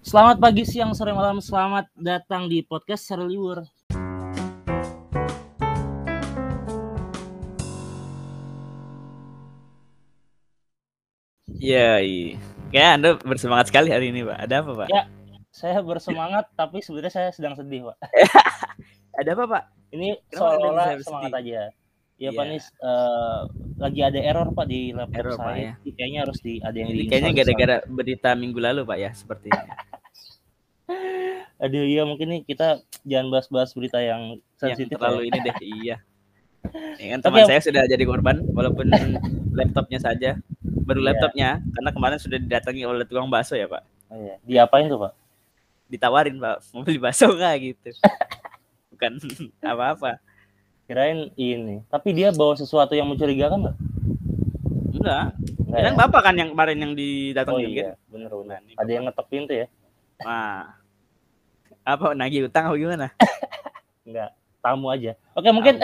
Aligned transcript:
Selamat 0.00 0.40
pagi, 0.40 0.64
siang, 0.64 0.96
sore, 0.96 1.12
malam. 1.12 1.44
Selamat 1.44 1.84
datang 1.92 2.48
di 2.48 2.64
podcast 2.64 3.04
Serliwur. 3.04 3.68
Iya, 11.60 12.00
iya. 12.00 12.40
Kayak 12.72 12.90
Anda 12.96 13.10
bersemangat 13.20 13.66
sekali 13.68 13.92
hari 13.92 14.08
ini, 14.08 14.24
Pak. 14.24 14.38
Ada 14.40 14.54
apa, 14.64 14.72
Pak? 14.72 14.88
Ya, 14.88 15.02
saya 15.52 15.84
bersemangat, 15.84 16.48
tapi 16.56 16.80
sebenarnya 16.80 17.12
saya 17.12 17.28
sedang 17.36 17.52
sedih, 17.58 17.92
Pak. 17.92 17.96
Ada 19.20 19.36
apa, 19.36 19.44
Pak? 19.44 19.64
Ini 19.92 20.16
seolah-olah 20.32 20.96
semangat 21.04 21.34
aja. 21.44 21.68
Ya, 21.68 22.28
Iya. 22.28 22.36
Pak 22.36 22.46
Nis, 22.52 22.68
eh, 22.68 23.40
lagi 23.80 24.00
ada 24.04 24.20
error, 24.20 24.52
Pak, 24.52 24.68
di 24.68 24.92
laptop 24.92 25.16
Error, 25.24 25.34
Pak, 25.40 25.52
saya. 25.56 25.56
ya. 25.56 25.72
Jadi 25.80 25.90
Kayaknya 25.96 26.18
harus 26.20 26.38
di 26.44 26.54
ada 26.60 26.76
yang 26.76 26.88
Ini 26.92 26.96
di 27.00 27.04
kayaknya 27.08 27.32
gara-gara 27.32 27.76
berita 27.88 28.28
minggu 28.36 28.60
lalu, 28.60 28.80
Pak 28.84 28.98
ya, 29.00 29.10
sepertinya. 29.16 29.64
Aduh, 31.58 31.84
iya 31.84 32.02
mungkin 32.02 32.26
nih 32.28 32.40
kita 32.42 32.66
jangan 33.02 33.28
bahas-bahas 33.28 33.70
berita 33.70 33.98
yang 33.98 34.36
yang 34.36 34.40
sensitif 34.56 34.96
terlalu 34.96 35.22
ya. 35.22 35.28
ini 35.28 35.38
deh, 35.40 35.56
iya. 35.62 35.96
Ya 36.96 37.06
kan 37.10 37.20
Tapi 37.20 37.24
teman 37.24 37.38
yang- 37.38 37.48
saya 37.50 37.60
sudah 37.62 37.82
jadi 37.84 38.04
korban 38.04 38.36
walaupun 38.50 38.86
laptopnya 39.58 39.98
saja 39.98 40.30
baru 40.84 41.00
Iya. 41.00 41.06
laptopnya 41.08 41.48
karena 41.70 41.90
kemarin 41.90 42.18
sudah 42.18 42.36
didatangi 42.36 42.82
oleh 42.82 43.04
tukang 43.04 43.26
bakso 43.26 43.54
ya, 43.54 43.64
Pak. 43.64 43.82
Oh, 44.08 44.16
iya. 44.18 44.36
Diapain 44.42 44.84
tuh, 44.86 44.98
Pak? 44.98 45.12
Ditawarin, 45.86 46.36
Pak, 46.36 46.56
mau 46.70 46.82
beli 46.82 46.98
bakso 46.98 47.28
nggak 47.28 47.54
gitu. 47.60 47.90
Bukan 48.90 49.12
apa-apa. 49.60 50.20
Kirain 50.84 51.30
ini. 51.34 51.80
Tapi 51.86 52.08
dia 52.10 52.28
bawa 52.30 52.52
sesuatu 52.54 52.92
yang 52.92 53.06
mencurigakan 53.06 53.64
nggak? 53.64 53.76
Enggak. 54.92 55.24
Nggak 55.62 55.80
Kan 55.80 55.86
ya? 55.86 55.96
Bapak 55.96 56.20
kan 56.22 56.34
yang 56.34 56.50
kemarin 56.50 56.78
yang 56.78 56.92
Oh 56.92 56.98
didatangin 56.98 57.68
kan. 57.68 57.72
iya, 57.72 57.90
bener-bener. 58.06 58.48
Nah, 58.50 58.58
ini 58.60 58.72
Ada 58.74 58.90
yang 58.90 59.04
ngetok 59.06 59.26
pintu 59.28 59.52
ya? 59.54 59.66
Nah. 60.20 60.76
Apa 61.82 62.12
nagih 62.12 62.46
utang 62.46 62.68
apa 62.68 62.76
gimana? 62.76 63.06
Enggak, 64.06 64.30
tamu 64.60 64.86
aja. 64.88 65.12
Oke, 65.32 65.48
mungkin 65.50 65.80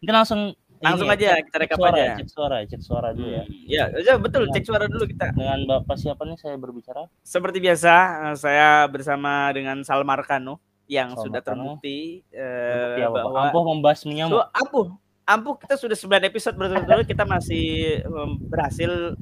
mungkin 0.00 0.14
langsung 0.14 0.40
Langsung 0.84 1.08
ini 1.08 1.24
ya, 1.24 1.32
aja 1.32 1.46
kita 1.48 1.56
rekap 1.56 1.76
suara, 1.80 1.96
aja. 1.96 2.08
Cek 2.20 2.28
suara, 2.28 2.56
cek 2.60 2.82
suara 2.84 3.08
dulu 3.16 3.28
ya. 3.32 3.44
Hmm, 3.48 3.64
Ya, 3.64 3.84
ya 3.96 4.14
betul. 4.20 4.52
Cek 4.52 4.68
suara 4.68 4.84
dulu 4.84 5.08
kita. 5.08 5.32
Dengan 5.32 5.64
Bapak 5.64 5.96
siapa 5.96 6.28
nih 6.28 6.36
saya 6.36 6.60
berbicara? 6.60 7.08
Seperti 7.24 7.56
biasa, 7.56 7.94
eh, 8.28 8.36
saya 8.36 8.84
bersama 8.84 9.48
dengan 9.56 9.80
Salmar 9.80 10.20
Kano 10.28 10.60
yang 10.84 11.16
Salmar 11.16 11.24
sudah 11.24 11.40
terbukti 11.40 12.20
eh, 12.28 13.00
Pak? 13.00 13.16
bahwa 13.16 13.48
Ampuh 13.48 13.64
membasmi 13.64 14.12
So, 14.12 14.18
nyamuk. 14.20 14.44
ampuh, 14.52 14.84
ampuh 15.24 15.54
kita 15.56 15.74
sudah 15.80 15.96
9 15.96 16.20
episode 16.28 16.52
berturut-turut 16.52 17.06
kita 17.08 17.24
masih 17.24 17.64
em, 18.04 18.30
berhasil 18.44 19.16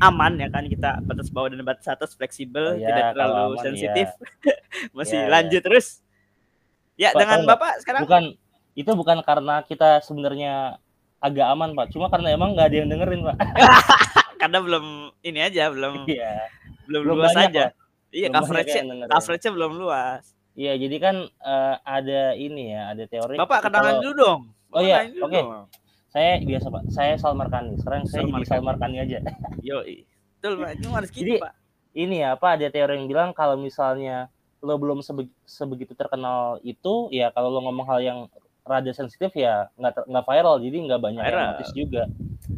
aman 0.00 0.32
ya 0.34 0.48
kan 0.48 0.64
kita 0.64 1.00
batas 1.00 1.28
bawah 1.28 1.48
dan 1.48 1.60
batas 1.60 1.86
atas 1.86 2.12
fleksibel, 2.12 2.72
Oh 2.72 2.74
ya, 2.74 2.88
tidak 2.88 3.04
terlalu 3.12 3.36
aman, 3.52 3.62
sensitif, 3.62 4.08
masih 4.96 5.16
Ya, 5.16 5.22
ya. 5.22 5.28
lanjut 5.30 5.62
terus. 5.62 5.86
Ya 6.94 7.08
Pak, 7.10 7.18
dengan 7.18 7.38
bapak 7.46 7.72
sekarang 7.80 8.00
Bukan 8.04 8.22
itu 8.72 8.90
bukan 8.90 9.18
karena 9.20 9.60
kita 9.62 10.00
sebenarnya 10.00 10.80
agak 11.18 11.46
aman, 11.48 11.72
Pak. 11.72 11.90
Cuma 11.90 12.08
karena 12.08 12.32
emang 12.32 12.52
nggak 12.52 12.66
ada 12.66 12.76
yang 12.76 12.88
dengerin, 12.88 13.20
Pak. 13.22 13.36
karena 14.40 14.58
belum 14.58 14.84
ini 15.20 15.40
aja 15.40 15.68
belum 15.68 16.04
Iya. 16.08 16.32
belum, 16.84 17.00
Belum 17.04 17.16
luas 17.20 17.32
banyak, 17.32 17.50
aja. 17.50 17.64
Pak. 17.66 17.72
Iya 18.10 18.26
coverage 18.28 18.74
coverage 19.06 19.46
belum 19.48 19.72
luas. 19.76 20.24
Iya, 20.50 20.74
jadi 20.76 20.96
kan 20.98 21.16
eh, 21.24 21.74
ada 21.80 22.34
ini 22.34 22.74
ya, 22.74 22.90
ada 22.90 23.04
teori. 23.06 23.38
Bapak 23.38 23.62
kenalan 23.62 23.96
kalau- 23.96 24.02
dulu 24.02 24.14
dong. 24.16 24.40
Oh 24.70 24.80
iya, 24.80 25.06
oke. 25.06 25.30
dong. 25.30 25.66
Saya 26.10 26.42
biasa, 26.42 26.66
Pak. 26.68 26.82
Saya 26.90 27.14
Salmar 27.16 27.48
Kani. 27.48 27.78
Sekarang 27.78 28.02
saya 28.04 28.22
Salmar 28.22 28.34
jadi 28.36 28.46
Salmar 28.48 28.76
Kani 28.76 28.96
aja. 28.98 29.18
Yo, 29.62 29.78
betul 30.36 30.52
Pak. 30.58 30.70
Ini 30.74 30.86
harus 30.88 31.10
gitu, 31.10 31.22
Jadi- 31.24 31.38
Pak. 31.38 31.54
ini 31.92 32.16
ya 32.18 32.34
apa 32.34 32.54
ada 32.54 32.66
teori 32.66 32.94
yang 32.94 33.06
bilang 33.06 33.30
kalau 33.30 33.54
misalnya 33.56 34.30
lo 34.60 34.74
belum 34.76 35.00
sebe- 35.00 35.26
sebegitu 35.42 35.90
terkenal 35.92 36.62
itu 36.62 37.10
ya 37.10 37.30
kalau 37.30 37.50
lo 37.50 37.58
ngomong 37.60 37.82
hal 37.84 37.98
yang 37.98 38.18
rada 38.62 38.92
sensitif 38.92 39.34
ya 39.34 39.66
nggak 39.74 40.06
nggak 40.06 40.22
viral 40.24 40.60
jadi 40.60 40.76
nggak 40.86 41.00
banyak 41.00 41.18
yang 41.18 41.32
Viral. 41.32 41.48
notice 41.50 41.74
juga 41.74 42.02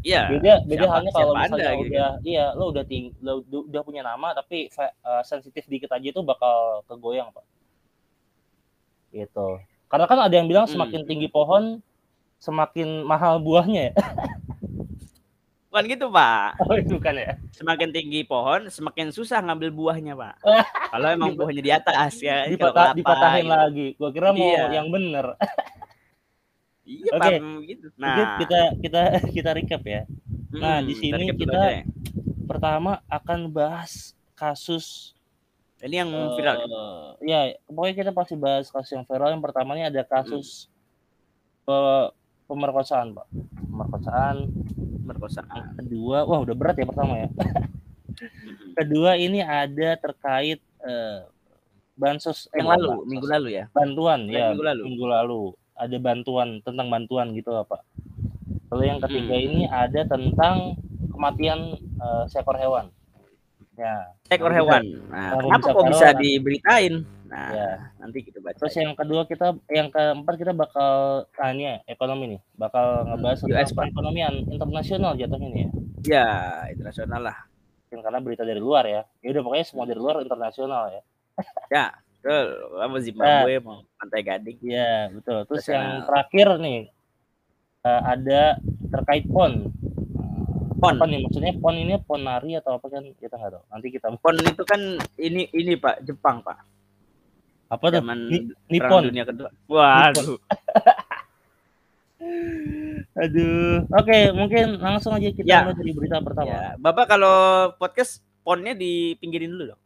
Iya. 0.02 0.28
beda 0.28 0.52
beda 0.62 0.76
Siapa- 0.78 0.92
halnya 0.92 1.10
kalau 1.14 1.32
misalnya 1.32 1.48
Anda, 1.64 1.80
gitu 1.80 1.88
udah 1.88 2.10
iya 2.20 2.44
lo 2.52 2.64
udah 2.68 2.84
ting 2.84 3.04
lo 3.20 3.32
udah 3.40 3.80
punya 3.80 4.02
nama 4.02 4.28
tapi 4.34 4.68
eh, 4.68 4.92
sensitif 5.22 5.64
dikit 5.64 5.88
aja 5.88 6.04
itu 6.04 6.20
bakal 6.20 6.54
kegoyang 6.84 7.32
pak 7.32 7.44
gitu 9.10 9.64
karena 9.86 10.04
kan 10.04 10.18
ada 10.20 10.34
yang 10.34 10.44
bilang 10.44 10.66
Hmm. 10.66 10.76
semakin 10.76 11.04
tinggi 11.04 11.28
pohon 11.28 11.80
semakin 12.42 13.06
mahal 13.06 13.38
buahnya 13.38 13.80
ya 13.88 13.92
Bukan 15.72 15.88
gitu, 15.88 16.12
Pak. 16.12 16.60
oh 16.68 16.76
itu 16.76 17.00
kan 17.00 17.16
ya 17.16 17.40
Semakin 17.48 17.88
tinggi 17.88 18.28
pohon, 18.28 18.68
semakin 18.68 19.08
susah 19.08 19.40
ngambil 19.40 19.72
buahnya, 19.72 20.12
Pak. 20.12 20.36
Kalau 20.92 21.08
emang 21.08 21.32
buahnya 21.32 21.62
di 21.64 21.72
atas 21.72 22.20
ya. 22.20 22.44
Dipatah, 22.44 22.92
kelapa, 22.92 22.98
dipatahin 23.00 23.40
gitu. 23.40 23.56
lagi 23.56 23.86
gua 23.96 24.10
kira 24.12 24.28
mau 24.36 24.52
Iya. 24.52 24.64
yang 24.68 24.92
bener 24.92 25.32
Iya, 26.84 27.08
Oke. 27.08 27.24
Pak, 27.24 27.40
gitu. 27.64 27.86
Nah, 27.96 28.36
kita 28.36 28.60
kita 28.84 29.00
kita 29.32 29.50
recap 29.56 29.80
ya. 29.80 30.02
nah, 30.52 30.76
hmm, 30.76 30.92
di 30.92 30.94
sini 30.98 31.24
kita- 31.32 31.56
deh. 31.56 31.78
Pertama 32.44 33.00
akan 33.08 33.48
bahas 33.48 34.12
kasus 34.36 35.16
ini 35.80 35.98
yang 35.98 36.12
eh, 36.12 36.36
viral. 36.36 36.56
ya, 37.24 37.40
pokoknya 37.64 37.94
kita 37.96 38.10
pasti 38.12 38.36
bahas 38.36 38.68
kasus 38.68 38.92
yang 38.92 39.08
viral. 39.08 39.32
Yang 39.32 39.40
pertama 39.40 39.72
ini 39.72 39.88
ada 39.88 40.04
kasus 40.04 40.68
eh, 41.64 42.06
pemerkosaan, 42.52 43.12
Pak. 43.12 43.26
Pemerkosaan. 43.66 44.36
Merkosaan. 45.02 45.48
Yang 45.72 45.76
kedua, 45.80 46.18
wah 46.24 46.38
udah 46.40 46.54
berat 46.54 46.76
ya 46.76 46.86
pertama 46.86 47.14
ya. 47.18 47.28
Kedua 48.78 49.16
ini 49.16 49.40
ada 49.40 49.96
terkait 49.96 50.60
eh, 50.80 51.18
bansos 51.94 52.48
eh, 52.48 52.60
yang 52.60 52.68
bukan 52.68 52.76
lalu, 52.78 52.88
bansos, 52.88 53.08
minggu 53.08 53.26
lalu 53.28 53.48
ya. 53.52 53.64
bantuan 53.70 54.20
Eh, 54.26 54.32
ya 54.32 54.44
minggu 54.50 54.64
lalu. 54.64 54.82
minggu 54.88 55.06
lalu 55.06 55.42
ada 55.74 55.96
bantuan 55.98 56.48
tentang 56.62 56.86
bantuan 56.88 57.26
gitu 57.32 57.50
lah, 57.50 57.64
Pak. 57.64 57.82
Lalu 58.70 58.82
yang 58.86 59.00
ketiga 59.00 59.36
Hmm. 59.36 59.46
ini 59.46 59.60
ada 59.66 60.00
tentang 60.06 60.56
kematian 61.08 61.60
eh, 61.76 62.24
seekor 62.26 62.56
hewan. 62.56 62.88
Ya. 63.72 63.94
Ekor 64.28 64.50
hewan. 64.50 64.80
kita- 64.80 65.08
Nah, 65.08 65.28
Kalau 65.30 65.42
kenapa 65.42 65.58
bisa 65.58 65.72
kok 65.72 65.84
bisa 65.88 66.08
diberitain? 66.14 66.94
Nah, 67.24 67.48
Ya. 67.50 67.70
nanti 67.96 68.18
kita 68.20 68.38
baca. 68.38 68.58
Terus 68.58 68.76
yang 68.76 68.92
kedua 68.92 69.24
kita, 69.24 69.46
yang 69.66 69.88
keempat 69.88 70.34
kita 70.36 70.52
bakal 70.52 70.92
tanya 71.32 71.80
ekonomi 71.86 72.36
nih, 72.36 72.40
bakal 72.54 72.84
ngebahas 73.06 73.38
Hmm, 73.38 73.48
tentang 73.48 73.56
US, 73.58 73.70
Pak. 73.70 73.80
perekonomian 73.82 74.34
internasional 74.46 75.12
jatuhnya 75.14 75.48
nih 75.48 75.60
ya. 75.60 75.70
Ya, 76.04 76.26
internasional 76.68 77.20
lah. 77.22 77.36
Mungkin 77.82 78.00
karena 78.02 78.18
berita 78.20 78.42
dari 78.42 78.58
luar 78.58 78.84
ya. 78.84 79.02
Ya 79.18 79.28
udah 79.30 79.42
pokoknya 79.42 79.64
semua 79.64 79.84
dari 79.84 79.96
luar 79.96 80.20
internasional 80.20 80.92
ya. 80.92 81.02
Betul. 82.14 82.46
Kamu 82.76 82.96
Zimbabwe 83.00 83.54
mau 83.58 83.82
Pantai 83.96 84.22
Gading. 84.22 84.58
Iya 84.60 85.10
betul. 85.10 85.42
Terus 85.44 85.64
Internasional. 85.64 85.80
yang 85.90 86.06
terakhir 86.06 86.48
nih 86.60 86.80
eh, 87.82 88.02
ada 88.06 88.42
terkait 88.90 89.24
pon. 89.26 89.52
Pon. 90.82 90.98
Apa 90.98 91.06
nih 91.06 91.22
maksudnya 91.22 91.54
pon 91.54 91.78
ini 91.78 91.94
pon 91.96 92.20
nari 92.20 92.58
atau 92.58 92.74
apa 92.74 92.90
kan 92.90 93.06
kita 93.14 93.38
nggak 93.38 93.52
tahu. 93.54 93.62
Nanti 93.70 93.86
kita 93.88 94.06
Pon 94.18 94.34
itu 94.36 94.62
kan 94.66 94.80
ini 95.14 95.46
ini 95.48 95.78
Pak, 95.78 96.02
Jepang, 96.02 96.42
Pak. 96.42 96.58
apa 97.70 97.84
tuh? 97.88 98.02
Ni- 98.04 98.50
Nippon. 98.68 99.06
Dunia 99.06 99.22
Kedua. 99.22 99.48
Waduh. 99.64 100.36
Aduh. 103.14 103.86
Oke, 103.92 104.18
mungkin 104.32 104.78
langsung 104.78 105.12
aja 105.12 105.28
kita 105.28 105.44
Ya. 105.44 105.62
mulai 105.62 105.76
dari 105.76 105.92
berita 105.92 106.18
pertama. 106.18 106.48
Ya, 106.48 106.64
Bapak 106.76 107.06
kalau 107.08 107.36
podcast 107.76 108.18
ponnya 108.42 108.74
dipinggirin 108.74 109.50
dulu 109.50 109.72
dong. 109.72 109.80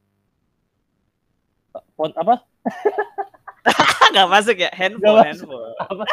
Pon 1.92 2.10
apa? 2.14 2.40
Enggak 4.08 4.28
masuk 4.30 4.56
ya, 4.56 4.70
handphone, 4.72 5.20
Nggak 5.20 5.26
masuk. 5.28 5.48
handphone. 5.50 5.74
Apa? 5.78 6.04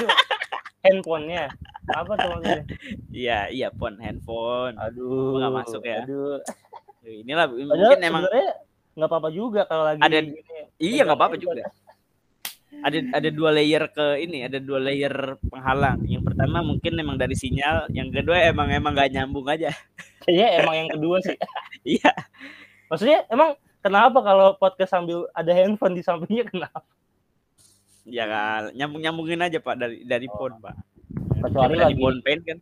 Handphonenya. 0.83 1.47
Apa 1.87 2.11
tuh 2.15 2.27
maksudnya? 2.31 2.63
Iya, 3.11 3.39
iya 3.49 3.67
pon, 3.71 3.95
handphone. 3.99 4.75
Aduh. 4.75 5.39
Nggak 5.39 5.53
masuk 5.63 5.83
ya. 5.83 6.03
Aduh. 6.03 6.39
Inilah 7.03 7.47
Padahal 7.51 7.67
mungkin 7.67 7.99
emang 8.03 8.23
sebenarnya 8.27 8.51
nggak 8.93 9.09
apa-apa 9.09 9.29
juga 9.33 9.61
kalau 9.65 9.83
lagi 9.89 9.99
Ada- 9.99 10.21
gini. 10.23 10.59
iya 10.79 11.01
nggak 11.03 11.19
apa-apa 11.19 11.37
juga. 11.39 11.63
Ada 12.73 12.97
ada 13.15 13.29
dua 13.29 13.49
layer 13.53 13.83
ke 13.93 14.05
ini, 14.23 14.43
ada 14.43 14.57
dua 14.57 14.79
layer 14.81 15.37
penghalang. 15.45 16.03
Yang 16.09 16.23
pertama 16.31 16.59
mungkin 16.65 16.97
emang 16.97 17.15
dari 17.21 17.35
sinyal, 17.37 17.87
yang 17.93 18.09
kedua 18.09 18.43
emang 18.49 18.71
emang 18.71 18.91
nggak 18.97 19.13
nyambung 19.13 19.45
aja. 19.45 19.69
Kayaknya 20.25 20.47
emang 20.63 20.75
yang 20.83 20.89
kedua 20.91 21.17
sih. 21.23 21.37
Iya. 21.83 22.11
Maksudnya 22.87 23.27
emang 23.27 23.59
kenapa 23.83 24.23
kalau 24.23 24.55
podcast 24.55 24.95
sambil 24.95 25.27
ada 25.35 25.51
handphone 25.51 25.99
di 25.99 26.03
sampingnya 26.03 26.47
kenapa? 26.47 26.79
Ya 28.03 28.25
kan, 28.25 28.61
nyambung-nyambungin 28.73 29.41
aja 29.41 29.57
Pak 29.57 29.75
dari 29.75 29.97
dari 30.03 30.25
Oh. 30.27 30.35
phone, 30.37 30.55
Pak. 30.59 30.73
Kecuali 31.39 31.75
lagi 31.75 31.95
phone 31.95 32.19
pen 32.19 32.37
kan. 32.41 32.57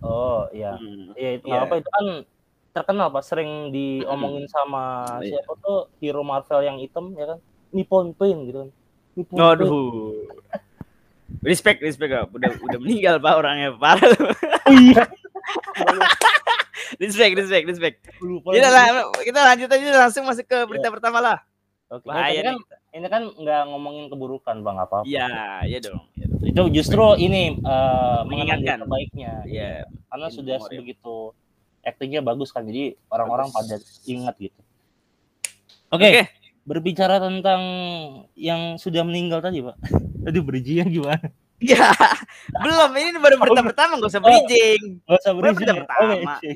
Oh 0.00 0.46
iya. 0.50 0.74
Hmm. 0.74 1.12
Iya 1.12 1.36
itu 1.36 1.44
nggak 1.44 1.62
apa 1.64 1.74
itu 1.76 1.88
kan 1.90 2.04
terkenal 2.70 3.06
Pak 3.08 3.22
sering 3.22 3.68
diomongin 3.68 4.46
sama 4.46 5.04
Iya. 5.20 5.40
siapa 5.40 5.52
tuh 5.58 5.76
hero 5.98 6.22
Marvel 6.22 6.60
yang 6.62 6.76
hitam 6.78 7.12
ya 7.12 7.24
kan. 7.26 7.38
Nippon 7.70 8.12
Pain 8.12 8.36
gitu 8.44 8.56
kan. 8.64 8.68
Nippon. 9.14 9.38
Respect, 11.40 11.78
respect 11.80 12.10
Pak. 12.10 12.24
Udah 12.30 12.50
udah 12.50 12.78
meninggal 12.78 13.14
Pak 13.18 13.32
orangnya 13.36 13.68
parah. 13.74 14.08
lu. 14.08 14.26
Oh, 14.68 14.74
iya. 14.74 15.00
respect, 17.02 17.32
respect, 17.34 17.64
respect. 17.66 17.96
Lupa 18.20 18.52
Kita 18.52 18.68
lagi. 18.68 18.90
lah, 18.92 19.04
kita 19.18 19.38
lanjut 19.42 19.68
aja 19.70 19.86
langsung 19.98 20.22
masuk 20.24 20.44
ke 20.44 20.56
berita 20.68 20.88
pertama 20.88 21.18
lah. 21.20 21.36
Oke. 21.88 22.04
Bahaya 22.04 22.36
tapi 22.36 22.44
kan 22.44 22.54
kita. 22.58 22.76
Ini 22.88 23.06
kan 23.06 23.28
nggak 23.28 23.62
ngomongin 23.68 24.08
keburukan 24.08 24.56
bang 24.60 24.76
apa. 24.78 24.98
Iya, 25.04 25.28
iya 25.64 25.78
dong. 25.78 26.00
Iya 26.16 26.26
dong. 26.28 26.40
Itu 26.42 26.62
justru 26.72 27.04
ini 27.16 27.56
eh 27.56 28.20
mengenang 28.24 28.60
Mengingatkan. 28.64 28.78
baiknya. 28.88 29.32
Iya. 29.44 29.72
Karena 30.08 30.26
in 30.26 30.34
sudah 30.34 30.56
memoriam. 30.56 30.72
sebegitu 30.72 31.14
aktingnya 31.84 32.20
bagus 32.20 32.48
kan. 32.50 32.64
Jadi 32.64 32.96
orang-orang 33.08 33.48
pada 33.48 33.76
ingat 34.04 34.34
gitu. 34.40 34.60
Oke. 35.88 36.04
Oke. 36.04 36.22
Berbicara 36.68 37.16
tentang 37.16 37.62
yang 38.36 38.76
sudah 38.76 39.00
meninggal 39.00 39.40
tadi, 39.40 39.64
Pak. 39.64 39.76
Tadi 40.28 40.38
bridging 40.44 40.92
gimana? 40.92 41.32
Ya, 41.58 41.88
belum. 42.60 42.92
Ini 42.92 43.16
baru 43.16 43.40
berita 43.40 43.64
pertama, 43.64 43.96
gak 43.96 44.12
usah 44.12 44.20
Oh. 44.20 44.28
bridging. 44.28 45.00
Gak 45.08 45.16
usah 45.16 45.30
Baru 45.32 45.42
bridging 45.48 45.64
berita 45.64 45.74
pertama. 45.80 46.14
Oke. 46.36 46.52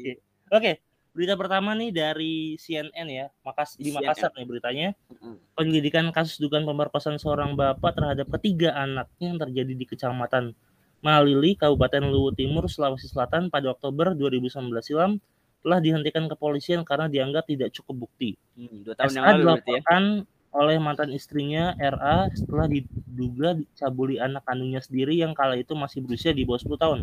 Oke. 0.53 0.71
Berita 1.13 1.37
pertama 1.37 1.77
nih 1.77 1.93
dari 1.93 2.57
CNN 2.57 3.07
ya. 3.09 3.29
Makas 3.45 3.77
di. 3.77 3.93
Makassar 3.93 4.33
nih 4.33 4.49
beritanya. 4.49 4.89
Penyelidikan 5.53 6.09
kasus 6.09 6.41
dugaan 6.41 6.65
pemerkosaan 6.65 7.21
seorang 7.21 7.53
bapak 7.53 8.01
terhadap 8.01 8.33
ketiga 8.41 8.73
anaknya 8.73 9.27
yang 9.37 9.41
terjadi 9.41 9.73
di 9.77 9.85
Kecamatan 9.85 10.57
Malili, 11.05 11.59
Kabupaten 11.59 12.09
Luwu 12.09 12.33
Timur, 12.33 12.65
Sulawesi 12.71 13.11
Selatan 13.11 13.53
pada 13.53 13.75
Oktober 13.75 14.17
2019 14.17 14.73
silam 14.81 15.21
telah 15.63 15.79
dihentikan 15.79 16.27
kepolisian 16.27 16.83
karena 16.83 17.07
dianggap 17.07 17.47
tidak 17.47 17.71
cukup 17.77 18.09
bukti. 18.09 18.35
Hmm, 18.59 18.83
dua 18.83 18.95
tahun 18.99 19.13
yang 19.15 19.25
SA 19.25 19.31
lalu 19.31 19.39
ya. 19.39 19.47
dilaporkan 19.47 20.03
oleh 20.53 20.77
mantan 20.77 21.11
istrinya 21.17 21.73
RA 21.81 22.29
setelah 22.37 22.69
diduga 22.69 23.57
dicabuli 23.57 24.21
anak 24.21 24.45
kandungnya 24.45 24.85
sendiri 24.85 25.17
yang 25.17 25.33
kala 25.33 25.57
itu 25.57 25.73
masih 25.73 26.05
berusia 26.05 26.31
di 26.37 26.45
bawah 26.45 26.61
10 26.61 26.77
tahun. 26.77 27.01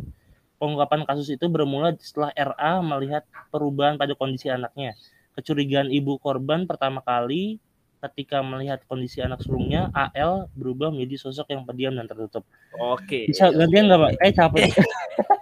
Pengungkapan 0.59 1.07
kasus 1.07 1.31
itu 1.31 1.47
bermula 1.47 1.95
setelah 1.97 2.35
RA 2.35 2.83
melihat 2.83 3.23
perubahan 3.47 3.95
pada 3.95 4.11
kondisi 4.13 4.51
anaknya. 4.51 4.91
Kecurigaan 5.39 5.87
ibu 5.87 6.19
korban 6.19 6.67
pertama 6.67 6.99
kali 6.99 7.63
ketika 7.99 8.39
melihat 8.43 8.83
kondisi 8.87 9.19
anak 9.19 9.39
sulungnya, 9.43 9.87
AL 9.91 10.51
berubah 10.55 10.91
menjadi 10.91 11.19
sosok 11.19 11.51
yang 11.51 11.63
pendiam 11.63 11.95
dan 11.95 12.07
tertutup. 12.07 12.43
Oke. 12.75 13.31
Bisa 13.31 13.51
gantian 13.51 13.87
nggak 13.87 13.99
Pak? 13.99 14.11
Eh 14.19 14.31
capek. 14.35 14.63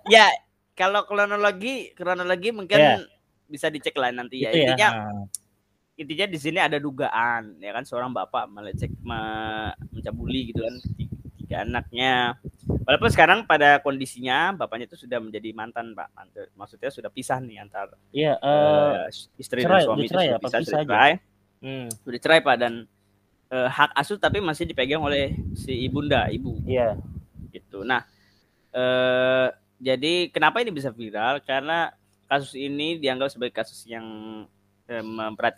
Ya, 0.08 0.32
kalau 0.72 1.04
kronologi 1.04 1.92
kronologi 1.92 2.56
mungkin 2.56 2.80
Ya. 2.80 2.96
bisa 3.52 3.68
dicek 3.68 3.92
lah 4.00 4.08
nanti 4.16 4.48
ya. 4.48 4.56
Gitu 4.56 4.64
ya. 4.64 4.72
Intinya 4.72 4.90
Nah, 4.94 5.26
intinya 5.98 6.26
di 6.30 6.38
sini 6.40 6.62
ada 6.62 6.78
dugaan 6.78 7.58
ya 7.58 7.74
kan 7.74 7.84
seorang 7.84 8.14
bapak 8.14 8.48
melecek 8.48 8.94
me- 9.02 9.74
mencabuli 9.90 10.54
gitu 10.54 10.62
kan 10.62 10.76
tiga, 11.48 11.64
anaknya. 11.64 12.36
Walaupun 12.68 13.08
sekarang 13.08 13.48
pada 13.48 13.80
kondisinya 13.80 14.52
bapaknya 14.52 14.92
itu 14.92 15.00
sudah 15.00 15.24
menjadi 15.24 15.56
mantan 15.56 15.96
pak, 15.96 16.12
maksudnya 16.60 16.92
sudah 16.92 17.08
pisah 17.08 17.40
nih 17.40 17.64
antar 17.64 17.96
Iya, 18.12 18.36
eh, 18.36 19.08
eh, 19.08 19.40
istri 19.40 19.64
cerai, 19.64 19.84
dan 19.84 19.88
suami 19.88 20.04
itu 20.04 20.12
sudah 20.12 20.24
ya, 20.28 20.36
pisah, 20.36 20.60
pisah 20.60 20.60
sudah 20.68 20.84
cerai, 20.84 21.14
hmm, 21.64 21.86
sudah 22.04 22.20
cerai 22.20 22.40
pak 22.44 22.56
dan 22.60 22.74
eh, 23.48 23.70
hak 23.72 23.92
asuh 23.96 24.20
tapi 24.20 24.44
masih 24.44 24.68
dipegang 24.68 25.00
oleh 25.00 25.32
si 25.56 25.72
ibunda 25.88 26.28
ibu 26.28 26.60
iya. 26.68 27.00
gitu. 27.56 27.88
Nah, 27.88 28.04
eh, 28.76 29.48
jadi 29.80 30.28
kenapa 30.36 30.60
ini 30.60 30.76
bisa 30.76 30.92
viral? 30.92 31.40
Karena 31.48 31.96
kasus 32.28 32.60
ini 32.60 33.00
dianggap 33.00 33.32
sebagai 33.32 33.56
kasus 33.56 33.88
yang 33.88 34.04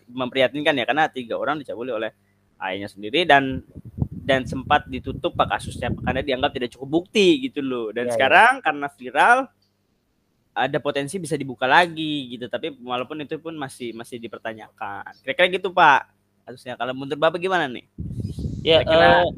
memprihatinkan 0.10 0.74
ya, 0.74 0.90
karena 0.90 1.06
tiga 1.06 1.38
orang 1.38 1.62
dicabuli 1.62 1.94
oleh 1.94 2.10
ayahnya 2.58 2.90
sendiri 2.90 3.30
dan 3.30 3.62
dan 4.30 4.46
sempat 4.46 4.86
ditutup 4.86 5.34
pak 5.34 5.58
kasusnya 5.58 5.90
karena 5.90 6.22
dianggap 6.22 6.54
tidak 6.54 6.70
cukup 6.70 7.02
bukti 7.02 7.42
gitu 7.42 7.60
loh. 7.60 7.90
Dan 7.90 8.06
Iya, 8.06 8.10
iya. 8.10 8.14
sekarang 8.14 8.54
karena 8.62 8.88
viral 8.88 9.38
ada 10.52 10.78
potensi 10.78 11.18
bisa 11.18 11.34
dibuka 11.34 11.66
lagi 11.66 12.30
gitu, 12.30 12.46
tapi 12.46 12.78
walaupun 12.78 13.24
itu 13.24 13.40
pun 13.40 13.56
masih 13.56 13.90
masih 13.92 14.20
dipertanyakan. 14.20 15.18
Kira-kira 15.26 15.50
gitu 15.50 15.72
pak 15.72 16.14
kasusnya. 16.46 16.78
Kalau 16.78 16.94
menurut 16.94 17.18
bapak 17.18 17.40
gimana 17.40 17.66
nih? 17.66 17.90
Ya, 18.62 18.86
Kira-kira- 18.86 19.26
eh, 19.26 19.32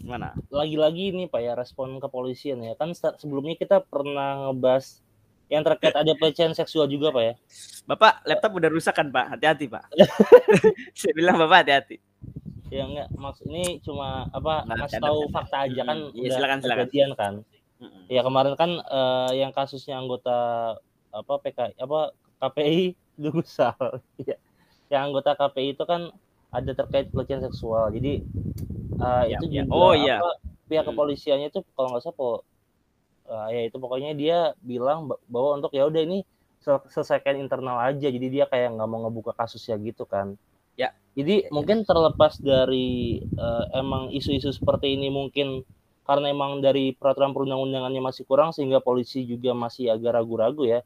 Gimana? 0.00 0.38
lagi-lagi 0.48 1.10
ini 1.10 1.26
Pak 1.26 1.40
ya 1.40 1.52
respon 1.52 1.98
kepolisian 1.98 2.62
ya. 2.62 2.74
Kan 2.74 2.92
se- 2.92 3.18
sebelumnya 3.18 3.54
kita 3.54 3.82
pernah 3.82 4.48
ngebahas 4.48 5.02
yang 5.46 5.62
terkait 5.62 5.94
ada 5.94 6.10
pelecehan 6.12 6.50
seksual 6.52 6.86
juga 6.86 7.10
Pak 7.10 7.22
ya. 7.22 7.34
Bapak 7.84 8.22
laptop 8.22 8.50
udah 8.54 8.70
rusak 8.70 8.94
kan 8.94 9.10
Pak? 9.10 9.34
Hati-hati 9.34 9.66
Pak. 9.66 9.84
Saya 10.98 11.12
bilang 11.12 11.36
Bapak 11.36 11.66
hati-hati. 11.66 11.98
Ya 12.66 12.82
enggak 12.82 13.08
maksud 13.14 13.46
ini 13.46 13.78
cuma 13.78 14.26
apa 14.34 14.66
ngasih 14.66 14.98
bercanda, 14.98 15.06
tahu 15.06 15.20
fakta 15.30 15.56
aja 15.70 15.82
kan 15.86 15.98
udah 16.10 16.36
silakan, 16.36 16.58
silakan. 16.58 16.78
kejadian 16.82 17.10
kan. 17.14 17.34
Ya 18.10 18.20
kemarin 18.26 18.54
kan 18.58 18.70
eh, 18.82 19.30
yang 19.38 19.52
kasusnya 19.54 19.98
anggota 20.02 20.38
apa 21.14 21.34
PK 21.42 21.58
apa 21.78 22.10
KPI 22.42 22.94
Dugusal. 23.14 23.74
Iya. 24.22 24.36
Yang 24.90 25.02
anggota 25.10 25.30
KPI 25.38 25.68
itu 25.78 25.84
kan 25.86 26.10
ada 26.50 26.72
terkait 26.74 27.06
pelecehan 27.10 27.42
seksual. 27.46 27.90
Jadi 27.94 28.22
eh, 28.98 29.24
Ya, 29.30 29.38
itu 29.38 29.46
ya. 29.50 29.62
juga 29.62 29.74
Oh, 29.74 29.94
iya. 29.94 30.18
apa, 30.18 30.30
pihak 30.66 30.82
Hmm. 30.82 30.90
kepolisiannya 30.94 31.48
itu 31.54 31.60
kalau 31.78 31.94
nggak 31.94 32.02
salah 32.02 32.16
po, 32.18 32.30
eh, 33.30 33.46
ya 33.54 33.60
itu 33.70 33.76
pokoknya 33.78 34.10
dia 34.18 34.38
bilang 34.58 35.06
ba- 35.10 35.22
bahwa 35.30 35.58
untuk 35.62 35.70
ya 35.70 35.86
udah 35.86 36.02
ini 36.02 36.26
sel- 36.58 36.86
selesaikan 36.90 37.38
internal 37.38 37.78
aja. 37.78 38.08
Jadi 38.10 38.26
dia 38.26 38.44
kayak 38.50 38.74
nggak 38.74 38.88
mau 38.90 39.06
ngebuka 39.06 39.32
kasusnya 39.38 39.78
gitu 39.78 40.02
kan. 40.06 40.34
Ya. 41.16 41.24
Jadi 41.24 41.48
mungkin 41.54 41.78
terlepas 41.88 42.36
dari 42.44 43.18
eh, 43.24 43.64
emang 43.80 44.12
isu-isu 44.12 44.52
seperti 44.52 44.86
ini 44.96 45.08
mungkin 45.08 45.64
karena 46.06 46.26
emang 46.34 46.60
dari 46.62 46.94
peraturan 46.94 47.32
perundang-undangannya 47.34 48.00
masih 48.04 48.24
kurang 48.30 48.50
sehingga 48.54 48.78
polisi 48.84 49.24
juga 49.26 49.50
masih 49.56 49.90
agak 49.94 50.12
ragu-ragu 50.22 50.62
ya. 50.68 50.78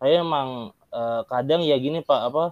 Saya 0.00 0.14
emang 0.26 0.48
eh, 0.94 1.22
kadang 1.32 1.60
ya 1.64 1.76
gini 1.80 1.98
Pak 2.04 2.20
apa 2.32 2.42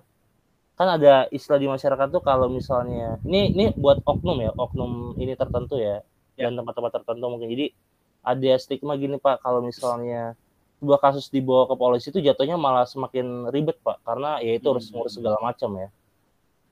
kan 0.78 0.88
ada 0.96 1.26
istilah 1.36 1.58
di 1.62 1.68
masyarakat 1.74 2.08
tuh 2.14 2.22
kalau 2.22 2.46
misalnya 2.58 3.18
ini 3.26 3.38
ini 3.54 3.64
buat 3.82 3.98
oknum 4.06 4.38
ya 4.46 4.50
oknum 4.54 4.90
ini 5.22 5.34
tertentu 5.40 5.74
ya, 5.78 6.00
Ya. 6.38 6.46
dan 6.48 6.54
tempat-tempat 6.58 6.92
tertentu 7.02 7.24
mungkin 7.32 7.48
jadi 7.54 7.66
ada 8.22 8.50
stigma 8.62 8.94
gini 9.02 9.16
Pak 9.18 9.42
kalau 9.44 9.60
misalnya 9.64 10.38
sebuah 10.78 11.00
kasus 11.04 11.26
dibawa 11.34 11.66
ke 11.70 11.74
polisi 11.82 12.06
itu 12.14 12.20
jatuhnya 12.22 12.56
malah 12.60 12.86
semakin 12.86 13.50
ribet 13.54 13.76
Pak 13.82 14.06
karena 14.06 14.38
ya 14.46 14.52
itu 14.58 14.66
harus 14.70 14.86
Hmm. 14.90 14.94
ngurus 15.02 15.14
segala 15.18 15.38
macam 15.42 15.70
ya 15.82 15.88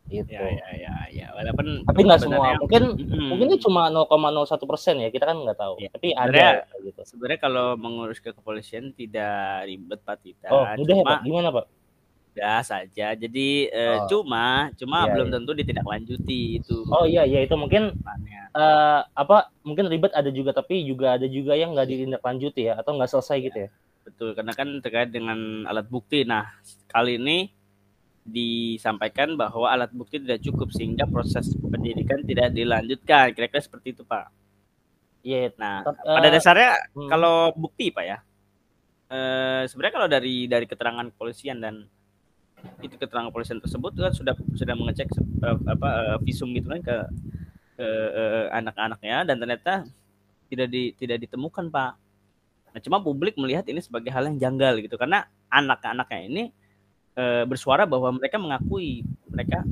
gitu 0.08 0.30
Ya, 0.30 0.42
ya, 0.46 0.68
ya, 0.76 0.94
ya. 1.10 1.26
Walaupun 1.32 1.82
tapi 1.82 2.00
nggak 2.00 2.20
semua 2.20 2.36
sebenarnya- 2.54 2.60
mungkin 2.60 2.82
Mm-mm. 3.02 3.26
mungkin 3.28 3.46
ini 3.48 3.58
cuma 3.58 3.82
0,01 3.88 4.64
persen 4.64 4.94
ya 4.98 5.08
kita 5.08 5.24
kan 5.24 5.36
nggak 5.38 5.56
tahu 5.56 5.74
Iya. 5.76 5.88
tapi 5.90 6.08
ada 6.10 6.22
Sebenarnya- 6.22 6.54
kayak 6.62 6.80
gitu 6.84 7.00
sebenarnya 7.04 7.40
kalau 7.40 7.66
mengurus 7.74 8.18
ke 8.18 8.30
kepolisian 8.30 8.90
tidak 8.90 9.36
ribet 9.64 10.00
Pak 10.00 10.16
tidak. 10.20 10.48
oh 10.48 10.64
mudah 10.74 10.94
ya 10.94 10.96
cuma 10.96 11.08
Pak 11.08 11.18
gimana 11.22 11.48
Pak 11.50 11.66
mudah 12.28 12.60
saja. 12.60 13.06
Jadi 13.12 13.48
eh, 13.66 13.96
Oh. 13.96 14.04
cuma 14.06 14.46
cuma 14.74 14.98
Iya, 15.02 15.10
belum 15.10 15.26
iya. 15.26 15.34
tentu 15.34 15.50
ditindaklanjuti 15.52 16.40
itu. 16.54 16.76
oh 16.86 17.04
iya 17.04 17.22
iya 17.22 17.40
itu 17.40 17.54
mungkin 17.54 17.96
eh, 18.52 19.00
apa 19.02 19.36
mungkin 19.62 19.86
ribet 19.86 20.12
ada 20.12 20.28
juga 20.28 20.52
tapi 20.52 20.80
juga 20.82 21.16
ada 21.16 21.24
juga 21.24 21.52
yang 21.52 21.72
nggak 21.72 21.88
ditindaklanjuti 21.88 22.62
ya 22.66 22.76
atau 22.76 22.92
nggak 22.92 23.08
selesai 23.08 23.38
gitu 23.42 23.58
ya 23.58 23.70
Betul, 24.02 24.32
karena 24.32 24.52
kan 24.52 24.70
terkait 24.78 25.10
dengan 25.10 25.34
alat 25.64 25.82
bukti. 25.84 26.22
Nah, 26.22 26.46
kali 26.86 27.18
ini 27.18 27.50
disampaikan 28.26 29.38
bahwa 29.38 29.70
alat 29.70 29.94
bukti 29.94 30.18
tidak 30.18 30.42
cukup 30.42 30.74
sehingga 30.74 31.06
proses 31.06 31.54
penyidikan 31.54 32.26
tidak 32.26 32.50
dilanjutkan. 32.50 33.30
Kira-kira 33.30 33.62
seperti 33.62 33.94
itu, 33.94 34.02
Pak. 34.02 34.26
iya 35.22 35.50
Nah, 35.54 35.86
Tep- 35.86 36.02
pada 36.02 36.28
eh, 36.28 36.32
dasarnya 36.34 36.70
hmm. 36.92 37.08
kalau 37.10 37.54
bukti, 37.54 37.94
Pak 37.94 38.04
ya. 38.04 38.18
Eh 39.06 39.62
sebenarnya 39.70 39.94
kalau 39.94 40.08
dari 40.10 40.50
dari 40.50 40.66
keterangan 40.66 41.06
kepolisian 41.14 41.62
dan 41.62 41.86
itu 42.82 42.98
keterangan 42.98 43.30
kepolisian 43.30 43.62
tersebut 43.62 43.94
kan 43.94 44.10
sudah 44.10 44.34
sudah 44.58 44.74
mengecek 44.74 45.06
eh, 45.46 45.58
apa 45.70 45.88
eh, 46.14 46.18
visum 46.26 46.50
gitu 46.50 46.66
kan 46.66 46.82
ke 46.82 46.96
ke 47.78 47.86
eh, 47.86 48.46
anak-anaknya 48.50 49.22
dan 49.22 49.36
ternyata 49.38 49.86
tidak 50.50 50.68
di 50.70 50.94
tidak 50.98 51.22
ditemukan, 51.22 51.70
Pak. 51.70 51.92
Nah, 52.74 52.80
cuma 52.82 52.98
publik 53.00 53.38
melihat 53.38 53.64
ini 53.70 53.80
sebagai 53.80 54.10
hal 54.10 54.26
yang 54.28 54.36
janggal 54.36 54.82
gitu 54.82 54.98
karena 54.98 55.24
anak-anaknya 55.48 56.20
ini 56.26 56.44
eh, 57.16 57.44
bersuara 57.48 57.88
bahwa 57.88 58.14
mereka 58.14 58.36
mengakui 58.38 59.02
mereka 59.32 59.64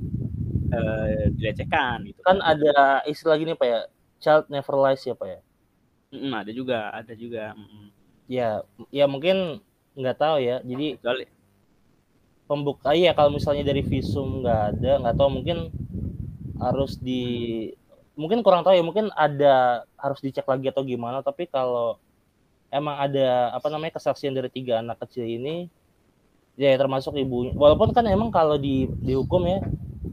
eh, 0.72 1.30
dilecehkan 1.36 2.08
gitu. 2.08 2.20
kan 2.24 2.40
ada 2.40 3.04
istilah 3.06 3.36
gini 3.36 3.54
Pak 3.54 3.66
ya 3.68 3.80
child 4.18 4.44
never 4.48 4.74
lies 4.80 5.04
ya 5.04 5.14
Pak 5.14 5.28
ya 5.28 5.40
Mm, 6.14 6.30
ada 6.30 6.50
juga, 6.54 6.78
ada 6.94 7.12
juga. 7.18 7.58
Mm, 7.58 7.86
ya 8.30 8.62
ya 8.94 9.04
mungkin 9.10 9.60
nggak 9.98 10.16
tahu 10.16 10.36
ya 10.40 10.56
jadi 10.64 10.96
kecuali 10.96 11.24
pembuka 12.48 12.90
iya 12.96 13.12
kalau 13.12 13.36
misalnya 13.36 13.68
dari 13.68 13.84
visum 13.84 14.40
nggak 14.40 14.60
ada 14.74 14.92
nggak 15.04 15.16
tahu 15.20 15.28
mungkin 15.28 15.58
harus 16.56 16.96
di 16.96 17.68
mungkin 18.16 18.40
kurang 18.40 18.64
tahu 18.64 18.74
ya 18.74 18.84
mungkin 18.86 19.12
ada 19.12 19.84
harus 20.00 20.24
dicek 20.24 20.48
lagi 20.48 20.72
atau 20.72 20.80
gimana 20.86 21.20
tapi 21.20 21.44
kalau 21.50 22.00
emang 22.72 22.96
ada 22.96 23.52
apa 23.52 23.68
namanya 23.68 24.00
kesaksian 24.00 24.32
dari 24.32 24.48
tiga 24.48 24.80
anak 24.80 25.04
kecil 25.04 25.28
ini 25.28 25.68
ya 26.54 26.70
termasuk 26.78 27.18
ibunya 27.18 27.50
walaupun 27.54 27.90
kan 27.90 28.06
emang 28.06 28.30
kalau 28.30 28.54
di 28.54 28.86
dihukum 29.02 29.42
ya 29.46 29.58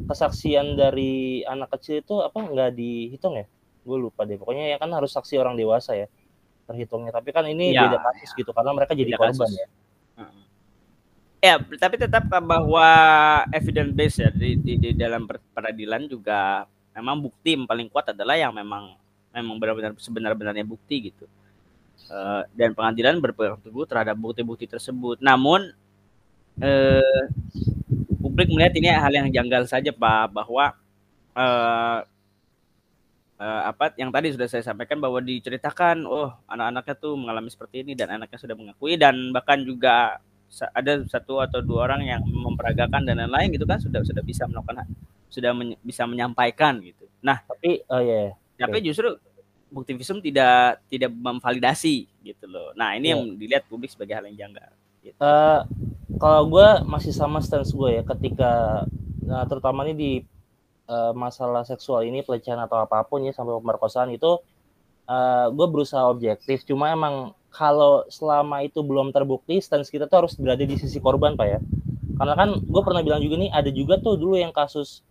kesaksian 0.09 0.73
dari 0.73 1.45
anak 1.45 1.69
kecil 1.77 2.01
itu 2.01 2.15
apa 2.19 2.37
nggak 2.41 2.71
dihitung 2.73 3.37
ya 3.37 3.45
gue 3.81 3.97
lupa 3.97 4.25
deh 4.25 4.37
pokoknya 4.37 4.73
ya 4.73 4.77
kan 4.81 4.89
harus 4.93 5.13
saksi 5.13 5.37
orang 5.37 5.53
dewasa 5.57 5.93
ya 5.93 6.07
terhitungnya 6.65 7.13
tapi 7.13 7.29
kan 7.33 7.45
ini 7.45 7.73
Iya, 7.73 7.89
beda 7.89 7.97
kasus 8.01 8.29
gitu 8.37 8.51
karena 8.53 8.71
mereka 8.73 8.93
jadi 8.93 9.13
beda 9.13 9.19
korban 9.19 9.37
kasus. 9.37 9.57
ya. 9.57 9.67
Ya, 11.41 11.57
tapi 11.57 11.97
tetap 11.97 12.29
bahwa 12.29 12.85
evidence 13.49 13.91
base 13.97 14.17
ya 14.21 14.29
di, 14.29 14.61
di, 14.61 14.77
di 14.77 14.89
dalam 14.93 15.25
peradilan 15.25 16.05
juga 16.05 16.69
memang 16.93 17.17
bukti 17.17 17.57
yang 17.57 17.65
paling 17.65 17.89
kuat 17.89 18.13
adalah 18.13 18.37
yang 18.37 18.53
memang 18.53 18.93
memang 19.33 19.57
benar-benar 19.57 19.97
sebenar-benarnya 19.97 20.61
bukti 20.61 21.09
gitu. 21.09 21.25
Uh, 22.13 22.45
dan 22.53 22.77
pengadilan 22.77 23.17
berpegang 23.17 23.57
teguh 23.57 23.89
terhadap 23.89 24.13
bukti-bukti 24.21 24.69
tersebut. 24.69 25.17
Namun 25.17 25.73
uh, 26.61 27.23
publik 28.21 28.47
melihat 28.53 28.73
ini 28.77 28.87
hal 28.89 29.13
yang 29.13 29.29
janggal 29.33 29.67
saja 29.67 29.91
Pak 29.91 30.31
bahwa 30.31 30.77
uh, 31.35 31.99
uh, 33.41 33.61
apa 33.67 33.91
yang 33.97 34.13
tadi 34.13 34.31
sudah 34.31 34.47
saya 34.47 34.63
sampaikan 34.63 35.01
bahwa 35.01 35.17
diceritakan 35.19 36.05
oh 36.05 36.31
anak-anaknya 36.45 36.95
tuh 36.95 37.13
mengalami 37.17 37.49
seperti 37.49 37.81
ini 37.81 37.97
dan 37.97 38.13
anaknya 38.13 38.37
sudah 38.37 38.55
mengakui 38.55 38.95
dan 38.95 39.33
bahkan 39.33 39.65
juga 39.65 40.21
ada 40.75 41.01
satu 41.07 41.39
atau 41.39 41.63
dua 41.63 41.87
orang 41.87 42.03
yang 42.05 42.21
memperagakan 42.27 43.07
dan 43.07 43.23
lain-lain 43.23 43.55
gitu 43.55 43.63
kan 43.63 43.79
sudah 43.79 44.03
sudah 44.03 44.19
bisa 44.21 44.43
melakukan 44.45 44.83
sudah 45.31 45.55
men, 45.55 45.79
bisa 45.79 46.03
menyampaikan 46.03 46.77
gitu. 46.83 47.07
Nah, 47.23 47.39
tapi 47.47 47.81
oh 47.87 48.03
ya. 48.03 48.35
Yeah. 48.35 48.67
Tapi 48.67 48.77
justru 48.83 49.15
bukti 49.71 49.95
visum 49.95 50.19
tidak 50.19 50.83
tidak 50.91 51.09
memvalidasi 51.15 52.05
gitu 52.21 52.45
loh. 52.51 52.75
Nah, 52.75 52.99
ini 52.99 53.09
yeah. 53.09 53.15
yang 53.15 53.21
dilihat 53.39 53.63
publik 53.71 53.89
sebagai 53.89 54.19
hal 54.19 54.27
yang 54.27 54.51
janggal. 54.51 54.69
Gitu. 55.01 55.17
Uh, 55.17 55.63
kalau 56.17 56.49
gue 56.49 56.67
masih 56.89 57.13
sama 57.15 57.39
stance 57.39 57.71
gue 57.71 58.01
ya 58.01 58.03
ketika 58.03 58.83
nah, 59.23 59.45
terutama 59.47 59.87
ini 59.87 59.93
di 59.95 60.11
uh, 60.91 61.13
masalah 61.15 61.63
seksual 61.63 62.03
ini 62.03 62.25
pelecehan 62.25 62.59
atau 62.59 62.83
apa 62.83 63.05
pun 63.07 63.23
ya 63.23 63.31
sampai 63.31 63.55
pemerkosaan 63.61 64.11
itu 64.11 64.41
uh, 65.07 65.47
gue 65.51 65.67
berusaha 65.71 66.07
objektif. 66.07 66.67
Cuma 66.67 66.91
emang 66.91 67.35
kalau 67.51 68.07
selama 68.07 68.63
itu 68.63 68.79
belum 68.83 69.11
terbukti 69.11 69.59
stance 69.59 69.91
kita 69.91 70.07
tuh 70.07 70.25
harus 70.25 70.33
berada 70.39 70.63
di 70.63 70.75
sisi 70.79 70.99
korban 71.03 71.35
pak 71.35 71.47
ya. 71.47 71.59
Karena 72.15 72.33
kan 72.37 72.49
gue 72.59 72.81
pernah 72.83 73.01
bilang 73.01 73.23
juga 73.23 73.35
nih 73.39 73.51
ada 73.51 73.69
juga 73.71 73.97
tuh 73.97 74.19
dulu 74.19 74.35
yang 74.37 74.53
kasus 74.53 75.01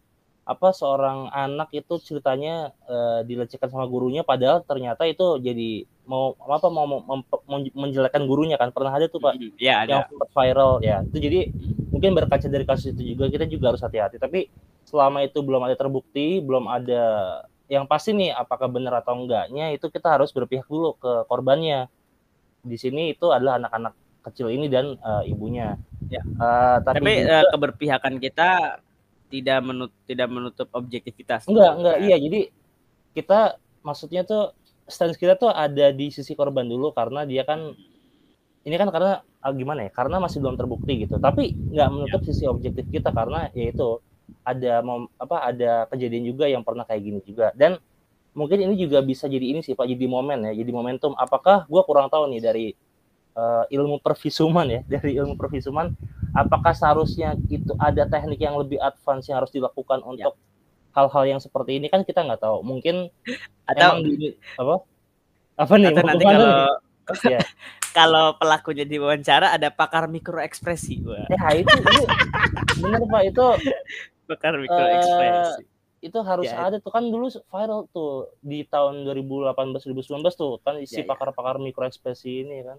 apa 0.48 0.74
seorang 0.74 1.30
anak 1.30 1.70
itu 1.70 2.00
ceritanya 2.02 2.74
uh, 2.90 3.22
dilecehkan 3.22 3.70
sama 3.70 3.86
gurunya 3.86 4.26
padahal 4.26 4.66
ternyata 4.66 5.06
itu 5.06 5.38
jadi 5.38 5.86
mau 6.10 6.34
apa 6.42 6.66
mau, 6.66 6.86
mau 7.06 7.22
menjelekkan 7.54 8.26
gurunya 8.26 8.58
kan 8.58 8.74
pernah 8.74 8.90
ada 8.90 9.06
tuh 9.06 9.22
pak 9.22 9.38
ya, 9.62 9.86
ada. 9.86 9.90
yang 10.02 10.02
viral 10.34 10.82
ya 10.82 11.06
itu 11.06 11.18
jadi 11.22 11.40
mungkin 11.94 12.18
berkaca 12.18 12.50
dari 12.50 12.66
kasus 12.66 12.90
itu 12.90 13.14
juga 13.14 13.30
kita 13.30 13.46
juga 13.46 13.70
harus 13.70 13.82
hati-hati 13.86 14.18
tapi 14.18 14.50
selama 14.82 15.22
itu 15.22 15.38
belum 15.38 15.62
ada 15.70 15.78
terbukti 15.78 16.42
belum 16.42 16.66
ada 16.66 17.04
yang 17.70 17.86
pasti 17.86 18.10
nih 18.10 18.34
apakah 18.34 18.66
benar 18.66 18.98
atau 18.98 19.14
enggaknya 19.14 19.70
itu 19.70 19.86
kita 19.86 20.18
harus 20.18 20.34
berpihak 20.34 20.66
dulu 20.66 20.98
ke 20.98 21.30
korbannya 21.30 21.86
di 22.66 22.74
sini 22.74 23.14
itu 23.14 23.30
adalah 23.30 23.62
anak-anak 23.62 23.94
kecil 24.20 24.52
ini 24.52 24.68
dan 24.68 24.96
uh, 25.00 25.24
ibunya. 25.24 25.80
Ya. 26.12 26.20
Uh, 26.36 26.78
tapi 26.84 27.00
tapi 27.00 27.12
juga, 27.24 27.38
uh, 27.40 27.44
keberpihakan 27.56 28.14
kita 28.20 28.50
tidak 29.30 29.58
menut 29.62 29.90
tidak 30.04 30.28
menutup 30.28 30.68
objektivitas. 30.74 31.46
Enggak, 31.48 31.72
enggak. 31.78 31.96
Iya, 32.02 32.16
jadi 32.18 32.40
kita 33.16 33.40
maksudnya 33.80 34.22
tuh 34.26 34.52
stance 34.90 35.16
kita 35.16 35.38
tuh 35.38 35.48
ada 35.50 35.94
di 35.94 36.10
sisi 36.12 36.34
korban 36.34 36.66
dulu 36.66 36.92
karena 36.92 37.24
dia 37.24 37.46
kan 37.46 37.72
ini 38.60 38.76
kan 38.76 38.92
karena 38.92 39.24
uh, 39.24 39.54
gimana 39.56 39.88
ya? 39.88 39.90
Karena 39.94 40.20
masih 40.20 40.44
belum 40.44 40.60
terbukti 40.60 41.08
gitu. 41.08 41.16
Tapi 41.16 41.54
nggak 41.54 41.88
menutup 41.88 42.20
ya. 42.20 42.26
sisi 42.28 42.44
objektif 42.44 42.84
kita 42.92 43.08
karena 43.14 43.48
yaitu 43.56 44.02
ada 44.46 44.80
mom, 44.84 45.10
apa 45.18 45.36
ada 45.52 45.86
kejadian 45.90 46.24
juga 46.28 46.46
yang 46.46 46.62
pernah 46.62 46.86
kayak 46.86 47.02
gini 47.02 47.20
juga 47.26 47.50
dan 47.58 47.82
mungkin 48.30 48.62
ini 48.62 48.78
juga 48.78 49.02
bisa 49.02 49.26
jadi 49.26 49.42
ini 49.42 49.60
sih 49.60 49.74
Pak 49.74 49.90
jadi 49.90 50.06
momen 50.06 50.46
ya 50.46 50.52
jadi 50.54 50.70
momentum 50.70 51.12
apakah 51.18 51.66
gue 51.66 51.82
kurang 51.82 52.06
tahu 52.06 52.30
nih 52.30 52.40
dari 52.40 52.66
uh, 53.34 53.66
ilmu 53.66 53.98
perfisuman 53.98 54.66
ya 54.70 54.80
dari 54.98 55.18
ilmu 55.18 55.34
perfisuman 55.34 55.90
apakah 56.30 56.70
seharusnya 56.70 57.34
itu 57.50 57.74
ada 57.76 58.06
teknik 58.06 58.38
yang 58.38 58.54
lebih 58.54 58.78
advance 58.78 59.26
yang 59.26 59.42
harus 59.42 59.50
dilakukan 59.50 59.98
ya. 60.14 60.30
Hal-hal 60.94 61.24
yang 61.36 61.40
seperti 61.40 61.78
ini 61.78 61.86
kan 61.86 62.02
kita 62.02 62.22
nggak 62.24 62.42
tahu. 62.42 62.62
Mungkin 62.62 63.08
atau 63.66 64.02
di, 64.02 64.34
apa? 64.58 64.76
Apa 65.60 65.72
nih? 65.78 65.94
Atau 65.94 66.04
nanti 66.06 66.24
kalau 66.24 66.50
ya. 67.26 67.40
kalau 67.98 68.38
pelakunya 68.38 68.86
diwawancara 68.86 69.50
ada 69.50 69.68
pakar 69.74 70.06
mikro 70.06 70.38
ekspresi 70.38 71.02
ya 71.02 71.48
itu, 71.58 71.66
itu 71.66 72.02
benar 72.78 73.02
pak. 73.06 73.22
Itu 73.34 73.46
pakar 74.30 74.54
mikro 74.58 74.78
ekspresi 74.78 75.62
uh, 75.66 75.78
itu 76.00 76.18
harus 76.24 76.48
ya, 76.48 76.72
ada 76.72 76.76
tuh. 76.80 76.92
Kan 76.92 77.12
dulu 77.12 77.28
viral 77.28 77.84
tuh 77.92 78.32
di 78.40 78.64
tahun 78.64 79.04
2018 79.04 79.52
2019 79.92 80.24
tuh 80.32 80.56
kan 80.64 80.80
isi 80.80 81.04
ya, 81.04 81.06
pakar-pakar 81.06 81.60
mikro 81.60 81.84
ekspresi 81.84 82.46
ini 82.46 82.64
kan. 82.64 82.78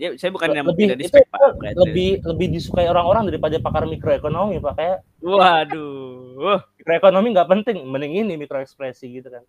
Ya, 0.00 0.16
saya 0.16 0.32
bukan 0.32 0.48
yang 0.48 0.64
lebih, 0.64 0.96
itu 0.96 1.12
Pak, 1.12 1.60
lebih 1.76 2.24
lebih 2.24 2.46
disukai 2.56 2.88
orang-orang 2.88 3.28
daripada 3.28 3.60
pakar 3.60 3.84
mikroekonomi 3.84 4.56
Pak 4.64 4.74
kayak. 4.80 4.98
Waduh. 5.20 6.64
Mikroekonomi 6.80 7.28
nggak 7.36 7.48
penting, 7.52 7.84
mending 7.84 8.24
ini 8.24 8.34
mikro 8.40 8.64
ekspresi 8.64 9.12
gitu 9.12 9.28
kan. 9.28 9.44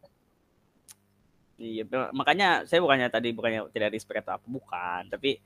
Iya, 1.56 1.88
makanya 2.12 2.68
saya 2.68 2.84
bukannya 2.84 3.08
tadi 3.08 3.32
bukannya 3.32 3.72
tidak 3.72 3.96
respect 3.96 4.28
atau 4.28 4.36
apa 4.36 4.48
bukan, 4.52 5.08
tapi 5.08 5.40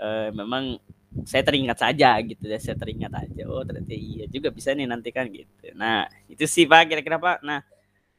uh, 0.00 0.32
memang 0.32 0.80
saya 1.24 1.42
teringat 1.44 1.78
saja 1.80 2.20
gitu 2.20 2.44
ya 2.44 2.60
saya 2.60 2.76
teringat 2.76 3.12
aja 3.16 3.48
oh 3.48 3.64
ternyata 3.64 3.96
iya 3.96 4.28
juga 4.28 4.52
bisa 4.52 4.76
nih 4.76 4.84
nanti 4.84 5.08
kan 5.08 5.24
gitu 5.32 5.72
nah 5.72 6.04
itu 6.28 6.44
sih 6.44 6.68
pak 6.68 6.84
kira-kira 6.84 7.16
pak 7.16 7.40
nah 7.40 7.64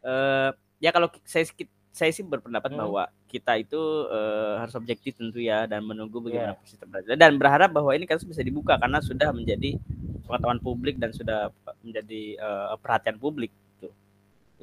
uh, 0.02 0.50
ya 0.82 0.90
kalau 0.90 1.08
saya 1.22 1.46
saya 2.00 2.16
sih 2.16 2.24
berpendapat 2.24 2.72
hmm. 2.72 2.80
bahwa 2.80 3.04
kita 3.28 3.60
itu 3.60 4.08
uh, 4.08 4.64
harus 4.64 4.72
objektif 4.80 5.20
tentu 5.20 5.44
ya 5.44 5.68
dan 5.68 5.84
menunggu 5.84 6.24
bagaimana 6.24 6.56
yeah. 6.56 6.64
sistem 6.64 6.88
dan 6.96 7.36
berharap 7.36 7.76
bahwa 7.76 7.92
ini 7.92 8.08
kasus 8.08 8.24
bisa 8.24 8.40
dibuka 8.40 8.80
karena 8.80 9.04
sudah 9.04 9.36
menjadi 9.36 9.76
pengetahuan 10.24 10.64
publik 10.64 10.96
dan 10.96 11.12
sudah 11.12 11.52
menjadi 11.84 12.40
uh, 12.40 12.80
perhatian 12.80 13.20
publik 13.20 13.52
gitu. 13.76 13.92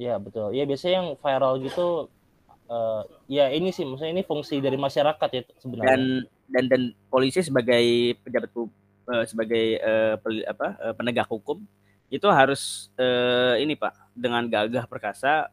Iya 0.00 0.16
betul. 0.16 0.56
Ya 0.56 0.64
biasanya 0.64 0.94
yang 1.04 1.08
viral 1.20 1.60
gitu 1.60 2.08
uh, 2.72 3.02
ya 3.28 3.52
ini 3.52 3.74
sih 3.74 3.84
maksudnya 3.84 4.16
ini 4.16 4.24
fungsi 4.24 4.62
dari 4.64 4.80
masyarakat 4.80 5.28
ya 5.28 5.42
sebenarnya. 5.60 5.90
Dan 5.92 6.02
dan 6.46 6.64
dan 6.72 6.82
polisi 7.10 7.42
sebagai 7.42 8.16
pejabat 8.22 8.50
uh, 8.54 9.24
sebagai 9.26 9.82
uh, 9.82 10.14
pel, 10.22 10.46
apa 10.46 10.68
uh, 10.80 10.94
penegak 10.94 11.28
hukum 11.28 11.60
itu 12.06 12.26
harus 12.30 12.92
uh, 12.96 13.58
ini 13.58 13.74
Pak 13.74 14.14
dengan 14.14 14.46
gagah 14.46 14.86
perkasa 14.86 15.50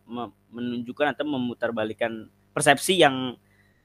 menunjukkan 0.54 1.18
atau 1.18 1.26
memutarbalikkan 1.26 2.30
persepsi 2.54 3.02
yang 3.02 3.36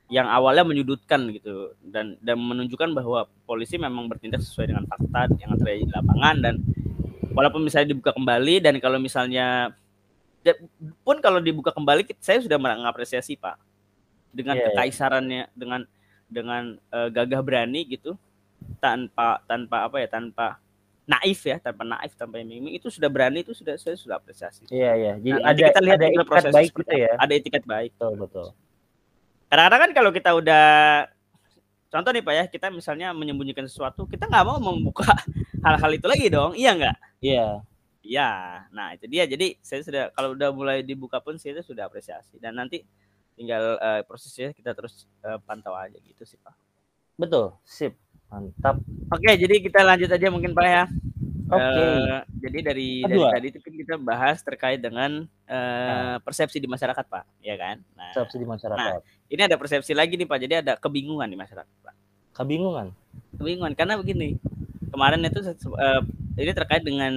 yang 0.08 0.24
awalnya 0.28 0.64
menyudutkan 0.64 1.28
gitu 1.36 1.76
dan 1.84 2.16
dan 2.24 2.40
menunjukkan 2.40 2.96
bahwa 2.96 3.28
polisi 3.44 3.76
memang 3.76 4.08
bertindak 4.08 4.40
sesuai 4.40 4.72
dengan 4.72 4.84
fakta 4.88 5.28
yang 5.36 5.52
terjadi 5.60 5.84
di 5.84 5.92
lapangan 5.92 6.36
dan 6.40 6.54
walaupun 7.36 7.60
misalnya 7.60 7.92
dibuka 7.92 8.16
kembali 8.16 8.54
dan 8.64 8.74
kalau 8.80 8.96
misalnya 8.96 9.76
ya, 10.40 10.56
pun 11.04 11.20
kalau 11.20 11.44
dibuka 11.44 11.72
kembali 11.76 12.08
saya 12.20 12.40
sudah 12.40 12.56
mengapresiasi 12.56 13.36
Pak 13.36 13.60
dengan 14.32 14.56
yeah, 14.56 14.64
iya. 14.64 14.76
kekaisarannya 14.76 15.42
dengan 15.52 15.80
dengan 16.28 16.62
uh, 16.92 17.08
gagah 17.08 17.40
berani 17.40 17.84
gitu 17.88 18.16
tanpa 18.80 19.40
tanpa 19.44 19.88
apa 19.88 19.96
ya 20.00 20.08
tanpa 20.08 20.60
naif 21.08 21.40
ya 21.40 21.56
tanpa 21.56 21.88
naif 21.88 22.12
tanpa 22.12 22.36
iming 22.44 22.76
itu 22.76 22.92
sudah 22.92 23.08
berani 23.08 23.40
itu 23.40 23.56
sudah 23.56 23.80
saya 23.80 23.96
sudah 23.96 24.20
apresiasi. 24.20 24.68
Iya 24.68 24.92
iya. 24.92 25.12
Jadi 25.16 25.40
nah, 25.40 25.48
ada 25.48 25.60
kita 25.72 25.80
lihat 25.80 25.98
ada 26.04 26.24
proses 26.28 26.52
baik 26.52 26.72
gitu 26.76 26.94
ya. 26.94 27.12
Ada 27.16 27.32
etiket 27.32 27.64
baik. 27.64 27.96
Betul 27.96 28.14
betul. 28.20 28.46
Kadang-kadang 29.48 29.80
kan 29.80 29.90
kalau 29.96 30.10
kita 30.12 30.30
udah 30.36 30.66
contoh 31.88 32.12
nih 32.12 32.20
pak 32.20 32.34
ya 32.36 32.44
kita 32.52 32.66
misalnya 32.68 33.16
menyembunyikan 33.16 33.64
sesuatu 33.64 34.04
kita 34.04 34.28
nggak 34.28 34.44
mau 34.44 34.60
membuka 34.60 35.08
hal-hal 35.64 35.90
itu 35.96 36.04
lagi 36.04 36.28
dong 36.28 36.52
iya 36.52 36.76
nggak? 36.76 36.96
Iya. 37.24 37.46
Iya. 38.04 38.30
Nah 38.68 38.92
itu 38.92 39.08
dia. 39.08 39.24
Jadi 39.24 39.56
saya 39.64 39.80
sudah 39.80 40.02
kalau 40.12 40.36
udah 40.36 40.52
mulai 40.52 40.84
dibuka 40.84 41.24
pun 41.24 41.40
saya 41.40 41.64
sudah 41.64 41.88
apresiasi. 41.88 42.36
Dan 42.36 42.60
nanti 42.60 42.84
tinggal 43.32 43.80
uh, 43.80 44.04
prosesnya 44.04 44.52
kita 44.52 44.76
terus 44.76 45.08
uh, 45.24 45.40
pantau 45.40 45.72
aja 45.72 45.96
gitu 46.04 46.28
sih 46.28 46.36
pak. 46.44 46.52
Betul 47.16 47.56
sip 47.64 47.96
mantap 48.28 48.76
oke 49.12 49.30
jadi 49.34 49.54
kita 49.64 49.80
lanjut 49.84 50.10
aja 50.12 50.28
mungkin 50.28 50.52
pak 50.52 50.66
ya 50.68 50.84
Oke. 51.48 51.64
Okay. 51.64 51.80
Uh, 51.80 52.20
jadi 52.44 52.58
dari 52.60 52.90
dari 53.08 53.24
tadi 53.24 53.46
itu 53.48 53.58
kan 53.64 53.72
kita 53.72 53.94
bahas 53.96 54.36
terkait 54.44 54.84
dengan 54.84 55.24
uh, 55.48 55.56
nah. 55.56 56.16
persepsi 56.20 56.60
di 56.60 56.68
masyarakat, 56.68 57.04
Pak, 57.08 57.24
ya 57.40 57.56
kan? 57.56 57.80
Nah, 57.96 58.12
persepsi 58.12 58.36
di 58.36 58.44
masyarakat. 58.44 59.00
Nah, 59.00 59.00
ini 59.32 59.40
ada 59.48 59.56
persepsi 59.56 59.96
lagi 59.96 60.20
nih, 60.20 60.28
Pak. 60.28 60.38
Jadi 60.44 60.54
ada 60.60 60.76
kebingungan 60.76 61.24
di 61.24 61.40
masyarakat, 61.40 61.72
Pak. 61.80 61.94
Kebingungan. 62.36 62.92
Kebingungan 63.40 63.72
karena 63.72 63.96
begini. 63.96 64.36
Kemarin 64.92 65.24
itu 65.24 65.40
uh, 65.72 66.04
ini 66.36 66.52
terkait 66.52 66.84
dengan 66.84 67.12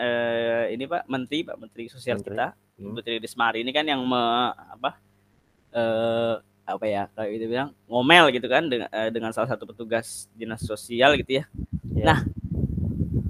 uh, 0.00 0.64
ini 0.72 0.84
Pak 0.88 1.04
Menteri, 1.04 1.44
Pak 1.44 1.56
Menteri 1.60 1.84
Sosial 1.92 2.24
Menteri. 2.24 2.40
kita, 2.40 2.48
hmm. 2.80 2.92
Menteri 2.96 3.16
Rismari 3.20 3.60
ini 3.60 3.72
kan 3.76 3.84
yang 3.84 4.00
me, 4.00 4.48
apa 4.56 4.96
eh, 5.74 6.34
apa 6.64 6.84
ya 6.88 7.02
kayak 7.12 7.30
gitu 7.36 7.44
bilang 7.52 7.70
ngomel 7.84 8.32
gitu 8.32 8.48
kan 8.48 8.64
dengan, 8.64 8.88
eh, 8.88 9.12
dengan 9.12 9.30
salah 9.36 9.52
satu 9.52 9.68
petugas 9.68 10.32
dinas 10.32 10.64
sosial 10.64 11.12
gitu 11.20 11.40
ya. 11.40 11.44
Yeah. 11.92 12.04
Nah, 12.08 12.18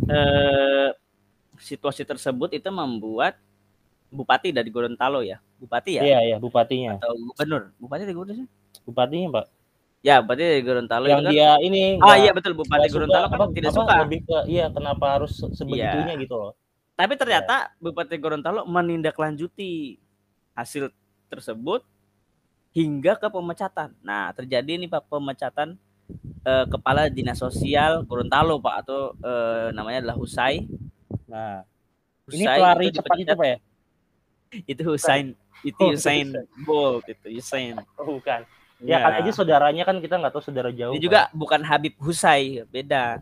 eh, 0.06 0.88
situasi 1.58 2.06
tersebut 2.06 2.54
itu 2.54 2.70
membuat 2.70 3.34
bupati 4.14 4.54
dari 4.54 4.70
Gorontalo 4.70 5.26
ya, 5.26 5.42
bupati 5.58 5.98
ya? 5.98 6.02
Iya 6.06 6.18
iya 6.34 6.36
bupatinya. 6.38 7.02
Atau 7.02 7.18
gubernur, 7.18 7.74
bupati 7.82 8.02
dari 8.06 8.14
Gorontalo 8.14 8.46
Bupatinya 8.84 9.28
pak. 9.42 9.46
Ya, 10.04 10.20
berarti 10.20 10.44
dari 10.44 10.62
Gorontalo 10.62 11.06
yang 11.08 11.24
itu 11.24 11.26
kan 11.26 11.32
dia 11.32 11.50
ini 11.64 11.82
Ah 11.98 12.20
iya 12.20 12.30
betul 12.36 12.52
Bupati 12.54 12.86
nggak 12.86 12.90
suka, 12.92 12.96
Gorontalo 13.02 13.26
kan 13.26 13.38
apa, 13.40 13.46
tidak 13.50 13.72
apa, 13.72 13.78
suka. 13.82 13.94
lebih 14.06 14.18
ke 14.22 14.38
iya 14.46 14.66
kenapa 14.70 15.04
harus 15.18 15.32
se- 15.34 15.52
sebegitunya 15.58 16.14
gitu 16.22 16.34
loh 16.38 16.52
Tapi 16.94 17.18
ternyata 17.18 17.74
Bupati 17.82 18.14
Gorontalo 18.20 18.62
menindaklanjuti 18.68 19.98
hasil 20.54 20.92
tersebut 21.26 21.82
hingga 22.74 23.14
ke 23.14 23.28
pemecatan. 23.28 23.94
Nah, 24.02 24.34
terjadi 24.34 24.74
nih 24.74 24.90
Pak 24.90 25.06
pemecatan 25.06 25.78
eh, 26.42 26.66
kepala 26.66 27.06
dinas 27.06 27.38
sosial 27.38 28.02
Gorontalo 28.02 28.58
Pak 28.58 28.74
atau 28.82 29.00
eh, 29.16 29.68
namanya 29.70 30.02
adalah 30.02 30.18
Husai. 30.18 30.66
nah 31.24 31.62
ini 32.28 32.44
Husai 32.44 32.56
pelari 32.56 32.86
itu 32.86 32.96
cepat 32.98 33.16
itu 33.16 33.32
pak 33.32 33.48
ya 33.48 33.58
itu 34.64 34.82
Husain 34.84 35.26
itu 35.62 35.80
Oh, 35.80 35.90
Usain 35.90 36.26
Husain. 36.28 36.62
Bolt 36.62 37.04
itu 37.06 37.26
Usain. 37.32 37.74
oh, 37.96 38.06
bukan 38.12 38.44
ya 38.80 39.00
kan 39.00 39.12
aja 39.18 39.30
saudaranya 39.32 39.82
kan 39.82 39.96
kita 39.98 40.20
nggak 40.20 40.30
tahu 40.30 40.44
saudara 40.44 40.68
jauh 40.70 40.92
Ini 40.92 41.00
Pak. 41.00 41.04
juga 41.04 41.20
bukan 41.32 41.60
Habib 41.62 41.94
Husai, 41.96 42.62
beda. 42.66 43.18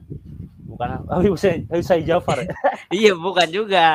bukan 0.67 0.89
Habib 1.07 1.31
Hussein 1.31 1.69
Hussein 1.69 2.03
Jafar 2.03 2.43
ya 2.43 2.51
iya, 3.07 3.13
bukan 3.13 3.47
juga. 3.47 3.87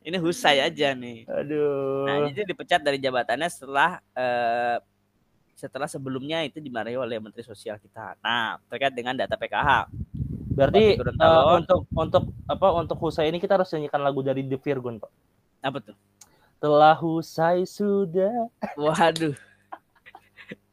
Ini 0.00 0.20
Husai 0.20 0.60
aja 0.60 0.92
nih. 0.92 1.24
aduh 1.24 2.04
Nah, 2.04 2.28
jadi 2.28 2.44
dipecat 2.44 2.80
dari 2.80 2.98
jabatannya 2.98 3.48
setelah 3.48 4.02
eh, 4.12 4.76
setelah 5.54 5.86
sebelumnya 5.86 6.42
itu 6.42 6.58
dimarahi 6.58 6.94
oleh 6.94 7.16
Menteri 7.18 7.42
Sosial 7.42 7.78
kita. 7.78 8.18
Nah, 8.20 8.58
terkait 8.66 8.92
dengan 8.92 9.14
data 9.14 9.34
PKH. 9.34 9.88
berarti 10.54 10.94
eh, 10.94 11.42
untuk 11.50 11.82
untuk 11.90 12.24
apa 12.46 12.68
untuk 12.78 12.94
Hussein 13.00 13.30
ini 13.30 13.42
kita 13.42 13.58
harus 13.58 13.66
nyanyikan 13.70 13.98
lagu 13.98 14.22
dari 14.22 14.46
The 14.46 14.54
Virgon 14.54 15.02
pak 15.02 15.10
Apa 15.60 15.82
tuh? 15.82 15.96
telah 16.58 16.94
Husai 16.94 17.66
sudah 17.66 18.46
Waduh. 18.78 19.34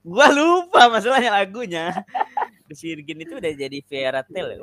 Gua 0.01 0.27
lupa 0.29 0.85
masalahnya 0.87 1.33
lagunya. 1.33 1.93
The 2.65 2.73
Virgin 2.73 3.17
itu 3.21 3.33
udah 3.37 3.51
jadi 3.51 3.77
Viera 3.83 4.21
Tel 4.23 4.47
ya. 4.49 4.59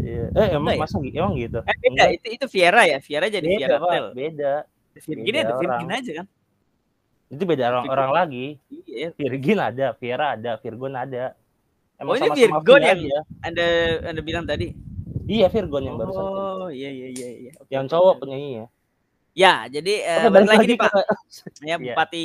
Iya. 0.00 0.24
eh 0.32 0.48
emang 0.56 0.80
gitu 1.04 1.16
emang 1.18 1.34
gitu 1.36 1.58
Eh, 1.60 1.74
beda, 1.76 1.86
Enggak. 1.92 2.08
itu 2.16 2.26
itu 2.40 2.46
Viera 2.48 2.82
ya. 2.82 2.98
Viera 2.98 3.26
jadi 3.26 3.44
beda 3.44 3.58
Viera 3.58 3.76
pak 3.76 3.90
Tel. 3.90 4.06
beda 4.16 4.52
The 4.90 5.00
Virgin 5.04 5.32
ya 5.34 5.42
The 5.44 5.54
Virgin 5.58 5.88
aja 5.90 6.10
kan. 6.22 6.26
Itu 7.30 7.42
beda 7.42 7.64
orang, 7.68 7.84
Virgon. 7.86 7.94
orang 7.94 8.10
lagi 8.12 8.46
Iya. 8.84 9.08
Virgin 9.14 9.58
ada 9.58 9.86
Viera 9.94 10.34
ada 10.34 10.52
Virgon 10.56 10.92
ada 10.92 11.32
Oh, 11.96 12.12
ini 12.12 12.26
sama-sama 12.26 12.34
Virgon 12.34 12.80
via 12.80 12.88
yang- 12.88 13.00
aja. 13.06 13.18
Anda 13.40 13.66
Anda 14.04 14.20
bilang 14.20 14.44
tadi. 14.44 14.66
iya 15.24 15.46
Virgon 15.46 15.84
yang 15.84 15.96
barusan 15.96 16.20
Oh, 16.20 16.68
iya 16.68 16.88
iya 16.88 17.08
iya 17.08 17.28
iya. 17.40 17.52
Oke, 17.56 17.70
yang 17.70 17.86
cowok 17.86 18.14
oke. 18.14 18.20
penyanyinya 18.20 18.66
Ya, 19.30 19.62
jadi 19.66 19.94
eh, 20.02 20.18
Oke, 20.20 20.34
balik 20.34 20.48
lagi 20.48 20.58
lagi 20.58 20.66
nih 20.66 20.78
Pak. 20.80 20.90
Ya, 21.62 21.66
Iya. 21.70 21.76
Bupati 21.78 22.24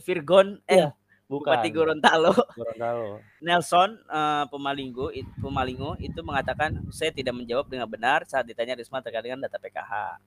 Virgon 0.00 0.48
eh 0.66 0.74
Iya, 0.74 0.88
bukan 1.28 1.52
Bupati 1.54 1.68
Gorontalo 1.70 2.32
Gorontalo 2.50 3.08
Nelson 3.46 3.90
eh, 4.02 4.44
Pemalinggo 4.48 5.06
it- 5.10 5.30
Pemalingo 5.38 5.94
itu 5.98 6.18
mengatakan 6.20 6.82
saya 6.88 7.14
tidak 7.14 7.32
menjawab 7.32 7.70
dengan 7.70 7.86
benar 7.86 8.26
saat 8.26 8.42
ditanya 8.42 8.74
Risma 8.74 8.98
terkait 8.98 9.22
dengan 9.22 9.38
data 9.40 9.54
PKH. 9.56 10.18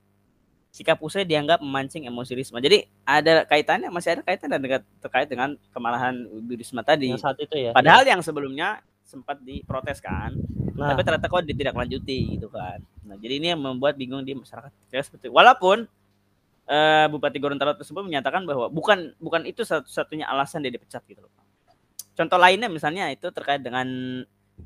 Sikap 0.76 1.00
Usai 1.00 1.24
dianggap 1.24 1.64
memancing 1.64 2.04
emosi 2.04 2.36
Risma. 2.36 2.60
Jadi 2.60 2.84
ada 3.08 3.48
kaitannya 3.48 3.88
masih 3.88 4.20
ada 4.20 4.22
kaitan 4.28 4.52
dan 4.52 4.60
dekat 4.60 4.84
terkait 5.00 5.24
dengan 5.24 5.56
kemarahan 5.72 6.28
Risma 6.52 6.84
tadi. 6.84 7.08
yang 7.08 7.16
saat 7.16 7.40
itu 7.40 7.56
ya 7.56 7.72
Padahal 7.72 8.04
yang 8.04 8.20
sebelumnya 8.20 8.84
sempat 9.06 9.40
diprotes 9.40 10.02
kan, 10.02 10.34
nah 10.74 10.90
tapi 10.90 11.06
ternyata 11.06 11.30
kok 11.30 11.46
ditindaklanjuti 11.46 12.36
gitu 12.36 12.50
kan. 12.50 12.82
Nah, 13.06 13.14
jadi 13.16 13.38
ini 13.38 13.54
yang 13.54 13.62
membuat 13.62 13.94
bingung 13.94 14.26
di 14.26 14.34
masyarakat. 14.34 14.68
Kira 14.90 15.00
seperti. 15.00 15.30
Walaupun 15.30 15.86
eh, 16.66 17.06
Bupati 17.08 17.38
Gorontalo 17.38 17.72
tersebut 17.78 18.02
menyatakan 18.02 18.42
bahwa 18.44 18.66
bukan 18.66 19.14
bukan 19.22 19.46
itu 19.46 19.62
satu-satunya 19.62 20.26
alasan 20.26 20.60
dia 20.66 20.74
dipecat 20.74 21.06
gitu 21.06 21.22
loh. 21.22 21.32
Contoh 22.18 22.36
lainnya 22.36 22.66
misalnya 22.66 23.08
itu 23.08 23.30
terkait 23.30 23.62
dengan 23.62 23.86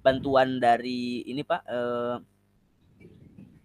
bantuan 0.03 0.59
dari 0.59 1.23
ini 1.29 1.45
Pak 1.45 1.63
eh, 1.69 2.17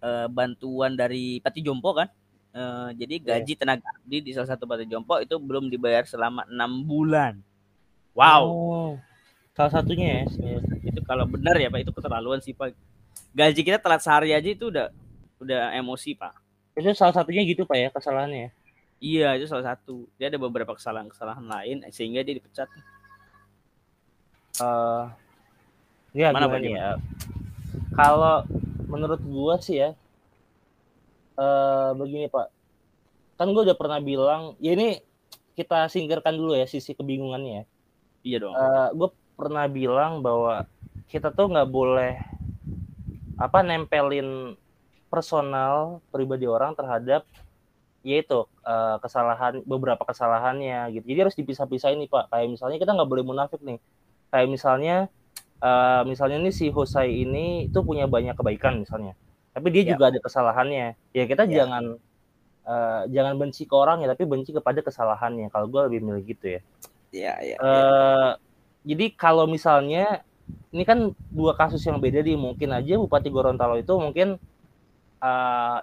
eh, 0.04 0.28
bantuan 0.30 0.94
dari 0.94 1.40
Pati 1.40 1.64
Jompo 1.64 1.96
kan. 1.96 2.12
Eh, 2.56 2.90
jadi 2.96 3.16
gaji 3.20 3.54
tenaga 3.60 3.84
abdi 3.92 4.24
di 4.24 4.32
salah 4.32 4.56
satu 4.56 4.64
Pati 4.64 4.88
Jompo 4.88 5.20
itu 5.20 5.36
belum 5.36 5.68
dibayar 5.68 6.08
selama 6.08 6.48
enam 6.48 6.88
bulan. 6.88 7.44
Wow, 8.16 8.44
Oh, 8.48 8.92
salah 9.52 9.76
satunya 9.76 10.24
ya 10.24 10.24
iya. 10.40 10.58
itu 10.88 11.04
kalau 11.04 11.28
benar 11.28 11.60
ya 11.60 11.68
Pak 11.68 11.84
itu 11.84 11.92
keterlaluan 11.92 12.40
sih 12.40 12.56
Pak. 12.56 12.72
Gaji 13.36 13.60
kita 13.60 13.76
telat 13.84 14.00
sehari 14.00 14.32
aja 14.32 14.48
itu 14.48 14.72
udah 14.72 14.88
udah 15.44 15.76
emosi 15.76 16.16
Pak. 16.16 16.32
itu 16.76 16.92
salah 16.92 17.16
satunya 17.16 17.40
gitu 17.48 17.64
pak 17.64 17.80
ya 17.80 17.88
kesalahannya 17.88 18.40
ya 18.40 18.50
Iya 19.00 19.28
itu 19.40 19.48
salah 19.48 19.76
satu. 19.76 20.08
Dia 20.16 20.28
ada 20.32 20.40
beberapa 20.40 20.72
kesalahan-kesalahan 20.76 21.44
lain 21.44 21.78
sehingga 21.92 22.24
dia 22.24 22.36
dipecat. 22.40 22.68
Eh, 24.64 25.04
ya 26.16 26.32
Mana, 26.32 26.48
gimana 26.48 26.56
Pak, 26.56 26.60
ya 26.64 26.90
kalau 27.96 28.48
menurut 28.88 29.20
gua 29.24 29.60
sih 29.60 29.84
ya 29.84 29.92
eh 31.36 31.90
begini 31.96 32.28
pak. 32.32 32.48
Kan 33.36 33.52
gua 33.52 33.68
udah 33.68 33.78
pernah 33.78 34.00
bilang 34.00 34.56
ya 34.64 34.76
ini 34.76 35.00
kita 35.56 35.88
singkirkan 35.88 36.36
dulu 36.36 36.54
ya 36.54 36.68
sisi 36.68 36.92
kebingungannya 36.94 37.52
ya. 37.52 37.64
Iya 38.26 38.38
dong. 38.44 38.54
Eh, 38.54 38.90
gue 38.92 39.10
pernah 39.40 39.66
bilang 39.72 40.20
bahwa 40.20 40.68
kita 41.08 41.32
tuh 41.32 41.48
nggak 41.48 41.70
boleh 41.72 42.20
apa 43.40 43.60
nempelin 43.64 44.56
personal 45.08 46.04
pribadi 46.12 46.48
orang 46.48 46.76
terhadap 46.76 47.24
yaitu 48.06 48.46
eh, 48.68 48.98
kesalahan 49.00 49.64
beberapa 49.64 50.04
kesalahannya 50.04 50.92
gitu. 51.00 51.06
Jadi 51.08 51.20
harus 51.24 51.36
dipisah-pisahin 51.40 52.04
nih 52.04 52.12
pak. 52.12 52.30
Kayak 52.30 52.48
misalnya 52.52 52.78
kita 52.78 52.92
nggak 52.92 53.10
boleh 53.10 53.24
munafik 53.24 53.64
nih. 53.64 53.80
Kayak 54.30 54.48
misalnya 54.52 54.96
eh, 55.64 56.02
misalnya 56.04 56.38
nih 56.44 56.54
si 56.54 56.68
Husai 56.68 57.24
ini 57.24 57.72
itu 57.72 57.80
punya 57.80 58.12
banyak 58.12 58.36
kebaikan 58.36 58.84
misalnya 58.84 59.16
tapi 59.56 59.68
dia 59.72 59.84
Ya. 59.88 59.90
juga 59.96 60.12
ada 60.12 60.20
kesalahannya 60.20 61.00
ya 61.10 61.24
kita 61.24 61.48
Ya. 61.48 61.64
jangan 61.64 61.84
eh, 62.66 63.02
jangan 63.10 63.34
benci 63.38 63.64
ke 63.64 63.72
orang 63.72 64.04
ya 64.04 64.12
tapi 64.12 64.26
benci 64.26 64.52
kepada 64.52 64.82
kesalahannya 64.82 65.48
kalau 65.48 65.66
gue 65.66 65.82
lebih 65.88 66.00
milih 66.04 66.24
gitu 66.28 66.60
ya 66.60 66.62
Iya 67.10 67.34
iya. 67.40 67.56
eh 67.58 68.30
jadi 68.84 69.06
kalau 69.16 69.48
misalnya 69.48 70.22
ini 70.70 70.84
kan 70.84 71.00
dua 71.32 71.56
kasus 71.56 71.82
yang 71.82 71.98
beda 71.98 72.20
di 72.20 72.36
mungkin 72.36 72.70
aja 72.70 73.00
Bupati 73.00 73.30
Gorontalo 73.30 73.80
itu 73.80 73.96
mungkin 73.96 74.36
eh 75.18 75.78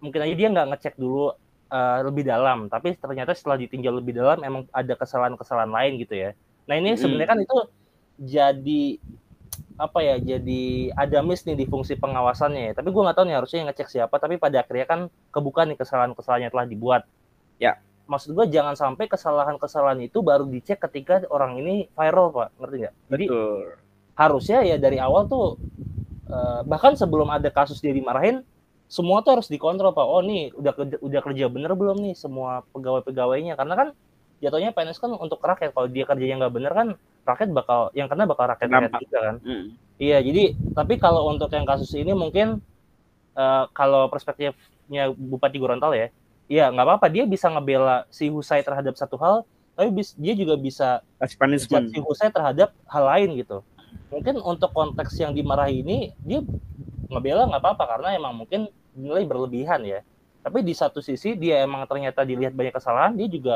mungkin 0.00 0.20
aja 0.24 0.34
dia 0.34 0.48
nggak 0.48 0.68
ngecek 0.72 0.94
dulu 0.96 1.36
eh, 1.68 1.98
lebih 2.02 2.24
dalam 2.24 2.66
tapi 2.66 2.96
ternyata 2.96 3.36
setelah 3.36 3.60
ditinjau 3.60 3.92
lebih 3.92 4.16
dalam 4.16 4.40
emang 4.40 4.64
ada 4.72 4.96
kesalahan-kesalahan 4.96 5.68
lain 5.68 5.92
gitu 6.00 6.14
ya 6.16 6.30
nah 6.64 6.74
ini 6.74 6.94
Mm. 6.94 6.98
sebenarnya 6.98 7.28
kan 7.28 7.40
itu 7.42 7.58
jadi 8.20 8.82
apa 9.80 10.04
ya 10.04 10.20
jadi 10.20 10.92
ada 10.92 11.24
miss 11.24 11.48
nih 11.48 11.56
di 11.56 11.64
fungsi 11.64 11.96
pengawasannya 11.96 12.70
ya. 12.70 12.72
Tapi 12.76 12.92
gue 12.92 13.02
nggak 13.02 13.16
tahu 13.16 13.24
nih 13.24 13.36
harusnya 13.40 13.58
yang 13.64 13.68
ngecek 13.72 13.88
siapa 13.88 14.14
tapi 14.20 14.36
pada 14.36 14.60
akhirnya 14.60 14.86
kan 14.86 15.00
kebuka 15.32 15.64
nih 15.64 15.80
kesalahan-kesalahan 15.80 16.46
yang 16.48 16.52
telah 16.52 16.68
dibuat. 16.68 17.02
Ya. 17.56 17.80
maksud 18.10 18.34
gue 18.34 18.42
jangan 18.50 18.74
sampai 18.74 19.06
kesalahan-kesalahan 19.06 20.02
itu 20.02 20.18
baru 20.18 20.42
dicek 20.42 20.82
ketika 20.82 21.22
orang 21.30 21.62
ini 21.62 21.86
viral 21.94 22.34
pak. 22.34 22.48
Ngerti 22.58 22.76
nggak? 22.82 22.94
Jadi 23.08 23.24
Betul. 23.30 23.60
harusnya 24.18 24.58
ya 24.66 24.76
dari 24.82 24.98
awal 24.98 25.30
tuh 25.30 25.56
eh, 26.26 26.60
bahkan 26.66 26.98
sebelum 26.98 27.30
ada 27.30 27.46
kasus 27.54 27.78
dia 27.78 27.94
dimarahin 27.94 28.42
semua 28.90 29.22
tuh 29.22 29.38
harus 29.38 29.46
dikontrol 29.46 29.94
pak. 29.94 30.02
Oh 30.02 30.20
nih 30.26 30.50
udah 30.58 30.72
kerja, 30.74 30.96
udah 30.98 31.20
kerja 31.22 31.44
bener 31.46 31.72
belum 31.78 32.02
nih 32.02 32.18
semua 32.18 32.66
pegawai 32.74 33.06
pegawainya 33.06 33.54
karena 33.54 33.74
kan 33.78 33.88
jatuhnya 34.42 34.70
PNS 34.76 34.98
kan 35.02 35.10
untuk 35.24 35.38
rakyat 35.40 35.70
kalau 35.76 35.88
dia 35.94 36.04
kerjanya 36.08 36.34
nggak 36.40 36.54
bener 36.56 36.72
kan 36.78 36.88
rakyat 37.28 37.50
bakal 37.58 37.80
yang 37.98 38.08
kena 38.10 38.24
bakal 38.30 38.44
rakyat 38.52 38.68
rakyat 38.72 38.92
juga 39.04 39.18
kan 39.28 39.36
Mm. 39.44 39.64
iya 40.00 40.16
jadi 40.26 40.42
tapi 40.78 40.94
kalau 41.04 41.20
untuk 41.32 41.48
yang 41.56 41.66
kasus 41.68 41.90
ini 41.96 42.12
mungkin 42.16 42.46
eh, 43.38 43.64
kalau 43.76 44.08
perspektifnya 44.12 45.02
Bupati 45.14 45.56
Gorontalo 45.62 45.94
ya 45.96 46.08
iya 46.50 46.62
nggak 46.72 46.86
apa-apa 46.86 47.06
dia 47.14 47.24
bisa 47.28 47.46
ngebela 47.52 48.04
si 48.18 48.24
Husai 48.34 48.60
terhadap 48.66 48.94
satu 48.98 49.16
hal 49.22 49.34
tapi 49.76 49.88
bis- 49.94 50.16
dia 50.18 50.34
juga 50.36 50.54
bisa 50.58 51.00
si 51.92 51.98
Husai 52.02 52.28
terhadap 52.34 52.68
hal 52.88 53.04
lain 53.06 53.28
gitu. 53.40 53.62
Mungkin 54.12 54.34
untuk 54.42 54.70
konteks 54.74 55.12
yang 55.22 55.32
dimarahi 55.38 55.82
ini 55.86 55.96
dia 56.26 56.42
ngebela 57.12 57.42
nggak 57.50 57.62
apa-apa 57.62 57.84
karena 57.96 58.08
emang 58.18 58.34
mungkin 58.40 58.60
nilai 58.94 59.22
berlebihan 59.30 59.80
ya. 59.86 60.00
Tapi 60.44 60.64
di 60.64 60.74
satu 60.74 60.98
sisi 61.04 61.36
dia 61.36 61.62
emang 61.66 61.84
ternyata 61.90 62.24
dilihat 62.24 62.52
banyak 62.56 62.74
kesalahan, 62.74 63.12
dia 63.18 63.28
juga 63.28 63.54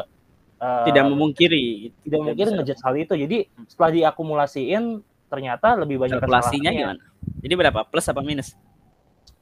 eh, 0.58 0.84
Tidak 0.88 1.04
memungkiri. 1.04 1.66
tidak 2.02 2.20
mungkin 2.20 2.46
bisa. 2.46 2.56
ngejudge 2.58 2.82
hal 2.82 2.94
itu. 2.96 3.14
Jadi 3.16 3.38
setelah 3.66 3.90
diakumulasiin 3.92 4.84
ternyata 5.26 5.74
lebih 5.74 5.98
banyak 5.98 6.18
Kalkulasinya 6.18 6.70
gimana? 6.70 7.02
Jadi 7.42 7.54
berapa? 7.56 7.80
Plus 7.84 8.06
apa 8.06 8.20
minus? 8.20 8.54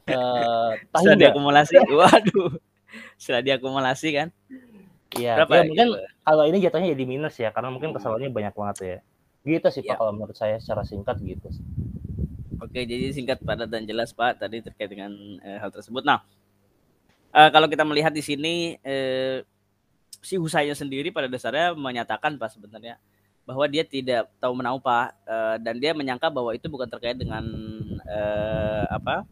Tahu 0.09 1.03
Setelah 1.03 1.19
diakumulasi. 1.19 1.75
Waduh. 2.01 2.53
Setelah 3.17 3.43
diakumulasi 3.45 4.09
kan. 4.13 4.29
Iya, 5.13 5.45
ya, 5.45 5.45
mungkin 5.45 5.89
gitu? 5.93 6.01
kalau 6.25 6.45
ini 6.49 6.57
jatuhnya 6.57 6.89
jadi 6.97 7.05
minus 7.05 7.37
ya 7.37 7.53
karena 7.53 7.69
mungkin 7.69 7.93
Hmm. 7.93 8.01
kesalahannya 8.01 8.33
banyak 8.33 8.55
banget 8.57 8.77
ya. 8.81 8.99
Gitu 9.45 9.69
sih 9.69 9.83
Iya. 9.85 9.93
Pak 9.93 9.97
kalau 10.01 10.13
menurut 10.17 10.33
saya 10.33 10.57
secara 10.57 10.83
singkat 10.83 11.21
gitu. 11.21 11.53
Oke, 12.57 12.87
jadi 12.87 13.13
singkat, 13.13 13.43
padat 13.43 13.69
dan 13.69 13.85
jelas 13.85 14.15
Pak 14.15 14.41
tadi 14.41 14.63
terkait 14.63 14.89
dengan 14.89 15.13
eh, 15.43 15.59
hal 15.61 15.69
tersebut. 15.69 16.01
Nah, 16.01 16.25
eh, 17.31 17.51
kalau 17.53 17.69
kita 17.69 17.85
melihat 17.85 18.09
di 18.09 18.23
sini 18.23 18.81
eh, 18.81 19.45
si 20.23 20.39
Husainya 20.39 20.79
sendiri 20.79 21.11
pada 21.11 21.27
dasarnya 21.27 21.75
menyatakan 21.75 22.39
Pak 22.39 22.55
sebenarnya 22.55 22.97
bahwa 23.43 23.67
dia 23.67 23.83
tidak 23.83 24.31
tahu 24.39 24.55
menahu 24.55 24.79
pak 24.79 25.19
uh, 25.27 25.59
dan 25.59 25.75
dia 25.83 25.91
menyangka 25.91 26.31
bahwa 26.31 26.55
itu 26.55 26.71
bukan 26.71 26.87
terkait 26.87 27.19
dengan 27.19 27.43
uh, 28.07 28.87
apa 28.87 29.27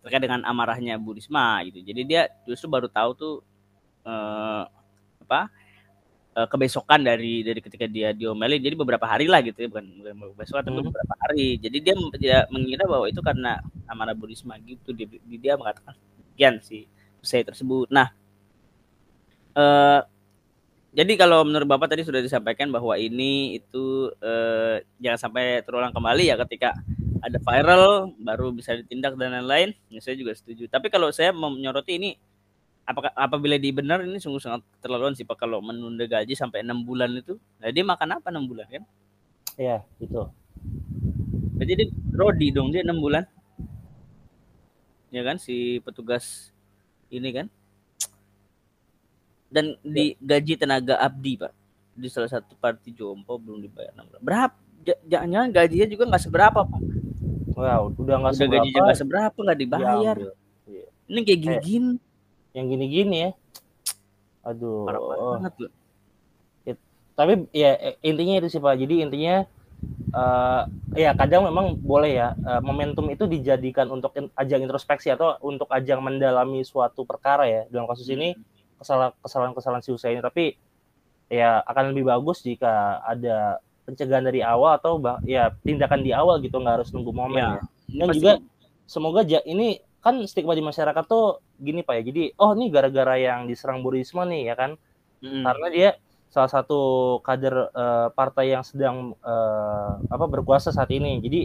terkait 0.00 0.22
dengan 0.22 0.46
amarahnya 0.46 0.96
Bu 0.96 1.18
Risma 1.18 1.60
gitu. 1.66 1.82
Jadi 1.82 2.02
dia 2.06 2.30
justru 2.46 2.70
baru 2.70 2.86
tahu 2.86 3.10
tuh 3.18 3.34
uh, 4.06 4.64
apa 5.26 5.50
uh, 6.38 6.46
kebesokan 6.46 7.02
dari 7.02 7.42
dari 7.42 7.58
ketika 7.58 7.84
dia 7.90 8.14
diomelin. 8.14 8.62
Jadi 8.62 8.78
beberapa 8.78 9.04
hari 9.04 9.26
lah 9.26 9.42
gitu 9.42 9.58
ya 9.58 9.68
bukan 9.68 9.86
bukan 10.06 10.14
besokan 10.38 10.62
tapi 10.70 10.78
hmm. 10.78 10.88
beberapa 10.88 11.14
hari. 11.26 11.46
Jadi 11.58 11.76
dia 11.82 11.94
tidak 12.14 12.42
mengira 12.54 12.84
bahwa 12.86 13.06
itu 13.10 13.20
karena 13.20 13.58
amarah 13.90 14.14
Bu 14.14 14.30
Risma 14.30 14.54
gitu. 14.62 14.94
Dia, 14.94 15.10
dia 15.26 15.52
mengatakan 15.58 15.98
sekian 16.32 16.62
si 16.62 16.86
saya 17.20 17.42
tersebut. 17.42 17.90
Nah 17.90 18.19
uh, 19.56 20.00
jadi 20.90 21.12
kalau 21.14 21.46
menurut 21.46 21.70
Bapak 21.70 21.94
tadi 21.94 22.02
sudah 22.02 22.18
disampaikan 22.18 22.66
bahwa 22.74 22.98
ini 22.98 23.62
itu 23.62 24.10
uh, 24.18 24.82
jangan 24.98 25.30
sampai 25.30 25.62
terulang 25.62 25.94
kembali 25.94 26.26
ya 26.26 26.34
ketika 26.42 26.74
ada 27.22 27.38
viral 27.38 28.10
baru 28.18 28.50
bisa 28.50 28.74
ditindak 28.74 29.14
dan 29.14 29.38
lain-lain. 29.38 29.70
Ya, 29.86 30.02
saya 30.02 30.18
juga 30.18 30.34
setuju. 30.34 30.66
Tapi 30.66 30.90
kalau 30.90 31.14
saya 31.14 31.30
menyoroti 31.30 31.94
ini 31.94 32.10
apakah 32.82 33.14
apabila 33.14 33.54
dibenar 33.54 34.02
ini 34.02 34.18
sungguh 34.18 34.42
sangat 34.42 34.66
terlaluan 34.82 35.14
sih 35.14 35.22
Pak 35.22 35.38
kalau 35.38 35.62
menunda 35.62 36.10
gaji 36.10 36.34
sampai 36.34 36.66
enam 36.66 36.82
bulan 36.82 37.14
itu. 37.14 37.38
Nah, 37.62 37.70
dia 37.70 37.86
makan 37.86 38.18
apa 38.18 38.34
enam 38.34 38.50
bulan 38.50 38.66
kan? 38.66 38.82
Iya, 39.54 39.86
itu. 40.02 40.26
Jadi 41.60 41.72
dia 41.76 41.86
rodi 42.18 42.50
dong 42.50 42.74
dia 42.74 42.82
enam 42.82 42.98
bulan. 42.98 43.30
Ya 45.14 45.22
kan 45.22 45.38
si 45.38 45.78
petugas 45.86 46.50
ini 47.14 47.30
kan 47.30 47.46
dan 49.50 49.74
ya. 49.82 49.90
di 49.92 50.04
gaji 50.22 50.54
tenaga 50.56 50.94
abdi 51.02 51.36
pak. 51.36 51.52
Di 51.98 52.08
salah 52.08 52.30
satu 52.30 52.54
parti 52.56 52.94
jompo 52.94 53.36
belum 53.36 53.60
dibayar 53.60 53.92
enam 53.92 54.08
bulan 54.08 54.22
berapa 54.22 54.56
jangan-jangan 55.04 55.50
gajinya 55.52 55.86
juga 55.90 56.04
nggak 56.08 56.22
seberapa 56.22 56.60
pak. 56.64 56.80
Wow 57.58 57.82
udah 57.98 58.14
nggak 58.24 58.34
seberapa. 58.38 58.54
gaji 58.56 58.68
juga 58.72 58.92
seberapa 58.96 59.36
nggak 59.36 59.60
dibayar. 59.60 60.16
ya, 60.64 60.84
ini 61.10 61.20
kayak 61.26 61.36
eh, 61.36 61.42
gini-gini. 61.42 61.92
eh, 61.92 62.56
yang 62.56 62.66
gini-gini 62.70 63.16
ya. 63.28 63.30
Aduh. 64.46 64.88
Parah 64.88 65.00
banget 65.36 65.54
loh. 65.60 65.72
Ya, 66.64 66.74
tapi 67.18 67.32
ya 67.52 67.70
intinya 68.00 68.34
itu 68.40 68.48
sih 68.48 68.62
pak. 68.62 68.80
Jadi 68.80 68.94
intinya 69.04 69.44
uh, 70.16 70.62
ya 70.96 71.12
kadang 71.12 71.44
memang 71.44 71.76
boleh 71.76 72.16
ya 72.16 72.32
uh, 72.32 72.64
momentum 72.64 73.04
itu 73.12 73.28
dijadikan 73.28 73.92
untuk 73.92 74.16
ajang 74.16 74.64
introspeksi 74.64 75.12
atau 75.12 75.36
untuk 75.44 75.68
ajang 75.68 76.00
mendalami 76.00 76.64
suatu 76.64 77.04
perkara 77.04 77.44
ya. 77.44 77.62
Dalam 77.68 77.84
kasus 77.84 78.08
ini 78.08 78.32
hmm 78.32 78.59
kesalahan-kesalahan 78.80 79.84
si 79.84 79.92
Usain 79.92 80.16
ini 80.16 80.24
tapi 80.24 80.56
ya 81.30 81.62
akan 81.62 81.94
lebih 81.94 82.10
bagus 82.10 82.42
jika 82.42 82.98
ada 83.06 83.62
pencegahan 83.86 84.26
dari 84.26 84.40
awal 84.42 84.80
atau 84.80 84.98
bah, 84.98 85.22
ya 85.22 85.54
tindakan 85.62 86.02
di 86.02 86.10
awal 86.10 86.42
gitu 86.42 86.58
nggak 86.58 86.82
harus 86.82 86.90
nunggu 86.90 87.12
momen 87.14 87.38
ya. 87.38 87.50
ya. 87.54 87.60
Dan 87.90 88.06
pasti. 88.10 88.16
juga 88.18 88.32
semoga 88.90 89.20
ja, 89.22 89.38
ini 89.46 89.78
kan 90.00 90.16
stigma 90.24 90.56
di 90.56 90.64
masyarakat 90.64 91.04
tuh 91.04 91.44
gini 91.60 91.84
pak 91.84 92.00
ya 92.00 92.02
jadi 92.08 92.22
oh 92.40 92.56
ini 92.56 92.72
gara-gara 92.72 93.20
yang 93.20 93.44
diserang 93.44 93.84
Bu 93.84 93.92
Risma 93.92 94.24
nih 94.24 94.48
ya 94.48 94.54
kan 94.56 94.80
hmm. 95.20 95.44
karena 95.44 95.66
dia 95.68 95.88
salah 96.32 96.48
satu 96.48 96.80
kader 97.20 97.68
uh, 97.74 98.08
partai 98.16 98.56
yang 98.56 98.64
sedang 98.64 99.12
uh, 99.20 100.00
apa 100.08 100.24
berkuasa 100.24 100.72
saat 100.72 100.88
ini 100.88 101.20
jadi 101.20 101.40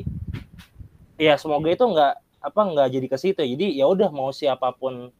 ya 1.19 1.35
semoga 1.35 1.67
itu 1.67 1.83
nggak 1.83 2.13
apa 2.47 2.61
nggak 2.63 2.87
jadi 2.95 3.07
ke 3.11 3.17
situ 3.19 3.43
jadi 3.43 3.67
ya 3.75 3.85
udah 3.91 4.07
mau 4.13 4.31
siapa 4.31 4.71
pun 4.71 5.11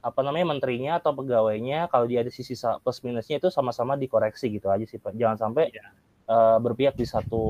apa 0.00 0.20
namanya 0.24 0.56
menterinya 0.56 0.96
atau 0.96 1.12
pegawainya 1.12 1.92
kalau 1.92 2.08
dia 2.08 2.24
ada 2.24 2.32
sisi 2.32 2.56
plus 2.56 3.04
minusnya 3.04 3.36
itu 3.36 3.52
sama-sama 3.52 4.00
dikoreksi 4.00 4.48
gitu 4.48 4.72
aja 4.72 4.84
sih 4.88 4.96
Pak. 4.96 5.12
Jangan 5.12 5.36
sampai 5.36 5.68
ya. 5.68 5.84
uh, 6.28 6.56
berpihak 6.56 6.96
di 6.96 7.04
satu 7.04 7.42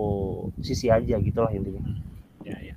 sisi 0.59 0.91
aja 0.91 1.15
gitulah 1.23 1.51
intinya. 1.55 1.83
Ya 2.43 2.59
ya. 2.59 2.75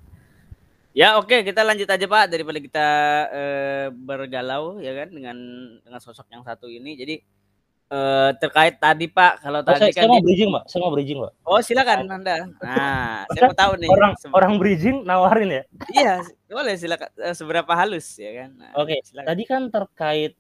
Ya 0.94 1.08
oke 1.18 1.42
kita 1.42 1.66
lanjut 1.66 1.90
aja 1.90 2.06
Pak 2.06 2.26
daripada 2.30 2.62
kita 2.62 2.88
uh, 3.34 3.88
bergalau 3.90 4.78
ya 4.78 4.94
kan 4.94 5.10
dengan 5.10 5.38
dengan 5.82 6.00
sosok 6.00 6.30
yang 6.30 6.46
satu 6.46 6.70
ini. 6.70 6.94
Jadi 6.94 7.26
Uh, 7.93 8.34
terkait 8.41 8.74
tadi 8.82 9.06
Pak, 9.06 9.46
kalau 9.46 9.62
oh, 9.62 9.67
tadi 9.69 9.86
saya, 9.86 9.91
kan 9.93 10.02
saya 10.02 10.10
mau 10.10 10.24
bridging 10.26 10.50
Pak, 10.50 10.63
saya 10.65 10.80
mau 10.82 10.91
bridging 10.98 11.19
Pak. 11.22 11.32
Oh 11.46 11.60
silakan 11.62 11.98
Anda. 12.10 12.36
Nah, 12.58 13.22
saya 13.38 13.41
mau 13.46 13.54
tahu 13.54 13.74
nih. 13.78 13.89
Orang 13.93 14.12
orang 14.34 14.54
bridging 14.58 14.98
nawarin 15.06 15.50
ya? 15.62 15.63
iya, 15.93 16.13
boleh 16.50 16.74
silakan. 16.74 17.13
Eh, 17.22 17.36
seberapa 17.38 17.69
halus 17.78 18.17
ya 18.17 18.34
kan? 18.34 18.50
Nah, 18.58 18.72
Oke, 18.82 18.98
okay. 18.98 19.22
tadi 19.22 19.43
kan 19.46 19.69
terkait 19.69 20.34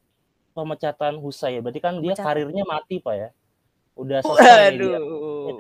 pemecatan 0.57 1.21
Husay 1.21 1.57
ya, 1.57 1.61
berarti 1.61 1.77
kan 1.77 2.01
dia 2.01 2.17
karirnya 2.17 2.65
mati 2.65 2.97
Pak 2.97 3.15
ya? 3.21 3.29
Udah 3.93 4.25
selesai. 4.25 4.73
Aduh, 4.73 4.93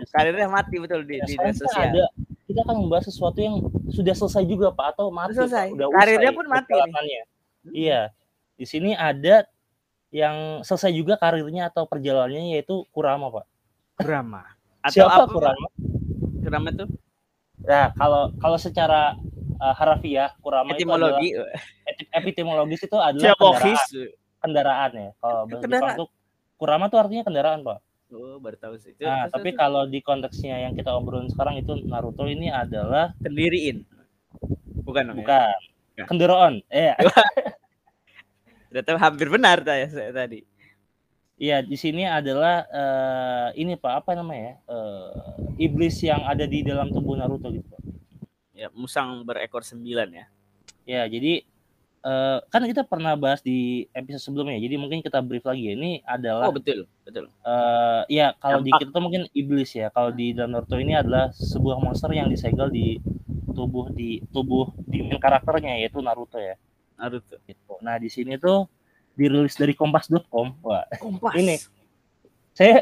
dia. 0.01 0.05
karirnya 0.09 0.47
mati 0.49 0.75
betul 0.81 1.05
di, 1.05 1.21
ya, 1.21 1.25
di 1.29 1.37
sosial. 1.53 1.93
Ada, 1.93 2.05
kita 2.49 2.59
akan 2.65 2.75
membahas 2.85 3.05
sesuatu 3.05 3.37
yang 3.37 3.61
sudah 3.93 4.13
selesai 4.17 4.43
juga 4.49 4.73
Pak 4.73 4.97
atau 4.97 5.13
mati? 5.13 5.37
Selesai. 5.37 5.69
Udah 5.77 5.87
karirnya 5.93 6.31
pun 6.33 6.45
mati. 6.49 6.73
Iya. 7.69 8.09
Di 8.57 8.65
sini 8.65 8.97
ada 8.97 9.45
yang 10.13 10.61
selesai 10.61 10.93
juga 10.93 11.17
karirnya 11.17 11.73
atau 11.73 11.89
perjalanannya 11.89 12.53
yaitu 12.53 12.85
Kurama, 12.93 13.33
Pak. 13.33 13.45
Kurama. 13.97 14.45
Atau 14.85 14.99
Siapa 15.01 15.25
apa, 15.25 15.31
Kurama? 15.31 15.67
Kurama 16.43 16.67
itu? 16.69 16.85
Nah, 17.63 17.95
kalau 17.95 18.29
kalau 18.37 18.57
secara 18.59 19.15
uh, 19.57 19.73
harafiah 19.73 20.35
Kurama 20.43 20.75
etimologi 20.75 21.33
itu 21.33 21.39
adalah, 21.39 22.19
epitemologis 22.19 22.81
itu 22.83 22.97
adalah 22.99 23.33
kendaraan, 23.39 23.79
kendaraan 24.43 24.91
ya. 24.91 25.09
Kalau 25.23 25.41
bahasa 25.47 25.65
Jepang 25.65 25.91
itu 25.95 26.05
Kurama 26.59 26.83
itu 26.91 26.97
artinya 26.99 27.23
kendaraan, 27.25 27.59
Pak. 27.63 27.79
Oh, 28.13 28.37
baru 28.37 28.57
tahu 28.61 28.75
sih. 28.77 28.93
Itu, 28.93 29.09
nah, 29.09 29.25
tapi 29.25 29.55
itu. 29.55 29.57
kalau 29.57 29.89
di 29.89 29.99
konteksnya 30.05 30.61
yang 30.69 30.77
kita 30.77 30.93
obrolin 30.93 31.31
sekarang 31.33 31.57
itu 31.57 31.73
Naruto 31.89 32.29
ini 32.29 32.53
adalah 32.53 33.17
kendiriin. 33.25 33.87
Bukan, 34.85 35.17
bukan. 35.17 35.57
Ya? 35.97 36.05
Kendaraan. 36.05 36.61
Eh. 36.69 36.93
Ternyata 38.73 38.97
hampir 38.97 39.29
benar 39.29 39.61
saya, 39.61 39.85
tadi. 40.09 40.41
Iya, 41.37 41.61
di 41.61 41.77
sini 41.77 42.09
adalah 42.09 42.65
uh, 42.73 43.49
ini 43.53 43.77
Pak, 43.77 44.01
apa 44.01 44.17
namanya? 44.17 44.57
Uh, 44.65 45.13
iblis 45.61 46.01
yang 46.01 46.25
ada 46.25 46.49
di 46.49 46.65
dalam 46.65 46.89
tubuh 46.89 47.13
Naruto 47.13 47.53
gitu, 47.53 47.69
Pak. 47.69 47.81
Ya, 48.57 48.73
musang 48.73 49.21
berekor 49.21 49.61
sembilan 49.61 50.09
ya. 50.09 50.25
Ya, 50.89 51.01
jadi 51.05 51.45
uh, 52.01 52.41
kan 52.49 52.65
kita 52.65 52.81
pernah 52.85 53.13
bahas 53.13 53.45
di 53.45 53.85
episode 53.93 54.25
sebelumnya, 54.25 54.57
jadi 54.57 54.75
mungkin 54.81 55.05
kita 55.05 55.21
brief 55.21 55.45
lagi. 55.45 55.69
Ya. 55.69 55.73
Ini 55.77 55.91
adalah 56.05 56.49
Oh, 56.49 56.55
betul, 56.57 56.89
betul. 57.05 57.29
Uh, 57.45 58.09
ya, 58.09 58.33
kalau 58.41 58.65
di 58.65 58.73
kita 58.73 58.89
tuh 58.89 59.03
mungkin 59.05 59.29
iblis 59.37 59.69
ya. 59.77 59.93
Kalau 59.93 60.09
di 60.09 60.33
dalam 60.33 60.57
Naruto 60.57 60.81
ini 60.81 60.97
adalah 60.97 61.29
sebuah 61.29 61.77
monster 61.77 62.09
yang 62.09 62.25
disegel 62.25 62.73
di 62.73 62.97
tubuh 63.53 63.93
di 63.93 64.17
tubuh 64.33 64.73
di 64.89 65.05
karakternya 65.21 65.77
yaitu 65.77 66.01
Naruto 66.01 66.41
ya. 66.41 66.57
Naruto. 66.97 67.37
Gitu. 67.45 67.62
Nah 67.83 67.99
di 67.99 68.07
sini 68.07 68.39
tuh 68.39 68.65
dirilis 69.13 69.53
dari 69.59 69.75
kompas.com. 69.75 70.47
Wah. 70.63 70.87
Kompas. 70.97 71.35
Ini 71.35 71.55
saya 72.55 72.81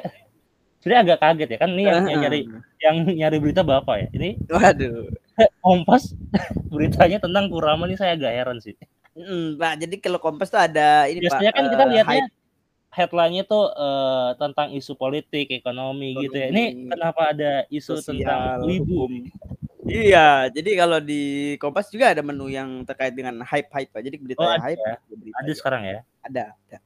saya 0.81 1.05
agak 1.05 1.21
kaget 1.21 1.49
ya 1.55 1.57
kan 1.61 1.69
ini 1.77 1.85
yang, 1.85 2.09
yang 2.09 2.21
nyari 2.25 2.39
yang 2.81 2.95
nyari 3.05 3.37
berita 3.41 3.65
bapak 3.65 3.95
ya. 3.97 4.07
Ini 4.13 4.29
waduh. 4.47 5.09
Kompas 5.65 6.13
beritanya 6.73 7.17
tentang 7.17 7.49
Kurama 7.49 7.89
ini 7.89 7.97
saya 7.97 8.13
agak 8.13 8.31
heran 8.31 8.57
sih. 8.61 8.77
Hmm, 9.11 9.59
Pak, 9.59 9.75
jadi 9.83 9.95
kalau 9.99 10.19
Kompas 10.23 10.47
tuh 10.47 10.61
ada 10.61 11.09
ini 11.09 11.19
Biasanya 11.19 11.51
Pak. 11.51 11.57
kan 11.59 11.65
kita 11.67 11.83
uh, 11.83 11.89
lihatnya 11.91 12.23
headline-nya 12.91 13.43
tuh 13.47 13.71
uh, 13.71 14.35
tentang 14.35 14.75
isu 14.75 14.99
politik, 14.99 15.47
ekonomi, 15.51 16.11
ekonomi 16.11 16.23
gitu 16.27 16.35
ya. 16.35 16.47
Ini 16.51 16.63
kenapa 16.91 17.21
ada 17.31 17.51
isu 17.71 17.99
sosial, 17.99 18.19
tentang 18.19 18.67
wibu? 18.67 19.07
Iya, 19.81 20.53
jadi 20.53 20.71
kalau 20.77 21.01
di 21.01 21.55
Kompas 21.57 21.89
juga 21.89 22.13
ada 22.13 22.21
menu 22.21 22.45
yang 22.53 22.85
terkait 22.85 23.17
dengan 23.17 23.41
hype-hype, 23.41 23.89
Jadi 23.97 24.17
berita 24.21 24.45
oh, 24.45 24.53
hype. 24.61 24.77
Ya? 24.77 24.95
Berita 25.09 25.37
ada 25.41 25.51
sekarang 25.57 25.81
ya? 25.89 25.99
Ada, 26.21 26.43
ada. 26.53 26.77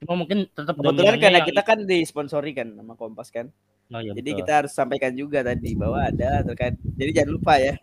Cuma 0.00 0.14
mungkin 0.14 0.48
tetap 0.48 0.78
kebetulan 0.78 1.18
karena 1.18 1.40
yang... 1.42 1.48
kita 1.50 1.62
kan 1.66 1.78
disponsori 1.84 2.56
kan 2.56 2.68
sama 2.72 2.94
Kompas 2.96 3.28
kan. 3.28 3.52
Oh, 3.88 4.00
ya, 4.00 4.12
jadi 4.16 4.30
betul. 4.32 4.38
kita 4.44 4.52
harus 4.64 4.72
sampaikan 4.72 5.12
juga 5.16 5.40
tadi 5.44 5.72
bahwa 5.76 6.08
ada 6.08 6.44
terkait. 6.44 6.76
Jadi 6.96 7.10
jangan 7.12 7.30
lupa 7.36 7.52
ya. 7.60 7.74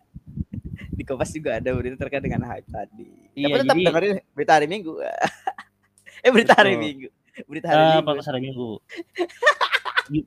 di 0.98 1.04
Kompas 1.06 1.30
juga 1.36 1.62
ada 1.62 1.70
berita 1.76 1.96
terkait 2.02 2.24
dengan 2.26 2.42
hype 2.50 2.66
tadi. 2.72 3.10
Iya, 3.38 3.46
Tapi 3.52 3.58
tetap 3.62 3.76
jadi... 3.76 3.86
dengerin 3.86 4.14
berita 4.34 4.52
hari 4.58 4.68
Minggu. 4.72 4.94
eh 6.26 6.32
berita 6.34 6.54
betul. 6.56 6.62
hari 6.66 6.74
Minggu. 6.80 7.08
Berita 7.46 7.68
hari 7.70 7.82
uh, 7.84 7.88
Minggu. 8.02 8.22
hari 8.24 8.40
Minggu. 8.42 8.70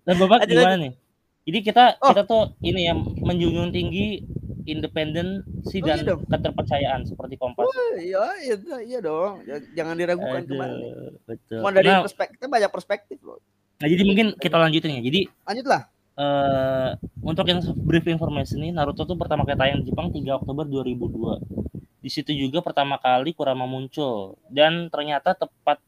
Dan 0.04 0.14
Bapak 0.18 0.38
gimana 0.46 0.76
nih? 0.78 1.07
Jadi 1.48 1.58
kita 1.64 1.96
oh. 2.04 2.12
kita 2.12 2.22
tuh 2.28 2.52
ini 2.60 2.92
ya 2.92 2.94
menjunjung 3.24 3.72
tinggi 3.72 4.20
independensi 4.68 5.80
oh, 5.80 5.86
dan 5.88 6.04
iya 6.04 6.14
keterpercayaan 6.20 7.08
seperti 7.08 7.40
Kompas. 7.40 7.64
Oh, 7.64 7.96
iya, 7.96 8.36
iya, 8.44 8.56
iya 8.84 8.98
dong. 9.00 9.40
Jangan 9.72 9.96
diragukan 9.96 10.44
Aduh, 10.44 10.52
kembali. 10.52 10.80
Betul. 11.24 11.60
Cuma 11.64 11.72
dari 11.72 11.88
nah, 11.88 12.04
perspektif 12.04 12.44
banyak 12.44 12.68
perspektif 12.68 13.18
loh. 13.24 13.40
Nah, 13.80 13.88
jadi 13.88 14.02
mungkin 14.04 14.36
kita 14.36 14.60
lanjutin 14.60 15.00
ya. 15.00 15.02
Jadi 15.02 15.20
lanjutlah. 15.48 15.82
Uh, 16.18 16.98
untuk 17.22 17.46
yang 17.46 17.62
brief 17.86 18.04
informasi 18.04 18.58
ini 18.58 18.74
Naruto 18.74 19.06
tuh 19.06 19.14
pertama 19.14 19.46
kali 19.46 19.54
tayang 19.54 19.80
di 19.80 19.88
Jepang 19.88 20.12
3 20.12 20.20
Oktober 20.44 20.68
2002. 20.68 22.04
Di 22.04 22.10
situ 22.12 22.36
juga 22.36 22.60
pertama 22.60 23.00
kali 23.00 23.32
Kurama 23.32 23.64
muncul 23.64 24.36
dan 24.52 24.92
ternyata 24.92 25.32
tepat 25.32 25.80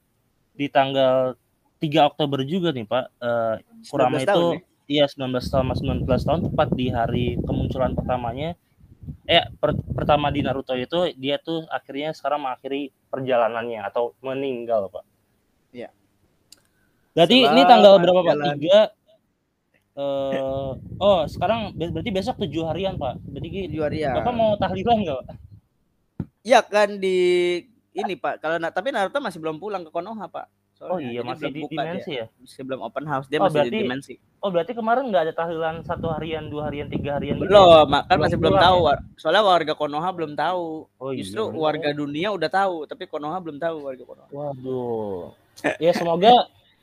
di 0.57 0.73
tanggal 0.73 1.37
3 1.83 2.09
Oktober 2.09 2.49
juga 2.49 2.73
nih 2.73 2.88
Pak. 2.88 3.05
Uh, 3.20 3.55
Kurama 3.90 4.23
itu 4.25 4.57
ya? 4.57 4.69
Iya 4.90 5.07
19 5.07 5.22
tahun 5.38 5.70
sama 5.70 5.74
19 5.79 6.03
tahun 6.03 6.40
tepat 6.50 6.68
di 6.74 6.87
hari 6.90 7.26
kemunculan 7.40 7.94
pertamanya 7.94 8.59
eh 9.24 9.46
per, 9.55 9.72
pertama 9.88 10.29
di 10.29 10.42
Naruto 10.42 10.74
itu 10.74 11.14
dia 11.14 11.38
tuh 11.38 11.62
akhirnya 11.68 12.11
sekarang 12.11 12.42
mengakhiri 12.42 12.90
perjalanannya 13.09 13.81
atau 13.83 14.12
meninggal 14.20 14.90
pak. 14.90 15.05
Iya. 15.70 15.88
Berarti 17.11 17.37
ini 17.40 17.62
tanggal 17.64 17.96
berapa 17.96 18.20
pak? 18.20 18.35
Tiga. 18.57 18.81
eh 19.92 20.70
oh 20.98 21.20
sekarang 21.26 21.74
ber- 21.74 21.90
berarti 21.92 22.11
besok 22.11 22.38
tujuh 22.38 22.66
harian 22.66 22.94
pak. 22.94 23.18
Berarti 23.20 23.48
Tujuh 23.66 23.83
harian. 23.83 24.14
bapak 24.16 24.33
mau 24.33 24.55
tahlilan 24.57 24.96
nggak? 25.00 25.18
Pak? 25.20 25.37
Iya 26.40 26.61
kan 26.62 26.88
di 26.96 27.18
ini 27.92 28.14
Pak. 28.14 28.38
Kalau 28.38 28.57
tapi 28.70 28.88
Naruto 28.90 29.18
masih 29.18 29.38
belum 29.38 29.59
pulang 29.59 29.83
ke 29.83 29.90
Konoha 29.90 30.26
Pak. 30.26 30.46
Oh 30.81 30.96
Soalnya, 30.96 31.11
iya 31.11 31.20
jadi 31.20 31.29
masih 31.29 31.48
di 31.48 31.61
dimensi 31.66 32.11
dia. 32.11 32.20
ya. 32.20 32.26
Masih 32.37 32.62
belum 32.64 32.81
open 32.81 33.05
house. 33.05 33.26
Dia 33.29 33.38
Oh, 33.38 33.46
masih 33.46 33.53
di 33.53 33.61
berarti- 33.61 33.81
dimensi. 33.83 34.14
Oh 34.40 34.48
berarti 34.48 34.72
kemarin 34.72 35.12
nggak 35.12 35.22
ada 35.29 35.35
tahlilan 35.37 35.85
satu 35.85 36.09
harian, 36.16 36.48
dua 36.48 36.72
harian, 36.72 36.88
tiga 36.88 37.20
harian 37.20 37.37
gitu 37.37 37.44
ya? 37.44 37.53
Belum, 37.53 37.85
Mak. 37.87 38.03
kan 38.09 38.16
masih 38.16 38.40
belum 38.40 38.57
tahu. 38.57 38.79
ya? 38.88 38.96
Soalnya 39.20 39.44
warga 39.44 39.72
Konoha 39.76 40.09
belum 40.11 40.33
tahu. 40.33 40.64
Oh 40.96 41.11
iya. 41.12 41.20
Justru 41.20 41.42
bener. 41.46 41.61
warga 41.61 41.88
dunia 41.92 42.29
udah 42.33 42.48
tahu, 42.48 42.88
tapi 42.88 43.05
Konoha 43.05 43.37
belum 43.37 43.61
tahu 43.61 43.76
warga 43.85 44.05
Konoha. 44.05 44.29
Waduh. 44.33 45.37
Ya 45.76 45.92
semoga 45.92 46.33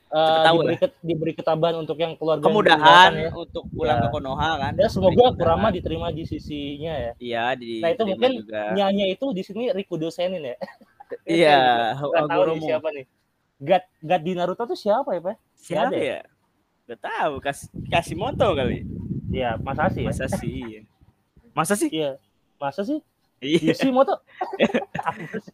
uh, 0.08 0.46
tahu 0.46 0.58
diberi, 0.62 0.78
ket- 0.78 1.02
diberi 1.02 1.34
ketabahan 1.34 1.82
untuk 1.82 1.98
yang 1.98 2.14
keluarga 2.14 2.40
yang 2.40 2.48
Kemudahan 2.48 2.78
ditinggalkan 2.78 3.14
ya. 3.18 3.30
untuk 3.34 3.64
pulang 3.74 3.98
Ya. 3.98 4.04
ke 4.06 4.08
Konoha 4.14 4.50
kan. 4.56 4.74
Ya 4.78 4.88
semoga. 4.88 5.24
Kurama 5.34 5.68
diterima 5.74 6.08
di 6.14 6.24
sisinya 6.24 6.94
ya. 6.94 7.12
Iya, 7.18 7.44
di 7.58 7.82
Nah, 7.82 7.90
itu 7.90 8.04
mungkin 8.06 8.32
juga. 8.46 8.62
Nyanya 8.78 9.06
itu 9.10 9.26
di 9.34 9.42
sini 9.42 9.74
Rikudo 9.74 10.14
Senin 10.14 10.46
ya. 10.46 10.56
Iya, 11.26 11.58
Gak 12.14 12.30
tahu 12.30 12.42
nih 12.54 12.62
siapa 12.62 12.88
nih. 12.94 13.06
God, 13.58 13.84
God 13.98 14.22
di 14.22 14.32
Naruto 14.38 14.64
tuh 14.64 14.78
siapa 14.78 15.10
ya, 15.12 15.22
Pak? 15.26 15.36
Siapa 15.58 15.90
ada 15.90 15.98
ya? 15.98 16.22
Gak 16.88 17.00
tahu, 17.04 17.34
Kas 17.44 17.68
Kasimoto 17.92 18.48
kali. 18.56 18.88
Ya, 19.28 19.60
Masa 19.60 19.92
sih 19.92 20.08
ya. 20.08 20.12
Masa 20.12 20.26
sih? 20.32 20.50
iya. 20.56 20.82
Masa 21.52 21.74
sih? 21.76 21.90
Iya. 21.92 22.12
Masa 22.58 22.82
sih? 22.88 23.00
Iya. 23.44 23.60
Yoshimoto. 23.76 24.24
Apa 25.04 25.38
sih? 25.44 25.54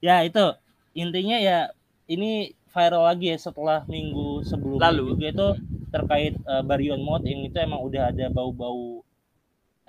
ya, 0.06 0.26
itu 0.26 0.44
intinya 0.90 1.38
ya 1.38 1.70
ini 2.10 2.58
viral 2.70 3.06
lagi 3.06 3.30
ya 3.30 3.38
setelah 3.38 3.86
minggu 3.86 4.42
sebelumnya 4.46 4.90
Lalu. 4.90 5.14
juga 5.14 5.26
itu 5.30 5.48
terkait 5.90 6.34
uh, 6.46 6.62
Baryon 6.62 7.02
Mode 7.02 7.26
yang 7.26 7.46
itu 7.46 7.58
emang 7.58 7.82
udah 7.82 8.14
ada 8.14 8.26
bau-bau 8.30 9.02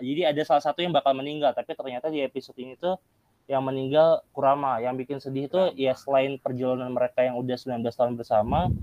jadi 0.01 0.33
ada 0.33 0.41
salah 0.41 0.65
satu 0.65 0.81
yang 0.81 0.89
bakal 0.89 1.13
meninggal 1.13 1.53
tapi 1.53 1.77
ternyata 1.77 2.09
di 2.09 2.25
episode 2.25 2.57
ini 2.57 2.73
tuh 2.73 2.97
yang 3.45 3.61
meninggal 3.61 4.25
Kurama 4.33 4.81
yang 4.81 4.97
bikin 4.97 5.21
sedih 5.21 5.45
itu 5.45 5.61
ya 5.77 5.93
selain 5.93 6.41
perjalanan 6.41 6.89
mereka 6.89 7.21
yang 7.21 7.37
udah 7.37 7.53
19 7.53 7.85
tahun 7.85 8.13
bersama 8.17 8.73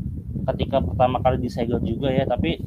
ketika 0.49 0.81
pertama 0.81 1.21
kali 1.21 1.37
disegel 1.45 1.81
juga 1.85 2.09
ya 2.09 2.25
tapi 2.25 2.61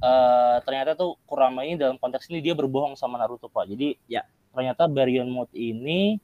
eh, 0.00 0.56
ternyata 0.64 0.96
tuh 0.98 1.20
Kurama 1.28 1.62
ini 1.62 1.78
dalam 1.78 1.96
konteks 2.00 2.28
ini 2.32 2.42
dia 2.42 2.56
berbohong 2.56 2.96
sama 2.98 3.20
Naruto 3.20 3.46
Pak. 3.46 3.70
Jadi 3.70 3.96
Ya. 4.10 4.26
ternyata 4.50 4.90
Baryon 4.90 5.30
Mode 5.30 5.54
ini 5.54 6.18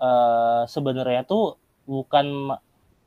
eh, 0.00 0.62
sebenarnya 0.64 1.28
tuh 1.28 1.60
bukan 1.84 2.56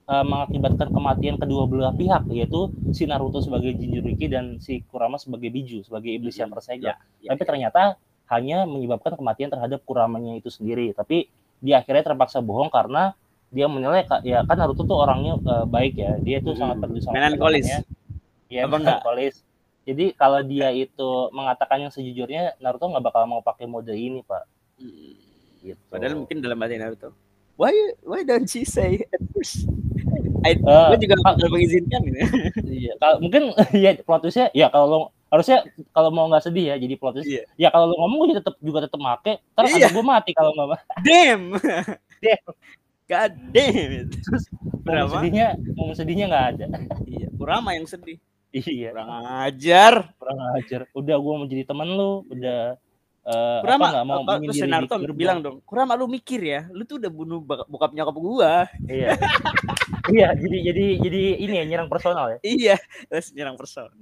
eh, 0.06 0.26
mengakibatkan 0.26 0.94
kematian 0.94 1.42
kedua 1.42 1.66
belah 1.66 1.94
pihak 1.96 2.30
yaitu 2.30 2.70
si 2.94 3.10
Naruto 3.10 3.42
sebagai 3.42 3.74
Jinchuriki 3.74 4.30
dan 4.30 4.62
si 4.62 4.86
Kurama 4.86 5.18
sebagai 5.18 5.50
Biju 5.50 5.82
sebagai 5.82 6.14
iblis 6.14 6.38
yang 6.38 6.54
tersegel. 6.54 6.94
Ya, 6.94 7.34
tapi 7.34 7.44
ternyata 7.48 7.98
hanya 8.30 8.70
menyebabkan 8.70 9.18
kematian 9.18 9.50
terhadap 9.50 9.82
Kuramanya 9.90 10.38
itu 10.38 10.54
sendiri. 10.54 10.94
Tapi 10.94 11.34
dia 11.60 11.82
akhirnya 11.82 12.14
terpaksa 12.14 12.40
bohong 12.46 12.70
karena 12.70 13.18
dia 13.50 13.66
menilai 13.66 14.06
ya 14.22 14.42
kan 14.44 14.56
Naruto 14.56 14.84
tuh 14.84 14.98
orangnya 14.98 15.38
eh, 15.38 15.66
baik 15.66 15.94
ya 15.96 16.12
dia 16.18 16.38
tuh 16.40 16.54
Hmm. 16.54 16.62
sangat 16.62 16.76
peduli 16.80 17.00
sama 17.02 17.14
Melankolis. 17.18 17.66
ya 18.48 18.66
melankolis 18.66 19.42
jadi 19.84 20.14
kalau 20.14 20.42
dia 20.42 20.70
itu 20.70 21.10
mengatakan 21.30 21.82
yang 21.82 21.90
sejujurnya 21.90 22.58
Naruto 22.58 22.86
nggak 22.86 23.04
bakal 23.04 23.26
mau 23.26 23.42
pakai 23.42 23.66
mode 23.66 23.90
ini 23.90 24.22
pak 24.22 24.46
Hmm. 24.78 25.14
gitu 25.60 25.82
Padahal 25.88 26.16
mungkin 26.16 26.40
dalam 26.40 26.56
hati 26.56 26.78
Naruto. 26.78 27.12
Why 27.56 27.76
why 28.02 28.24
don't 28.24 28.48
you 28.48 28.64
say 28.64 29.04
at 29.04 29.20
first? 29.34 29.68
I, 30.48 30.56
Eh, 30.56 30.88
gue 30.96 31.00
juga 31.04 31.20
bakal 31.20 31.52
mengizinkan 31.52 32.00
ini. 32.00 32.24
iya 32.88 32.94
kalau 32.96 33.20
mungkin 33.20 33.52
ya 33.84 33.92
plot 34.00 34.24
twistnya 34.24 34.48
ya 34.54 34.72
kalau 34.72 34.86
lo 34.88 34.98
harusnya 35.28 35.62
kalau 35.92 36.10
mau 36.10 36.26
nggak 36.26 36.48
sedih 36.48 36.72
ya 36.72 36.76
jadi 36.80 36.96
plot 36.96 37.20
twist 37.20 37.28
Iya. 37.28 37.44
ya 37.60 37.68
kalau 37.70 37.92
lo 37.92 38.00
ngomong 38.00 38.18
gue 38.24 38.40
tetap 38.40 38.56
juga 38.64 38.88
tetap 38.88 38.98
make 38.98 39.44
ntar 39.52 39.68
Iya. 39.68 39.92
gue 39.92 40.00
mati 40.02 40.32
kalau 40.32 40.56
nggak 40.56 40.80
Damn. 41.04 41.60
Damn. 42.24 42.44
God 43.10 43.34
damn 43.50 43.90
it. 43.96 44.10
momen 44.14 44.78
Berapa? 44.86 45.14
sedihnya 45.18 45.48
momen 45.74 45.94
sedihnya 45.94 46.26
nggak 46.30 46.46
ada 46.48 46.66
Iya, 47.04 47.28
Kurama 47.34 47.70
yang 47.74 47.86
sedih. 47.86 48.22
iya 48.50 48.90
Kurang 48.92 49.10
ajar. 49.42 49.94
kurang 50.16 50.40
ajar 50.56 50.82
udah 50.92 51.16
gue 51.16 51.34
mau 51.36 51.46
jadi 51.46 51.64
temen 51.64 51.90
lu 51.90 52.12
udah 52.26 52.78
eh, 53.24 53.60
Kurama 53.62 53.86
apa 53.88 54.02
mau 54.04 54.22
apa, 54.24 54.38
terus 54.40 54.58
Naruto 54.64 54.96
bilang 55.12 55.40
dong, 55.40 55.62
Kurama 55.64 55.94
lu 55.94 56.06
mikir 56.06 56.38
ya, 56.40 56.62
lu 56.70 56.82
tuh 56.82 56.98
udah 56.98 57.10
bunuh 57.10 57.40
bokap 57.42 57.92
nyokap 57.92 58.16
gua. 58.16 58.66
iya 58.86 59.14
iya 60.10 60.34
jadi 60.34 60.58
jadi 60.66 60.86
jadi 61.00 61.22
ini 61.40 61.54
ya 61.56 61.66
nyerang 61.66 61.90
personal 61.90 62.26
ya 62.30 62.38
Iya, 62.42 62.76
terus 63.06 63.30
nyerang 63.32 63.54
personal. 63.54 63.94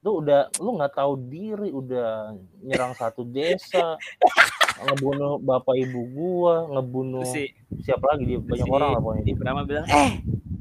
lu 0.00 0.16
udah 0.16 0.48
lu 0.56 0.76
nggak 0.76 0.96
tahu 0.96 1.12
diri 1.28 1.68
udah 1.70 2.32
nyerang 2.62 2.92
satu 2.92 3.20
desa 3.22 3.96
ngebunuh 4.82 5.32
bapak 5.38 5.74
ibu 5.76 6.00
gua 6.08 6.54
ngebunuh 6.70 7.24
si, 7.24 7.52
siapa 7.80 8.04
lagi 8.10 8.24
dia 8.26 8.38
banyak 8.40 8.66
si- 8.66 8.72
orang 8.72 8.88
lah 8.90 9.00
pokoknya 9.00 9.22
si 9.24 9.32
bilang, 9.34 9.86
"Eh, 9.86 10.10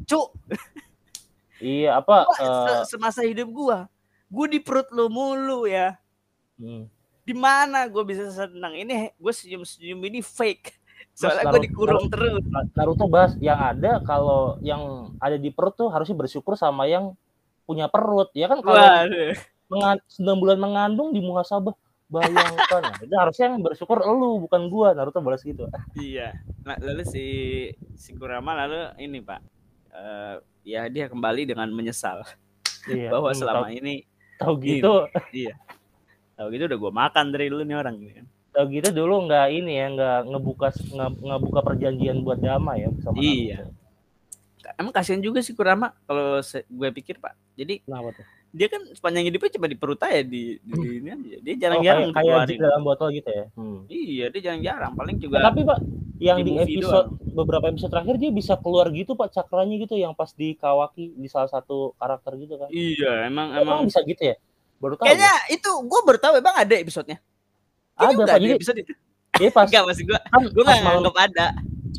Cuk, 0.06 0.28
iya 1.60 2.00
apa 2.00 2.26
gua 2.26 2.40
eh, 2.40 2.84
se- 2.84 2.96
semasa 2.96 3.22
hidup 3.22 3.50
gua, 3.50 3.86
gua 4.28 4.46
di 4.46 4.60
perut 4.60 4.88
lu 4.90 5.08
mulu 5.08 5.66
ya. 5.66 5.96
hmm, 6.58 6.88
Di 7.24 7.34
mana 7.34 7.86
gua 7.86 8.02
bisa 8.02 8.26
senang? 8.28 8.74
Ini 8.74 9.14
gue 9.14 9.30
senyum-senyum 9.30 10.02
ini 10.04 10.20
fake. 10.20 10.74
Soalnya 11.14 11.46
Naruto- 11.46 11.52
gua 11.52 11.62
dikurung 11.62 12.06
terus. 12.10 12.42
Naruto 12.74 13.06
bahas 13.06 13.38
yang 13.38 13.60
ada 13.60 14.02
kalau 14.02 14.58
yang 14.60 14.82
ada 15.18 15.38
di 15.38 15.54
perut 15.54 15.78
tuh 15.78 15.88
harusnya 15.88 16.18
bersyukur 16.18 16.58
sama 16.58 16.90
yang 16.90 17.14
punya 17.64 17.86
perut 17.86 18.34
ya 18.34 18.50
kan 18.50 18.66
kalau 18.66 18.82
Waduh. 18.82 19.38
menga- 19.70 20.02
9 20.10 20.42
bulan 20.42 20.58
mengandung 20.58 21.14
di 21.14 21.22
muhasabah 21.22 21.78
bayangkan 22.10 22.82
nah, 22.84 22.98
itu 23.00 23.14
harusnya 23.14 23.46
yang 23.48 23.62
bersyukur 23.62 24.02
elu 24.02 24.42
bukan 24.42 24.66
gua 24.68 24.92
Naruto 24.92 25.22
balas 25.22 25.42
gitu 25.42 25.70
Iya. 25.94 26.34
Nah, 26.62 26.76
lalu 26.78 27.06
si 27.06 27.26
si 27.94 28.14
Kurama 28.14 28.58
lalu 28.58 28.90
ini 29.00 29.22
pak, 29.22 29.40
eh, 29.90 30.36
ya 30.66 30.86
dia 30.86 31.06
kembali 31.06 31.46
dengan 31.46 31.70
menyesal 31.70 32.26
iya 32.86 33.10
bahwa 33.14 33.30
hmm, 33.30 33.38
selama 33.38 33.66
tahu, 33.66 33.78
ini 33.78 33.96
tahu 34.36 34.54
gitu 34.60 34.94
tahu 36.34 36.48
gitu 36.50 36.64
udah 36.66 36.80
gue 36.80 36.92
makan 36.94 37.26
dari 37.30 37.48
lu 37.48 37.62
nih 37.62 37.76
orang 37.76 37.96
gitu 37.96 38.12
kan. 38.16 38.26
tahu 38.50 38.66
gitu 38.72 38.90
dulu 38.92 39.26
nggak 39.26 39.48
ini 39.52 39.72
ya 39.76 39.86
nggak 39.90 40.20
ngebuka 40.28 40.68
nge- 40.74 41.20
ngebuka 41.22 41.60
perjanjian 41.62 42.18
buat 42.20 42.40
damai 42.40 42.84
ya 42.84 42.90
sama 43.00 43.18
Iya. 43.20 43.70
Naruto. 43.70 43.78
Emang 44.76 44.94
kasihan 44.94 45.18
juga 45.18 45.40
sih 45.40 45.52
Kurama 45.52 45.92
kalau 46.04 46.38
gue 46.44 46.90
pikir 46.94 47.18
pak. 47.18 47.34
Jadi 47.56 47.82
kenapa 47.82 48.14
tuh 48.14 48.26
dia 48.50 48.68
kan 48.68 48.82
sepanjang 48.94 49.30
hidupnya 49.30 49.52
cuma 49.56 49.68
di 49.70 49.78
perut 49.78 50.02
aja 50.02 50.26
di, 50.26 50.58
di, 50.58 50.74
di 50.74 50.88
ini 51.02 51.10
aja. 51.14 51.18
Dia 51.22 51.38
oh, 51.38 51.44
kayak, 51.44 51.58
jarang-jarang 51.62 52.10
kayak 52.18 52.38
jin 52.50 52.60
dalam 52.60 52.82
botol 52.82 53.08
gitu 53.14 53.30
ya 53.30 53.46
hmm. 53.54 53.80
Iya, 53.90 54.26
dia 54.34 54.42
jarang-jarang. 54.50 54.92
Paling 54.98 55.18
juga 55.22 55.38
tapi 55.46 55.62
pak 55.66 55.80
yang 56.20 56.44
di 56.44 56.52
di, 56.52 56.60
episode 56.60 57.16
beberapa 57.32 57.72
episode 57.72 57.96
terakhir 57.96 58.20
dia 58.20 58.32
bisa 58.36 58.60
keluar 58.60 58.92
gitu 58.92 59.16
pak 59.16 59.32
cakranya 59.32 59.76
gitu 59.80 59.96
yang 59.96 60.12
pas 60.12 60.28
di 60.36 60.52
Kawaki 60.60 61.16
di 61.16 61.28
salah 61.32 61.48
satu 61.48 61.96
karakter 61.96 62.36
gitu 62.36 62.60
kan 62.60 62.68
iya, 62.76 63.24
emang 63.32 63.56
emang 63.56 63.88
emang 63.88 63.88
bisa 63.88 64.04
gitu 64.04 64.28
ya 64.28 64.36
baru 64.84 65.00
tahu 65.00 65.08
kayaknya 65.08 65.34
itu 65.48 65.72
gue 65.72 66.00
baru 66.04 66.20
tahu 66.20 66.34
emang 66.40 66.56
ada 66.60 66.76
episodenya. 66.76 67.18
Kayaknya 67.96 68.16
ada 68.16 68.24
pak 68.24 68.40
jadi 68.40 68.56
episode 68.56 68.80
itu. 68.84 68.94
dia 69.40 69.50
pas 69.56 69.68
Enggak 69.72 69.84
masih 69.88 70.04
gue 70.08 70.20
kan 70.20 70.42
gue 70.44 70.64
pas 70.64 70.72
nggak 70.76 70.84
malam 70.84 71.00
nganggap 71.04 71.18
ada. 71.32 71.48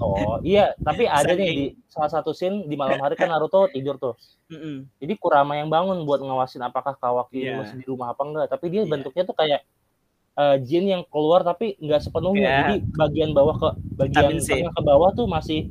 Oh 0.01 0.37
iya 0.41 0.73
tapi 0.81 1.05
ada 1.21 1.31
nih 1.31 1.49
di 1.53 1.65
salah 1.87 2.09
satu 2.09 2.33
scene 2.33 2.65
di 2.65 2.75
malam 2.75 2.99
hari 2.99 3.15
kan 3.15 3.29
Naruto 3.29 3.69
tidur 3.69 3.97
tuh 3.97 4.15
Mm-mm. 4.49 4.89
jadi 4.99 5.15
Kurama 5.15 5.55
yang 5.55 5.69
bangun 5.69 6.03
buat 6.03 6.19
ngawasin 6.19 6.61
apakah 6.61 6.97
Kawaki 6.97 7.45
Iya. 7.45 7.61
masih 7.61 7.77
di 7.79 7.87
rumah 7.87 8.11
apa 8.11 8.23
enggak 8.25 8.47
tapi 8.49 8.67
dia 8.69 8.83
Iya. 8.83 8.91
bentuknya 8.91 9.23
tuh 9.23 9.37
kayak 9.37 9.61
eh, 10.35 10.57
jin 10.65 10.85
yang 10.89 11.03
keluar 11.07 11.43
tapi 11.43 11.77
nggak 11.77 12.01
sepenuhnya 12.01 12.41
Kayak 12.43 12.61
jadi 12.61 12.75
bagian 12.97 13.31
bawah 13.31 13.57
ke 13.57 13.69
bagian 13.95 14.35
tengah 14.39 14.73
ke 14.73 14.83
bawah 14.83 15.11
tuh 15.13 15.27
masih 15.27 15.69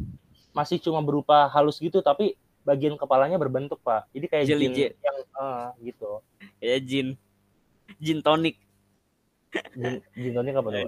masih 0.50 0.78
cuma 0.78 1.02
berupa 1.02 1.50
halus 1.50 1.78
gitu 1.78 2.00
tapi 2.00 2.38
bagian 2.62 2.94
kepalanya 2.94 3.36
berbentuk 3.36 3.80
pak 3.82 4.06
jadi 4.12 4.26
kayak 4.28 4.46
Jelly 4.46 4.68
jin 4.70 4.92
yang 4.96 5.18
eh, 5.18 5.68
gitu 5.84 6.22
Kayak 6.60 6.80
jin. 6.86 7.08
Jin 7.98 8.20
tonic. 8.22 8.56
jin 9.74 9.98
jin 10.14 10.32
tonic 10.32 10.54
apa 10.54 10.70
tuh. 10.70 10.86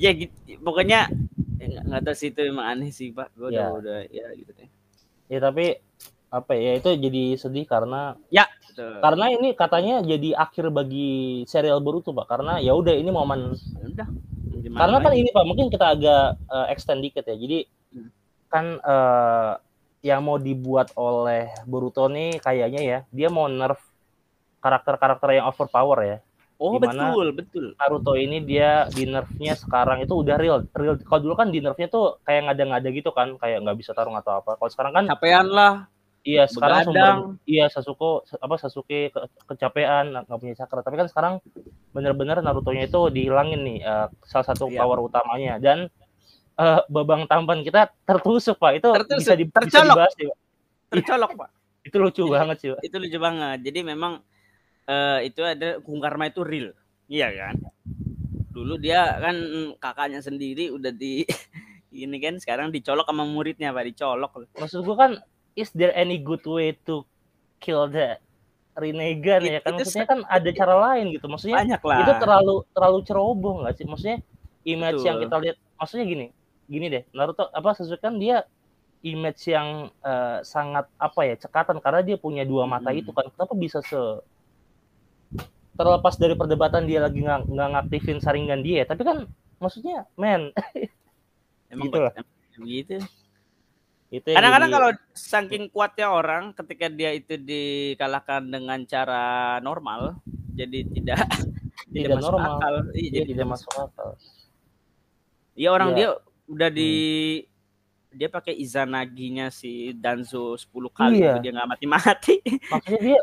Ya 0.00 0.10
gitu. 0.16 0.32
Pokoknya 0.58 1.12
ya, 1.60 1.80
nggak 1.84 2.00
tahu 2.02 2.16
sih 2.16 2.32
itu 2.32 2.40
emang 2.42 2.66
aneh 2.66 2.88
sih 2.88 3.12
pak. 3.12 3.28
Gue 3.36 3.52
udah 3.52 3.68
Ya. 3.68 3.76
udah 3.76 3.98
ya 4.08 4.26
gitu 4.32 4.50
deh. 4.56 4.68
ya 5.28 5.38
tapi 5.38 5.78
apa 6.30 6.52
ya 6.54 6.74
itu 6.74 6.90
jadi 6.96 7.24
sedih 7.36 7.66
karena 7.66 8.14
Tuh. 8.70 8.98
karena 8.98 9.30
ini 9.30 9.52
katanya 9.52 9.98
jadi 10.00 10.34
akhir 10.36 10.70
bagi 10.70 11.42
serial 11.44 11.78
Boruto 11.78 12.10
pak 12.10 12.26
karena 12.26 12.58
ya 12.58 12.70
udah 12.72 12.94
ini 12.94 13.10
momen 13.10 13.54
Udah. 13.84 14.08
Gimana 14.62 14.78
karena 14.78 14.96
kan 15.00 15.12
ini 15.12 15.28
pak 15.28 15.44
mungkin 15.44 15.66
kita 15.68 15.86
agak 15.90 16.22
eh, 16.40 16.66
extend 16.70 17.02
dikit 17.02 17.26
ya 17.26 17.34
jadi 17.34 17.58
Hmm. 17.90 18.08
kan 18.46 18.66
eh, 18.78 19.52
yang 20.02 20.22
mau 20.22 20.38
dibuat 20.38 20.94
oleh 20.94 21.50
Boruto 21.62 22.06
nih 22.06 22.38
kayaknya 22.38 22.80
ya 22.80 22.98
dia 23.10 23.28
mau 23.28 23.46
nerf 23.46 23.82
karakter-karakter 24.58 25.28
yang 25.32 25.46
overpower 25.46 25.98
ya 26.00 26.18
Oh 26.60 26.76
Dimana- 26.76 27.08
betul 27.08 27.26
betul. 27.32 27.64
Naruto 27.74 28.12
ini 28.14 28.38
dia 28.40 28.84
di 28.86 29.08
nerfnya 29.08 29.56
sekarang 29.56 30.00
itu 30.00 30.12
udah 30.12 30.36
real 30.36 30.68
real 30.70 31.00
kalau 31.00 31.20
dulu 31.22 31.34
kan 31.34 31.48
di 31.48 31.58
nerfnya 31.58 31.88
tuh 31.88 32.20
kayak 32.20 32.46
ngada-ngada 32.46 32.88
gitu 32.90 33.10
kan 33.10 33.32
kayak 33.34 33.64
nggak 33.64 33.74
bisa 33.74 33.90
tarung 33.90 34.12
atau 34.12 34.38
apa 34.38 34.54
kalau 34.54 34.68
sekarang 34.68 34.92
kan 34.92 35.04
Capean 35.08 35.48
lah. 35.48 35.88
iya 36.20 36.44
sekarang 36.44 36.84
begadang. 36.84 37.16
sumber 37.32 37.48
iya 37.48 37.64
Sasuke 37.66 38.10
apa 38.36 38.54
Sasuke 38.54 39.08
ke, 39.08 39.18
kecapean 39.46 40.12
nggak 40.20 40.36
punya 40.36 40.52
cakra 40.54 40.80
tapi 40.80 40.94
kan 40.94 41.08
sekarang 41.08 41.34
bener-bener 41.90 42.38
Naruto-nya 42.38 42.84
itu 42.84 43.08
dihilangin 43.08 43.56
nih 43.58 43.78
eh, 43.80 44.06
salah 44.22 44.46
satu 44.46 44.68
Iya. 44.68 44.78
power 44.78 45.00
utamanya 45.02 45.56
dan 45.56 45.88
eh, 46.54 46.80
babang 46.86 47.24
tampan 47.24 47.64
kita 47.64 47.88
tertusuk 48.04 48.60
pak 48.60 48.76
itu 48.76 48.88
Tertusuk, 48.90 49.16
bisa, 49.18 49.32
di, 49.32 49.44
bisa 49.44 49.56
tercolok. 49.56 49.96
dibahas 49.96 50.14
ya, 50.14 50.26
Pak. 50.26 50.38
Tercolok 50.90 51.30
pak. 51.34 51.50
itu 51.80 51.96
lucu 51.96 52.22
banget 52.28 52.56
sih 52.58 52.68
Pak. 52.68 52.80
itu 52.82 52.96
lucu 52.98 53.16
banget. 53.16 53.58
Jadi 53.62 53.80
memang 53.82 54.20
eh, 54.90 55.18
itu 55.30 55.40
ada 55.46 55.78
Kung 55.78 56.02
Karma 56.02 56.26
itu 56.26 56.42
real. 56.42 56.74
Iya 57.06 57.30
kan? 57.30 57.54
Dulu 58.50 58.74
dia 58.82 59.14
kan 59.22 59.36
kakaknya 59.78 60.18
sendiri 60.18 60.74
udah 60.74 60.90
di 60.90 61.22
ini 61.94 62.18
kan 62.18 62.38
sekarang 62.42 62.74
dicolok 62.74 63.06
sama 63.06 63.22
muridnya 63.26 63.70
Pak, 63.70 63.84
dicolok. 63.86 64.30
maksud 64.58 64.82
gua 64.82 64.96
kan 64.98 65.12
is 65.58 65.70
there 65.74 65.94
any 65.94 66.18
good 66.18 66.42
way 66.46 66.74
to 66.86 67.02
kill 67.58 67.90
the 67.90 68.18
Rinnegan 68.78 69.42
ya 69.44 69.60
kan 69.60 69.76
maksudnya 69.76 70.06
kan 70.08 70.20
ada 70.30 70.50
cara 70.54 70.74
lain 70.78 71.12
gitu 71.12 71.26
maksudnya 71.26 71.58
Banyak 71.60 71.82
lah. 71.82 71.98
itu 72.06 72.12
terlalu 72.22 72.56
terlalu 72.72 72.98
ceroboh 73.04 73.54
nggak 73.66 73.74
sih 73.76 73.84
maksudnya 73.84 74.18
image 74.64 75.02
Betul. 75.02 75.08
yang 75.10 75.16
kita 75.20 75.36
lihat 75.42 75.56
maksudnya 75.76 76.04
gini 76.06 76.26
gini 76.70 76.86
deh 76.86 77.02
Naruto 77.10 77.50
apa 77.50 77.74
Sasuke 77.74 78.00
kan 78.00 78.16
dia 78.16 78.46
image 79.02 79.42
yang 79.50 79.90
eh, 79.90 80.38
sangat 80.46 80.86
apa 80.96 81.20
ya 81.26 81.34
cekatan 81.36 81.82
karena 81.82 82.00
dia 82.06 82.16
punya 82.16 82.46
dua 82.46 82.64
mata 82.64 82.94
Mm-mm. 82.94 83.00
itu 83.02 83.10
kan 83.10 83.26
kenapa 83.34 83.52
bisa 83.58 83.82
se 83.82 84.00
terlepas 85.80 86.14
dari 86.20 86.36
perdebatan 86.36 86.84
dia 86.84 87.00
lagi 87.00 87.24
nggak 87.24 87.48
ngaktifin 87.48 88.20
saringan 88.20 88.60
dia 88.60 88.84
tapi 88.84 89.00
kan 89.00 89.24
maksudnya 89.56 90.04
men 90.20 90.52
emang 91.72 91.88
gitu 91.88 91.98
lah. 92.04 92.12
begitu. 92.60 92.96
itu 94.10 94.34
Kadang-kadang 94.34 94.70
kalau 94.74 94.90
saking 95.14 95.70
kuatnya 95.70 96.10
orang 96.10 96.50
ketika 96.52 96.90
dia 96.90 97.14
itu 97.14 97.38
dikalahkan 97.38 98.42
dengan 98.42 98.82
cara 98.82 99.56
normal, 99.62 100.18
jadi 100.50 100.82
tidak 100.82 101.30
tidak 101.94 102.18
masuk 102.18 102.34
normal 102.34 102.58
akal. 102.58 102.74
Iya, 102.90 103.06
dia 103.06 103.10
jadi 103.22 103.28
tidak 103.30 103.46
masuk 103.54 103.70
akal 103.70 104.08
Iya 105.54 105.68
orang 105.70 105.90
Iya. 105.92 105.96
dia 105.96 106.08
udah 106.50 106.70
di 106.74 106.92
dia 108.10 108.26
pakai 108.26 108.58
Izanaginya 108.58 109.54
si 109.54 109.94
Danzo 109.94 110.58
10 110.58 110.90
kali 110.90 111.22
Iya. 111.22 111.38
tapi 111.38 111.46
dia 111.46 111.52
nggak 111.54 111.70
mati-mati. 111.70 112.34
makanya 112.74 112.98
dia 112.98 113.20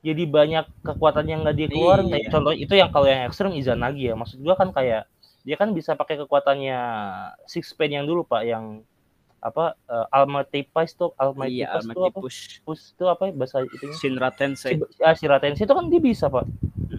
jadi 0.00 0.22
banyak 0.24 0.64
kekuatan 0.80 1.24
yang 1.24 1.40
nggak 1.44 1.56
dia 1.56 1.68
keluarin 1.68 2.06
Iya. 2.06 2.12
kayak 2.14 2.26
contoh 2.30 2.54
itu 2.54 2.72
yang 2.72 2.88
kalau 2.88 3.06
yang 3.06 3.22
ekstrim 3.24 3.52
Izanagi 3.52 4.08
ya 4.08 4.14
maksud 4.14 4.40
gua 4.40 4.54
kan 4.54 4.70
kayak 4.70 5.04
dia 5.40 5.56
kan 5.56 5.70
bisa 5.70 5.92
pakai 5.92 6.16
kekuatannya 6.18 6.78
six 7.44 7.72
pen 7.72 7.92
yang 7.92 8.04
dulu 8.04 8.22
pak 8.22 8.44
yang 8.44 8.84
apa 9.40 9.72
uh, 9.86 10.04
Almighty 10.10 10.64
Pies 10.64 10.92
tuh 10.92 11.16
Almighty 11.16 11.64
iya, 11.64 11.72
tuh 11.72 11.80
Almighty 11.80 12.00
apa 12.06 12.18
Push. 12.20 12.60
Push 12.60 12.92
itu 12.92 13.04
apa 13.04 13.22
ya 13.24 13.32
bahasa 13.32 13.64
itunya 13.64 13.96
Shinra 13.96 14.28
Tensei. 14.30 14.76
si, 14.76 15.00
ah, 15.00 15.16
si 15.16 15.24
Ratensi 15.24 15.64
itu 15.64 15.72
kan 15.72 15.88
dia 15.88 15.96
bisa 15.96 16.28
pak 16.28 16.44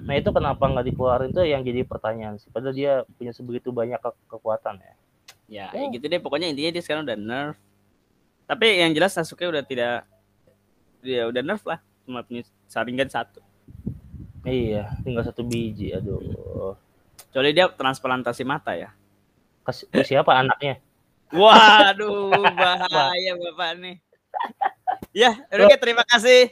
nah 0.02 0.18
itu 0.18 0.30
kenapa 0.30 0.64
nggak 0.64 0.86
dikeluarin 0.88 1.30
tuh 1.30 1.46
yang 1.46 1.62
jadi 1.62 1.86
pertanyaan 1.86 2.38
sih 2.38 2.50
padahal 2.50 2.74
dia 2.74 3.06
punya 3.14 3.30
sebegitu 3.30 3.70
banyak 3.70 3.98
ke- 3.98 4.22
kekuatan 4.28 4.78
ya 4.78 4.94
Ya, 5.46 5.68
Ya. 5.70 5.84
ya 5.84 5.92
gitu 5.92 6.08
deh. 6.08 6.16
Pokoknya 6.18 6.48
intinya 6.48 6.72
dia 6.72 6.80
sekarang 6.80 7.04
udah 7.04 7.14
nerf. 7.14 7.60
Tapi 8.48 8.80
yang 8.80 8.96
jelas 8.96 9.12
Sasuke 9.12 9.44
udah 9.44 9.60
tidak 9.60 10.08
dia 11.00 11.28
udah 11.28 11.44
nerf 11.44 11.60
lah. 11.62 11.84
Cuma 12.12 12.28
punya 12.28 12.44
Sharingan 12.68 13.08
satu. 13.08 13.40
iya 14.44 14.92
tinggal 15.00 15.24
satu 15.24 15.48
biji 15.48 15.96
aduh 15.96 16.76
Kecuali 17.32 17.56
dia 17.56 17.72
transplantasi 17.72 18.44
mata 18.44 18.76
ya. 18.76 18.92
ke 19.64 20.04
siapa 20.04 20.36
anaknya 20.36 20.84
Waduh, 21.32 22.36
bahaya 22.60 23.32
Bapak 23.40 23.80
nih. 23.80 23.96
Ya, 25.16 25.40
oke 25.48 25.80
terima 25.80 26.04
kasih. 26.04 26.52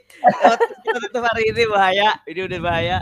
Kita 0.88 0.98
tutup 1.04 1.28
hari 1.28 1.52
ini 1.52 1.67
bahaya. 1.67 2.15
Ini 2.24 2.48
udah 2.48 2.60
bahaya. 2.63 2.98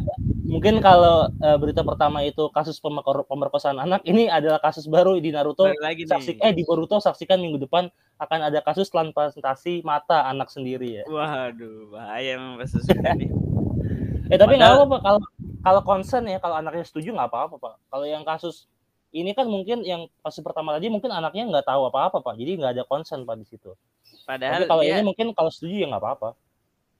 Mungkin 0.47 0.79
kalau 0.79 1.27
eh, 1.29 1.57
berita 1.59 1.83
pertama 1.83 2.23
itu 2.23 2.47
kasus 2.49 2.79
pemerko- 2.79 3.27
pemerkosaan 3.27 3.77
anak 3.77 4.01
ini 4.03 4.25
adalah 4.25 4.57
kasus 4.57 4.87
baru 4.87 5.19
di 5.19 5.29
Naruto. 5.29 5.67
Balik 5.67 5.83
lagi 5.83 6.03
saksi 6.07 6.39
nih. 6.39 6.47
eh 6.47 6.51
di 6.55 6.63
Boruto 6.63 6.97
saksikan 6.97 7.37
minggu 7.37 7.59
depan 7.61 7.91
akan 8.17 8.39
ada 8.47 8.63
kasus 8.63 8.87
transplantasi 8.87 9.83
mata 9.83 10.25
anak 10.25 10.47
sendiri 10.47 10.99
ya. 10.99 11.03
Waduh, 11.05 11.91
bahaya 11.91 12.39
memang 12.39 12.57
Pak 12.57 12.67
Sasuke 12.71 13.11
nih. 13.19 13.29
eh 14.31 14.37
tapi 14.39 14.55
nggak 14.55 14.71
Padahal- 14.71 14.87
apa-apa 14.87 14.97
kalau 15.03 15.21
kalau 15.61 15.81
concern 15.83 16.23
ya 16.25 16.39
kalau 16.39 16.55
anaknya 16.55 16.87
setuju 16.87 17.11
nggak 17.11 17.27
apa-apa 17.27 17.55
pak. 17.59 17.73
Kalau 17.91 18.05
yang 18.07 18.23
kasus 18.23 18.71
ini 19.11 19.31
kan 19.31 19.47
mungkin 19.47 19.83
yang 19.83 20.07
kasus 20.19 20.39
pertama 20.39 20.75
tadi 20.75 20.87
mungkin 20.87 21.11
anaknya 21.11 21.43
nggak 21.47 21.67
tahu 21.67 21.91
apa-apa 21.91 22.23
pak. 22.23 22.39
Jadi 22.39 22.55
nggak 22.55 22.71
ada 22.75 22.83
concern 22.87 23.27
pak 23.27 23.35
di 23.35 23.45
situ. 23.47 23.75
Padahal 24.23 24.63
tapi 24.63 24.71
kalau 24.71 24.83
dia, 24.83 24.95
ini 24.95 25.01
mungkin 25.03 25.31
kalau 25.31 25.51
setuju 25.51 25.83
ya 25.83 25.87
nggak 25.87 26.03
apa-apa 26.03 26.29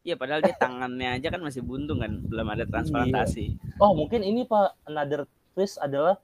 iya 0.07 0.15
padahal 0.15 0.39
dia 0.39 0.55
tangannya 0.55 1.09
aja 1.13 1.27
kan 1.27 1.43
masih 1.43 1.59
buntung 1.59 1.99
kan, 1.99 2.23
belum 2.23 2.47
ada 2.47 2.63
transplantasi. 2.63 3.59
oh 3.77 3.91
mungkin 3.91 4.23
ini 4.23 4.41
pak 4.41 4.79
another 4.85 5.27
twist 5.51 5.75
adalah 5.77 6.15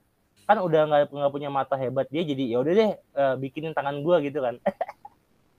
kan 0.43 0.55
udah 0.57 0.81
nggak 0.85 1.01
nggak 1.09 1.31
punya 1.31 1.49
mata 1.49 1.75
hebat 1.75 2.07
dia 2.07 2.23
jadi 2.23 2.43
ya 2.47 2.57
udah 2.59 2.73
deh 2.73 2.91
eh, 2.95 3.35
bikinin 3.37 3.71
tangan 3.71 3.99
gua 3.99 4.19
gitu 4.19 4.39
kan 4.39 4.55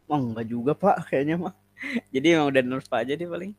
Oh, 0.04 0.20
enggak 0.20 0.44
juga, 0.44 0.76
Pak, 0.76 1.08
kayaknya 1.08 1.40
mah. 1.40 1.56
Jadi 2.12 2.36
emang 2.36 2.52
udah 2.52 2.60
nerf 2.62 2.92
aja 2.92 3.16
dia 3.16 3.24
paling. 3.24 3.56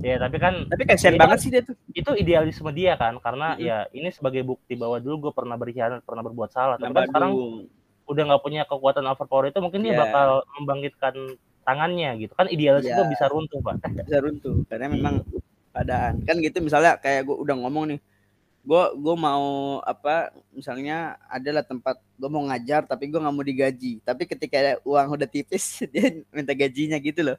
ya 0.00 0.18
tapi 0.18 0.36
kan 0.36 0.66
Tapi 0.66 0.82
kasihan 0.82 1.14
Iya. 1.14 1.20
banget 1.20 1.38
sih 1.38 1.50
dia 1.50 1.62
tuh. 1.62 1.78
itu 1.90 2.10
idealisme 2.16 2.70
dia 2.70 2.96
kan 2.96 3.14
karena 3.18 3.54
Mm-mm. 3.54 3.62
ya 3.62 3.76
ini 3.92 4.10
sebagai 4.10 4.42
bukti 4.42 4.74
bahwa 4.74 4.98
dulu 4.98 5.28
gue 5.28 5.32
pernah 5.32 5.54
berkhianat 5.54 6.02
pernah 6.02 6.22
berbuat 6.22 6.48
salah 6.48 6.74
tapi 6.74 6.90
kan 6.90 7.06
sekarang 7.06 7.32
udah 8.04 8.22
nggak 8.24 8.42
punya 8.42 8.62
kekuatan 8.64 9.04
overpower 9.04 9.46
itu 9.46 9.58
mungkin 9.58 9.80
dia 9.80 9.92
Iya. 9.92 10.00
bakal 10.02 10.28
membangkitkan 10.56 11.14
tangannya 11.62 12.10
gitu 12.18 12.32
kan 12.32 12.46
idealisme 12.46 12.90
Iya. 12.92 13.08
bisa 13.08 13.26
runtuh 13.26 13.60
pak 13.60 13.74
bisa 14.06 14.18
runtuh 14.18 14.64
karena 14.66 14.86
memang 14.88 15.22
keadaan 15.70 16.24
kan 16.24 16.36
gitu 16.38 16.58
misalnya 16.58 16.96
kayak 16.96 17.24
gue 17.24 17.36
udah 17.36 17.56
ngomong 17.56 17.94
nih 17.94 18.00
gue 18.60 18.82
gue 18.92 19.16
mau 19.16 19.44
apa 19.80 20.28
misalnya 20.52 21.16
adalah 21.26 21.64
tempat 21.64 21.96
gue 21.96 22.28
mau 22.28 22.44
ngajar 22.44 22.84
tapi 22.84 23.08
gue 23.08 23.16
nggak 23.16 23.32
mau 23.32 23.40
digaji 23.40 24.04
tapi 24.04 24.28
ketika 24.28 24.76
uang 24.84 25.16
udah 25.16 25.24
tipis 25.24 25.80
dia 25.92 26.20
minta 26.28 26.52
gajinya 26.52 27.00
gitu 27.00 27.24
loh 27.24 27.36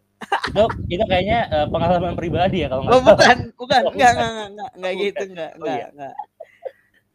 itu 0.50 0.64
itu 0.90 1.04
kayaknya 1.06 1.40
eh, 1.48 1.68
pengalaman 1.70 2.18
pribadi 2.18 2.66
ya 2.66 2.74
kalau 2.74 2.90
nggak 2.90 2.98
oh, 2.98 3.04
bukan 3.06 3.38
bukan 3.54 3.82
Oh, 3.86 3.94
bukan. 3.94 4.02
enggak 4.02 4.12
enggak, 4.50 4.70
enggak 4.74 4.92
Oh, 4.92 4.98
gitu 4.98 5.14
bukan. 5.22 5.30
enggak 5.30 5.52
Oh, 5.52 5.62
enggak 5.62 5.78
iya. 5.78 6.10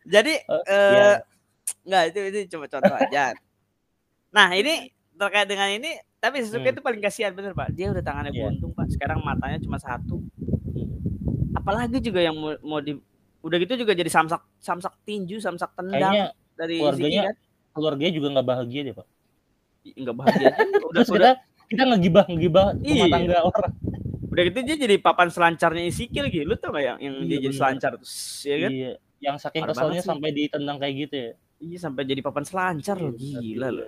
jadi 0.07 0.35
Oh, 0.47 0.63
eh 0.63 0.93
iya. 0.95 1.11
enggak 1.83 2.03
itu 2.07 2.19
itu 2.31 2.39
cuma 2.55 2.67
contoh 2.71 2.95
aja 2.95 3.25
nah 4.37 4.49
ini 4.55 4.75
terkait 5.17 5.49
dengan 5.49 5.69
ini 5.73 5.91
tapi 6.19 6.41
Sasuke 6.41 6.65
Hmm. 6.65 6.75
itu 6.75 6.81
paling 6.81 6.99
kasihan 6.99 7.31
bener 7.31 7.53
pak. 7.53 7.71
Dia 7.71 7.89
udah 7.89 8.01
tangannya 8.01 8.31
Iya. 8.31 8.51
buntung 8.51 8.73
pak. 8.73 8.87
Sekarang 8.89 9.21
matanya 9.21 9.59
cuma 9.59 9.77
satu. 9.77 10.21
Apalagi 11.53 11.99
juga 12.01 12.21
yang 12.21 12.35
mau, 12.35 12.53
mau 12.61 12.81
di 12.81 12.97
udah 13.41 13.57
gitu 13.59 13.79
juga 13.79 13.93
jadi 13.93 14.07
samsak 14.07 14.43
samsak 14.59 14.93
tinju 15.03 15.39
samsak 15.39 15.71
tendang 15.73 16.03
kayaknya 16.03 16.27
dari 16.53 16.77
keluarganya- 16.77 17.23
Ziki 17.23 17.29
kan? 17.31 17.37
keluarganya 17.71 18.13
juga 18.13 18.27
nggak 18.33 18.47
bahagia 18.47 18.81
deh 18.83 18.95
pak. 18.95 19.07
Nggak 19.87 20.17
bahagia 20.17 20.47
udah 20.83 20.91
terus 20.93 21.09
udah. 21.09 21.17
kita 21.17 21.31
kita 21.69 21.83
ngegibah 21.87 22.25
ngegibah 22.27 22.67
rumah 22.75 22.87
Iya. 22.87 23.07
tangga 23.09 23.39
orang. 23.45 23.73
Udah 24.27 24.43
gitu 24.45 24.59
dia 24.63 24.77
jadi 24.77 24.97
papan 24.99 25.29
selancarnya 25.29 25.85
Isiki 25.85 26.19
lagi 26.19 26.43
lu 26.43 26.55
tau 26.55 26.71
gak 26.71 26.83
yang 26.85 26.99
yang 26.99 27.15
Iya, 27.17 27.25
dia 27.25 27.37
jadi 27.39 27.47
bener. 27.47 27.57
selancar 27.57 27.91
terus 27.97 28.15
ya 28.43 28.57
kan? 28.59 28.71
Iya. 28.71 28.93
Yang 29.17 29.37
saking 29.41 29.63
Parah 29.63 29.73
keselnya 29.73 30.03
sampai 30.03 30.29
ditendang 30.31 30.77
kayak 30.77 30.95
gitu 30.99 31.15
ya. 31.17 31.31
Iya 31.59 31.79
sampai 31.81 32.03
jadi 32.05 32.21
papan 32.21 32.45
selancar 32.45 32.97
Iya, 32.99 33.11
gila 33.39 33.69
lo 33.71 33.87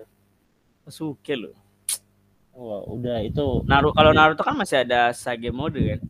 Sasuke 0.80 1.34
lo 1.34 1.52
wah 2.58 2.82
udah 2.84 3.22
itu 3.22 3.62
Naruto 3.64 3.94
kalau 3.94 4.10
Naruto 4.10 4.42
kan 4.42 4.52
masih 4.52 4.82
ada 4.82 5.14
Sage 5.14 5.48
mode 5.48 5.78
kan 5.78 6.00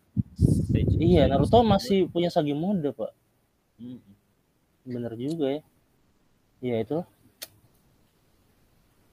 Sage- 0.65 0.97
iya 0.97 1.25
Sage 1.25 1.31
Naruto 1.31 1.57
mode. 1.59 1.71
masih 1.71 1.99
punya 2.09 2.29
sagi 2.29 2.53
mode 2.53 2.89
pak 2.91 3.13
Hmm. 3.77 4.01
bener 4.83 5.13
juga 5.15 5.47
ya 5.53 5.63
ya 6.59 6.77
itu 6.83 6.99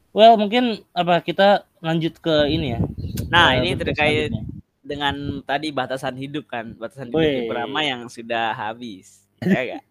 well 0.09 0.33
mungkin 0.35 0.81
apa 0.89 1.21
kita 1.21 1.47
lanjut 1.79 2.17
ke 2.17 2.49
ini 2.49 2.73
ya 2.73 2.81
nah 3.27 3.53
ini 3.53 3.75
terkait 3.75 4.31
dengan 4.81 5.13
tadi 5.43 5.69
batasan 5.69 6.15
hidup 6.15 6.45
kan 6.45 6.73
batasan 6.73 7.09
hidup 7.09 7.19
Wih. 7.19 7.45
Ibrahima 7.45 7.81
yang 7.83 8.01
sudah 8.07 8.53
habis 8.53 9.21
ya 9.43 9.77
gak? 9.77 9.83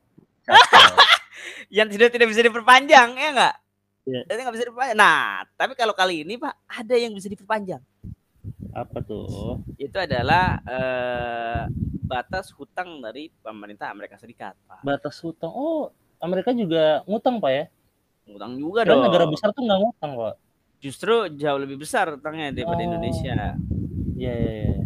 Kacau. 0.43 0.91
yang 1.77 1.87
tidak 1.87 2.11
tidak 2.11 2.27
bisa 2.27 2.43
diperpanjang 2.43 3.15
ya 3.15 3.29
enggak 3.31 3.55
Iya. 4.05 4.21
jadi 4.29 4.39
nggak 4.45 4.55
bisa 4.55 4.65
diperpanjang 4.69 4.99
nah 4.99 5.43
tapi 5.57 5.73
kalau 5.73 5.97
kali 5.97 6.23
ini 6.23 6.37
pak 6.37 6.53
ada 6.69 6.95
yang 6.95 7.13
bisa 7.17 7.29
diperpanjang 7.29 7.81
apa 8.75 8.99
tuh 9.01 9.61
itu 9.81 9.97
adalah 9.97 10.61
eh, 10.67 11.63
batas 12.05 12.53
hutang 12.53 13.01
dari 13.01 13.33
pemerintah 13.41 13.89
Amerika 13.89 14.21
Serikat 14.21 14.53
pak 14.69 14.85
batas 14.85 15.17
hutang 15.25 15.49
oh 15.51 15.89
Amerika 16.21 16.53
juga 16.53 17.01
ngutang 17.09 17.41
pak 17.41 17.53
ya 17.53 17.65
hutang 18.29 18.57
juga 18.57 18.85
Karena 18.85 18.93
dong 18.93 19.05
negara 19.09 19.25
besar 19.29 19.49
tuh 19.53 19.63
nggak 19.65 19.81
ngutang 19.81 20.13
pak 20.21 20.35
justru 20.85 21.15
jauh 21.33 21.57
lebih 21.57 21.81
besar 21.81 22.13
utangnya 22.13 22.53
daripada 22.53 22.85
Oh. 22.85 22.89
Indonesia. 22.93 23.57
Iya 24.21 24.33
iya 24.37 24.53
iya. 24.69 24.77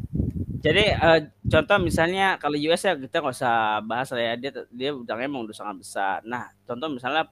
Jadi 0.63 0.85
eh, 0.95 1.21
contoh 1.43 1.77
misalnya 1.83 2.39
kalau 2.39 2.55
US 2.55 2.87
ya 2.87 2.95
kita 2.95 3.19
nggak 3.19 3.35
usah 3.35 3.83
bahas 3.83 4.07
lah 4.15 4.23
ya 4.23 4.35
dia 4.39 4.51
dia 4.71 4.91
utangnya 4.95 5.27
emang 5.27 5.43
udah 5.43 5.57
sangat 5.59 5.77
besar. 5.83 6.23
Nah 6.23 6.55
contoh 6.63 6.87
misalnya 6.87 7.27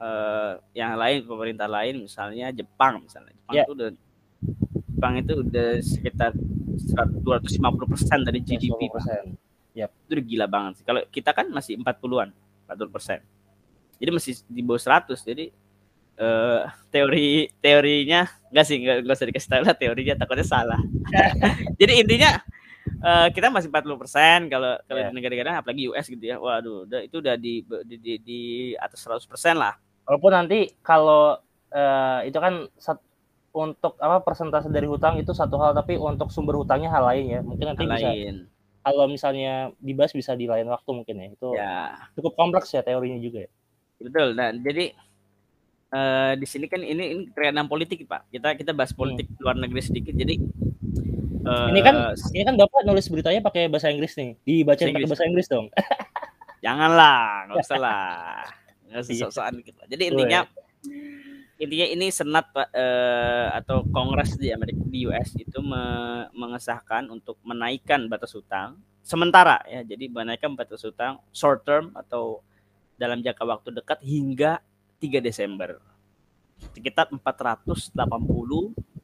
eh, 0.00 0.52
yang 0.74 0.96
lain 0.96 1.28
pemerintah 1.28 1.68
lain 1.68 2.04
misalnya 2.08 2.48
Jepang 2.50 3.04
misalnya 3.04 3.32
Jepang 3.36 3.54
Ya. 3.54 3.64
itu 3.68 3.72
udah 3.76 3.90
Jepang 4.90 5.14
itu 5.16 5.32
udah 5.40 5.68
sekitar 5.80 6.30
250 6.36 7.92
persen 7.92 8.18
dari 8.24 8.40
GDP 8.40 8.88
Pak. 8.92 9.00
20%. 9.70 9.80
itu 9.80 10.12
udah 10.12 10.26
gila 10.26 10.46
banget 10.50 10.72
sih. 10.80 10.84
Kalau 10.84 11.00
kita 11.08 11.30
kan 11.32 11.46
masih 11.48 11.78
40-an, 11.80 12.28
40 12.68 12.90
persen. 12.92 13.18
Jadi 13.96 14.10
masih 14.12 14.32
di 14.44 14.60
bawah 14.60 14.80
100. 14.80 15.24
Jadi 15.24 15.48
eh, 16.20 16.62
teori 16.92 17.48
teorinya 17.64 18.28
enggak 18.52 18.64
sih, 18.68 18.76
enggak, 18.76 18.96
enggak 19.04 19.16
usah 19.16 19.28
dikasih 19.28 19.50
tahu 19.56 19.62
lah 19.64 19.76
teorinya 19.76 20.14
takutnya 20.20 20.44
salah. 20.44 20.80
Jadi 21.80 21.92
intinya 21.96 22.30
eh, 23.00 23.28
kita 23.32 23.48
masih 23.48 23.72
40 23.72 24.02
persen 24.02 24.38
kalau 24.52 24.76
kalau 24.84 25.00
di 25.00 25.12
negara-negara 25.16 25.64
apalagi 25.64 25.88
US 25.88 26.06
gitu 26.12 26.24
ya. 26.24 26.36
Waduh, 26.36 26.84
udah, 26.84 27.00
itu 27.04 27.16
udah 27.24 27.34
di, 27.40 27.64
di, 27.88 27.96
di, 27.96 28.12
di 28.20 28.40
atas 28.76 29.00
100 29.00 29.24
persen 29.24 29.56
lah. 29.56 29.76
Walaupun 30.10 30.32
nanti 30.34 30.74
kalau 30.82 31.38
eh, 31.70 32.26
itu 32.26 32.34
kan 32.42 32.66
sat- 32.74 33.06
untuk 33.50 33.94
apa 33.98 34.22
persentase 34.26 34.66
dari 34.66 34.86
hutang 34.90 35.18
itu 35.18 35.30
satu 35.30 35.54
hal 35.58 35.70
tapi 35.70 35.94
untuk 35.94 36.34
sumber 36.34 36.58
hutangnya 36.58 36.90
hal 36.90 37.06
lain 37.06 37.24
ya. 37.30 37.40
Mungkin 37.46 37.66
nanti 37.70 37.86
Hal 37.86 37.94
bisa 37.94 38.10
lain. 38.10 38.34
kalau 38.82 39.06
misalnya 39.06 39.70
dibahas 39.78 40.10
bisa 40.10 40.34
di 40.34 40.50
lain 40.50 40.66
waktu 40.66 40.90
mungkin 40.90 41.14
ya. 41.14 41.26
Itu 41.30 41.48
Ya, 41.54 41.74
cukup 42.18 42.34
kompleks 42.34 42.74
ya 42.74 42.82
teorinya 42.82 43.22
juga 43.22 43.46
ya. 43.46 43.50
betul. 44.02 44.34
Nah, 44.34 44.50
jadi 44.50 44.84
eh, 45.90 46.32
di 46.38 46.46
sini 46.46 46.66
kan 46.66 46.82
ini 46.82 47.04
ini 47.14 47.22
kerjaan 47.30 47.70
politik, 47.70 48.02
Pak. 48.06 48.30
Kita 48.34 48.58
kita 48.58 48.70
bahas 48.74 48.90
politik 48.90 49.30
luar 49.38 49.54
negeri 49.58 49.82
sedikit. 49.82 50.14
Jadi 50.14 50.34
eh, 51.46 51.66
Ini 51.70 51.80
kan 51.86 51.94
ini 52.34 52.42
kan 52.42 52.54
Bapak 52.58 52.82
nulis 52.82 53.06
beritanya 53.06 53.42
pakai 53.42 53.70
bahasa 53.70 53.90
Inggris 53.94 54.14
nih. 54.18 54.34
Dibacain 54.42 54.90
pakai 54.90 55.06
bahasa 55.06 55.26
Inggris 55.26 55.46
dong. 55.46 55.70
Janganlah, 56.66 57.50
nggak 57.50 57.62
usah 57.62 57.78
lah. 57.78 58.59
Iya. 58.90 59.30
sok-sokan 59.30 59.54
dikit 59.62 59.74
lah. 59.78 59.86
Jadi 59.86 60.04
Betul 60.06 60.14
intinya 60.18 60.40
intinya 61.60 61.86
ini 61.92 62.06
senat 62.08 62.48
Pak, 62.50 62.68
eh, 62.72 63.48
atau 63.60 63.84
kongres 63.92 64.34
di 64.40 64.48
Amerika 64.48 64.80
di 64.80 65.04
US 65.06 65.36
itu 65.36 65.60
me- 65.60 66.26
mengesahkan 66.32 67.06
untuk 67.12 67.36
menaikkan 67.44 68.08
batas 68.08 68.32
hutang 68.32 68.80
sementara 69.04 69.60
ya. 69.68 69.84
Jadi 69.84 70.08
menaikkan 70.08 70.56
batas 70.56 70.80
hutang 70.82 71.20
short 71.30 71.62
term 71.68 71.92
atau 71.92 72.40
dalam 72.96 73.20
jangka 73.20 73.44
waktu 73.44 73.68
dekat 73.76 73.98
hingga 74.04 74.60
3 75.00 75.20
Desember. 75.20 75.80
Sekitar 76.76 77.08
480 77.08 77.92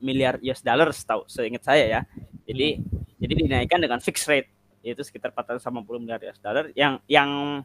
miliar 0.00 0.36
US 0.44 0.60
dollar 0.60 0.92
setahu 0.92 1.24
seingat 1.28 1.64
saya 1.64 1.84
ya. 1.88 2.00
Jadi 2.44 2.80
jadi 3.16 3.32
dinaikkan 3.32 3.80
dengan 3.80 4.00
fixed 4.00 4.28
rate 4.28 4.48
yaitu 4.84 5.02
sekitar 5.02 5.32
480 5.32 5.98
miliar 5.98 6.20
US 6.24 6.38
dollar 6.40 6.68
yang 6.76 7.00
yang 7.08 7.60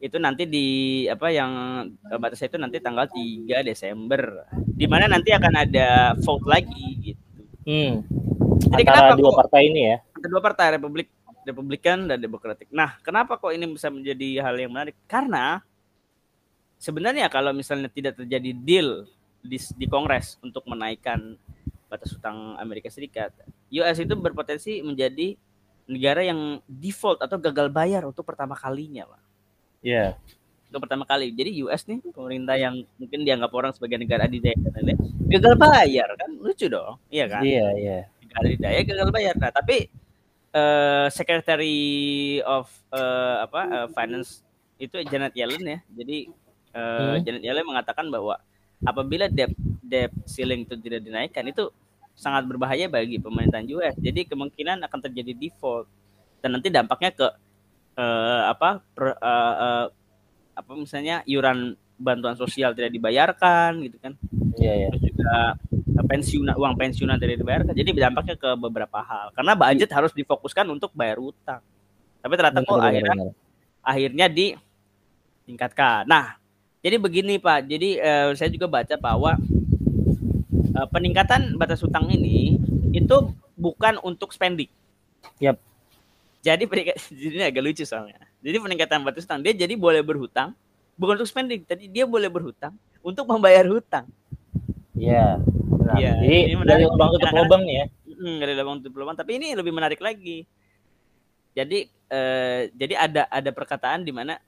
itu 0.00 0.16
nanti 0.16 0.48
di 0.48 0.66
apa 1.12 1.28
yang 1.28 1.52
batasnya 2.08 2.48
itu 2.48 2.58
nanti 2.58 2.76
tanggal 2.80 3.04
3 3.04 3.68
Desember 3.68 4.48
di 4.56 4.88
mana 4.88 5.12
nanti 5.12 5.28
akan 5.36 5.54
ada 5.60 6.16
vote 6.24 6.48
lagi 6.48 7.12
gitu. 7.12 7.22
Hmm. 7.68 8.00
Jadi 8.72 8.82
Antara 8.88 9.12
kenapa 9.12 9.20
dua 9.20 9.30
kok 9.30 9.38
partai 9.44 9.62
ini 9.68 9.80
ya. 9.92 9.96
kedua 10.16 10.40
partai 10.40 10.66
Republik 10.80 11.08
Republikan 11.44 12.04
dan 12.08 12.20
Demokratik. 12.20 12.68
Nah, 12.68 13.00
kenapa 13.00 13.40
kok 13.40 13.52
ini 13.52 13.64
bisa 13.68 13.88
menjadi 13.88 14.44
hal 14.44 14.56
yang 14.60 14.72
menarik? 14.72 14.96
Karena 15.08 15.60
sebenarnya 16.76 17.32
kalau 17.32 17.52
misalnya 17.56 17.88
tidak 17.88 18.20
terjadi 18.20 18.50
deal 18.52 19.08
di, 19.40 19.56
di 19.56 19.86
Kongres 19.88 20.36
untuk 20.44 20.68
menaikkan 20.68 21.36
batas 21.88 22.12
utang 22.12 22.60
Amerika 22.60 22.92
Serikat, 22.92 23.32
US 23.72 23.98
itu 23.98 24.14
berpotensi 24.14 24.84
menjadi 24.84 25.34
negara 25.90 26.22
yang 26.22 26.60
default 26.68 27.24
atau 27.24 27.40
gagal 27.40 27.72
bayar 27.72 28.04
untuk 28.06 28.22
pertama 28.22 28.54
kalinya, 28.54 29.08
Pak. 29.08 29.29
Iya. 29.80 30.16
Untuk 30.70 30.86
pertama 30.86 31.02
kali. 31.02 31.34
Jadi 31.34 31.50
US 31.66 31.82
nih 31.90 31.98
pemerintah 32.14 32.54
yang 32.54 32.86
mungkin 32.94 33.20
dianggap 33.26 33.50
orang 33.50 33.72
sebagai 33.74 33.98
negara 33.98 34.30
adidaya 34.30 34.54
lain-lain, 34.54 34.98
gagal 35.26 35.54
bayar 35.58 36.08
kan 36.14 36.30
lucu 36.38 36.70
dong, 36.70 36.94
iya 37.10 37.26
kan? 37.26 37.42
Iya, 37.42 37.66
iya. 37.74 37.98
negara 38.22 38.40
adidaya 38.46 38.80
gagal 38.86 39.08
bayar. 39.10 39.34
Nah, 39.34 39.50
tapi 39.50 39.90
eh, 40.54 41.06
Secretary 41.10 41.78
of 42.46 42.70
eh, 42.94 43.36
apa 43.46 43.60
eh, 43.66 43.88
Finance 43.94 44.46
itu 44.78 44.96
Janet 45.10 45.34
Yellen 45.34 45.64
ya. 45.66 45.78
Jadi 45.90 46.18
eh, 46.70 47.14
Hmm. 47.18 47.18
Janet 47.26 47.42
Yellen 47.42 47.66
mengatakan 47.66 48.06
bahwa 48.14 48.38
apabila 48.86 49.26
debt 49.26 49.50
debt 49.82 50.14
ceiling 50.24 50.62
itu 50.64 50.78
tidak 50.78 51.02
dinaikkan 51.02 51.44
itu 51.50 51.66
sangat 52.14 52.46
berbahaya 52.46 52.86
bagi 52.86 53.18
pemerintahan 53.18 53.66
US. 53.74 53.94
Jadi 53.98 54.28
kemungkinan 54.28 54.86
akan 54.86 55.00
terjadi 55.10 55.32
default 55.34 55.90
dan 56.44 56.54
nanti 56.54 56.70
dampaknya 56.70 57.10
ke 57.10 57.26
eh, 57.96 58.42
apa 58.46 58.82
per- 58.94 59.18
eh, 59.18 59.54
eh, 59.58 59.86
apa 60.54 60.72
misalnya 60.76 61.24
iuran 61.24 61.74
bantuan 62.00 62.36
sosial 62.36 62.72
tidak 62.72 62.92
dibayarkan 62.96 63.84
gitu 63.84 63.96
kan. 64.00 64.16
Iya, 64.56 64.72
iya. 64.84 64.88
terus 64.88 65.04
juga 65.12 65.56
pensiunan 66.10 66.56
uang 66.56 66.74
pensiunan 66.74 67.20
tidak 67.20 67.38
dibayarkan. 67.44 67.76
Jadi 67.76 67.90
dampaknya 67.94 68.34
ke 68.40 68.50
beberapa 68.56 68.98
hal. 69.04 69.30
Karena 69.36 69.52
budget 69.54 69.90
harus 69.92 70.12
difokuskan 70.16 70.66
untuk 70.72 70.90
bayar 70.96 71.20
utang. 71.20 71.60
Tapi 72.20 72.32
ternyata 72.36 72.60
kok 72.64 72.80
akhirnya 72.80 73.14
benar. 73.14 73.32
akhirnya 73.84 74.26
ditingkatkan. 74.32 76.02
Nah 76.08 76.40
jadi 76.80 76.96
begini 76.96 77.36
pak. 77.36 77.68
Jadi 77.68 78.00
eh, 78.00 78.32
saya 78.34 78.48
juga 78.48 78.66
baca 78.66 78.96
bahwa 78.96 79.36
eh, 80.72 80.86
peningkatan 80.88 81.54
batas 81.60 81.84
utang 81.84 82.08
ini 82.08 82.56
itu 82.90 83.16
bukan 83.60 84.00
untuk 84.00 84.32
spending. 84.32 84.68
Yap. 85.38 85.60
Jadi 86.40 86.64
peningkat 86.64 86.96
jadi 87.20 87.34
ini 87.36 87.44
agak 87.46 87.62
lucu 87.62 87.84
soalnya 87.84 88.20
jadi 88.40 88.56
peningkatan 88.58 89.04
batas 89.04 89.24
utang 89.24 89.40
dia 89.40 89.52
jadi 89.52 89.76
boleh 89.76 90.00
berhutang 90.00 90.56
bukan 90.96 91.20
untuk 91.20 91.28
spending 91.28 91.64
tadi 91.64 91.88
dia 91.88 92.04
boleh 92.04 92.28
berhutang 92.28 92.76
untuk 93.00 93.24
membayar 93.28 93.64
hutang 93.64 94.08
Iya. 95.00 95.40
Iya, 95.96 96.12
Jadi 96.22 96.36
ini 96.52 96.54
menarik. 96.54 96.70
dari 96.70 96.84
lubang 96.86 97.08
tutup 97.16 97.32
lubang 97.34 97.62
ya. 97.66 97.84
Hmm, 98.06 98.36
ada 98.38 98.52
lubang 98.62 98.78
tutup 98.84 98.94
lubang. 99.00 99.16
Tapi 99.16 99.30
ini 99.40 99.46
lebih 99.56 99.72
menarik 99.74 99.98
lagi. 99.98 100.44
Jadi 101.56 101.88
eh, 101.88 102.60
jadi 102.76 102.94
ada 102.94 103.22
ada 103.26 103.50
perkataan 103.50 104.06
di 104.06 104.12
mana 104.14 104.38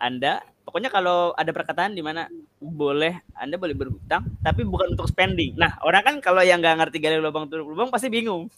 anda 0.00 0.40
pokoknya 0.64 0.88
kalau 0.88 1.36
ada 1.36 1.52
perkataan 1.52 1.92
di 1.92 2.00
mana 2.00 2.24
boleh 2.56 3.20
anda 3.36 3.60
boleh 3.60 3.76
berhutang 3.76 4.24
tapi 4.40 4.64
bukan 4.64 4.96
untuk 4.96 5.12
spending. 5.12 5.58
Nah 5.60 5.76
orang 5.84 6.00
kan 6.00 6.14
kalau 6.24 6.40
yang 6.40 6.62
nggak 6.62 6.78
ngerti 6.78 7.04
gali 7.04 7.20
lubang 7.20 7.50
tutup 7.50 7.68
lubang 7.68 7.92
pasti 7.92 8.08
bingung. 8.08 8.48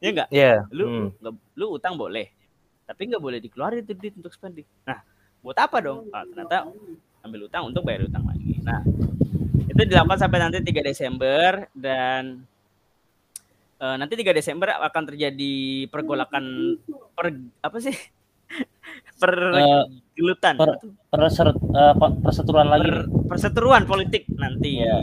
Ya 0.00 0.08
enggak? 0.10 0.28
Iya. 0.30 0.54
Lu 0.70 0.84
Hmm. 0.84 1.08
lu 1.54 1.66
utang 1.70 1.94
boleh 1.94 2.28
tapi 2.82 3.06
nggak 3.06 3.22
boleh 3.22 3.38
dikeluarin 3.38 3.80
itu 3.80 3.94
duit 3.94 4.14
untuk 4.16 4.32
spending. 4.32 4.66
Nah 4.82 4.98
buat 5.40 5.54
apa 5.54 5.78
dong? 5.78 6.10
Ah, 6.10 6.26
ternyata 6.26 6.66
ambil 7.20 7.46
utang 7.46 7.62
untuk 7.64 7.84
bayar 7.84 8.04
utang 8.04 8.24
lagi. 8.24 8.58
Nah 8.60 8.82
itu 9.62 9.80
dilakukan 9.80 10.18
sampai 10.18 10.38
nanti 10.40 10.58
3 10.60 10.82
Desember 10.82 11.70
dan 11.70 12.42
eh, 13.78 13.96
nanti 13.96 14.14
3 14.14 14.32
Desember 14.32 14.74
akan 14.74 15.02
terjadi 15.06 15.54
pergolakan 15.86 16.44
per 17.14 17.26
apa 17.60 17.78
sih 17.78 17.94
pergelutan 19.16 20.54
per- 20.60 20.80
Perser, 21.10 21.50
eh, 21.50 21.94
pe- 21.94 22.16
perseteruan 22.20 22.68
lagi. 22.68 22.86
per- 22.86 23.06
perseteruan 23.26 23.82
politik 23.84 24.26
nanti 24.32 24.78
Iya. 24.78 25.02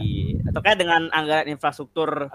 terkait 0.52 0.76
dengan 0.76 1.08
anggaran 1.10 1.48
infrastruktur 1.48 2.32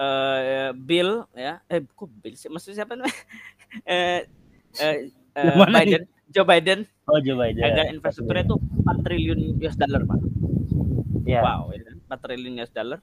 eh, 0.00 0.70
bill 0.72 1.28
ya 1.36 1.60
eh 1.68 1.84
kok 1.84 2.08
bill 2.24 2.34
sih 2.34 2.48
maksudnya 2.48 2.82
siapa 2.82 2.96
namanya 2.96 3.12
eh, 3.92 4.24
eh, 4.80 4.96
eh, 5.36 5.52
Biden 5.68 6.02
Joe 6.32 6.46
Biden 6.48 6.88
Oh, 7.10 7.18
coba 7.18 7.50
aja. 7.50 7.60
anggaran 7.66 7.98
infrastrukturnya 7.98 8.46
itu 8.46 8.56
4 8.86 9.02
triliun 9.02 9.40
US 9.60 9.74
dollar 9.76 10.02
pak 10.06 10.18
Iya. 11.30 11.40
Wow, 11.46 11.70
ya, 11.70 11.80
kan? 11.86 11.96
4 12.10 12.18
triliun 12.26 12.54
US 12.58 12.72
dollar. 12.74 12.98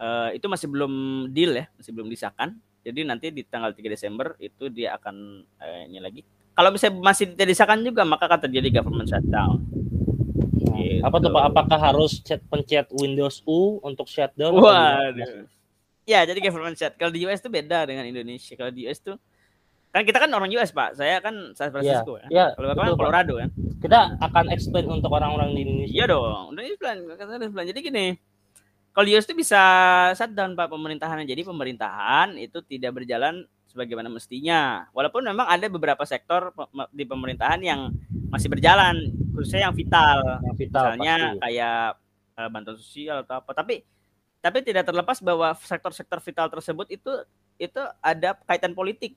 Eh, 0.00 0.28
itu 0.40 0.46
masih 0.48 0.66
belum 0.72 0.92
deal 1.36 1.52
ya, 1.52 1.66
masih 1.76 1.92
belum 1.92 2.08
disahkan. 2.08 2.56
Jadi 2.80 3.00
nanti 3.04 3.28
di 3.28 3.44
tanggal 3.44 3.76
3 3.76 3.92
Desember 3.92 4.32
itu 4.40 4.72
dia 4.72 4.96
akan 4.96 5.44
eh, 5.60 5.82
ini 5.92 6.00
lagi. 6.00 6.24
Kalau 6.56 6.72
bisa 6.72 6.88
masih 6.88 7.36
tidak 7.36 7.52
disahkan 7.52 7.80
juga 7.84 8.08
maka 8.08 8.24
akan 8.24 8.48
terjadi 8.48 8.80
government 8.80 9.08
shutdown. 9.12 9.60
Gitu. 10.80 11.04
Apa 11.04 11.16
tuh 11.20 11.28
Pak? 11.28 11.44
Apakah 11.52 11.78
harus 11.92 12.24
chat 12.24 12.40
pencet 12.48 12.88
Windows 12.96 13.44
U 13.44 13.80
untuk 13.84 14.08
shutdown? 14.08 14.56
Waduh. 14.56 15.44
Ya, 16.10 16.26
jadi 16.26 16.42
government 16.42 16.74
shut. 16.74 16.98
Kalau 16.98 17.14
di 17.14 17.22
US 17.22 17.38
itu 17.38 17.46
beda 17.46 17.86
dengan 17.86 18.02
Indonesia. 18.02 18.58
Kalau 18.58 18.74
di 18.74 18.90
US 18.90 18.98
tuh 18.98 19.14
kan 19.90 20.02
kita 20.02 20.18
kan 20.18 20.30
orang 20.34 20.50
US, 20.58 20.74
Pak. 20.74 20.98
Saya 20.98 21.22
kan 21.22 21.54
San 21.54 21.70
Francisco 21.70 22.18
ya. 22.18 22.26
Iya, 22.30 22.46
Kalau 22.58 22.66
Bapak 22.74 22.82
kan. 22.82 22.98
Colorado 22.98 23.32
kan. 23.38 23.48
Kita 23.78 24.00
akan 24.18 24.44
explain 24.50 24.86
untuk 24.90 25.10
orang-orang 25.14 25.54
di 25.54 25.60
Indonesia. 25.62 25.94
Iya 25.94 26.04
dong, 26.10 26.42
udah 26.54 26.62
udah 26.66 27.50
plan. 27.54 27.66
Jadi 27.70 27.78
gini, 27.78 28.06
kalau 28.90 29.04
di 29.06 29.14
US 29.14 29.26
itu 29.30 29.38
bisa 29.38 29.62
shutdown 30.18 30.58
pak 30.58 30.66
pemerintahannya. 30.66 31.26
Jadi 31.26 31.46
pemerintahan 31.46 32.34
itu 32.42 32.58
tidak 32.66 32.98
berjalan 32.98 33.46
sebagaimana 33.70 34.10
mestinya. 34.10 34.90
Walaupun 34.90 35.22
memang 35.30 35.46
ada 35.46 35.70
beberapa 35.70 36.02
sektor 36.02 36.50
di 36.90 37.06
pemerintahan 37.06 37.62
yang 37.62 37.94
masih 38.34 38.50
berjalan, 38.50 39.14
khususnya 39.30 39.70
yang 39.70 39.74
vital. 39.78 40.42
Yang 40.42 40.56
vital 40.58 40.84
Misalnya 40.90 41.14
pasti. 41.14 41.38
kayak 41.46 41.82
uh, 42.34 42.48
bantuan 42.50 42.76
sosial 42.78 43.16
atau 43.22 43.38
apa. 43.38 43.50
Tapi 43.54 43.99
tapi 44.40 44.64
tidak 44.64 44.88
terlepas 44.88 45.20
bahwa 45.20 45.52
sektor-sektor 45.60 46.18
vital 46.24 46.48
tersebut 46.48 46.88
itu 46.88 47.12
itu 47.60 47.80
ada 48.00 48.32
kaitan 48.48 48.72
politik. 48.72 49.12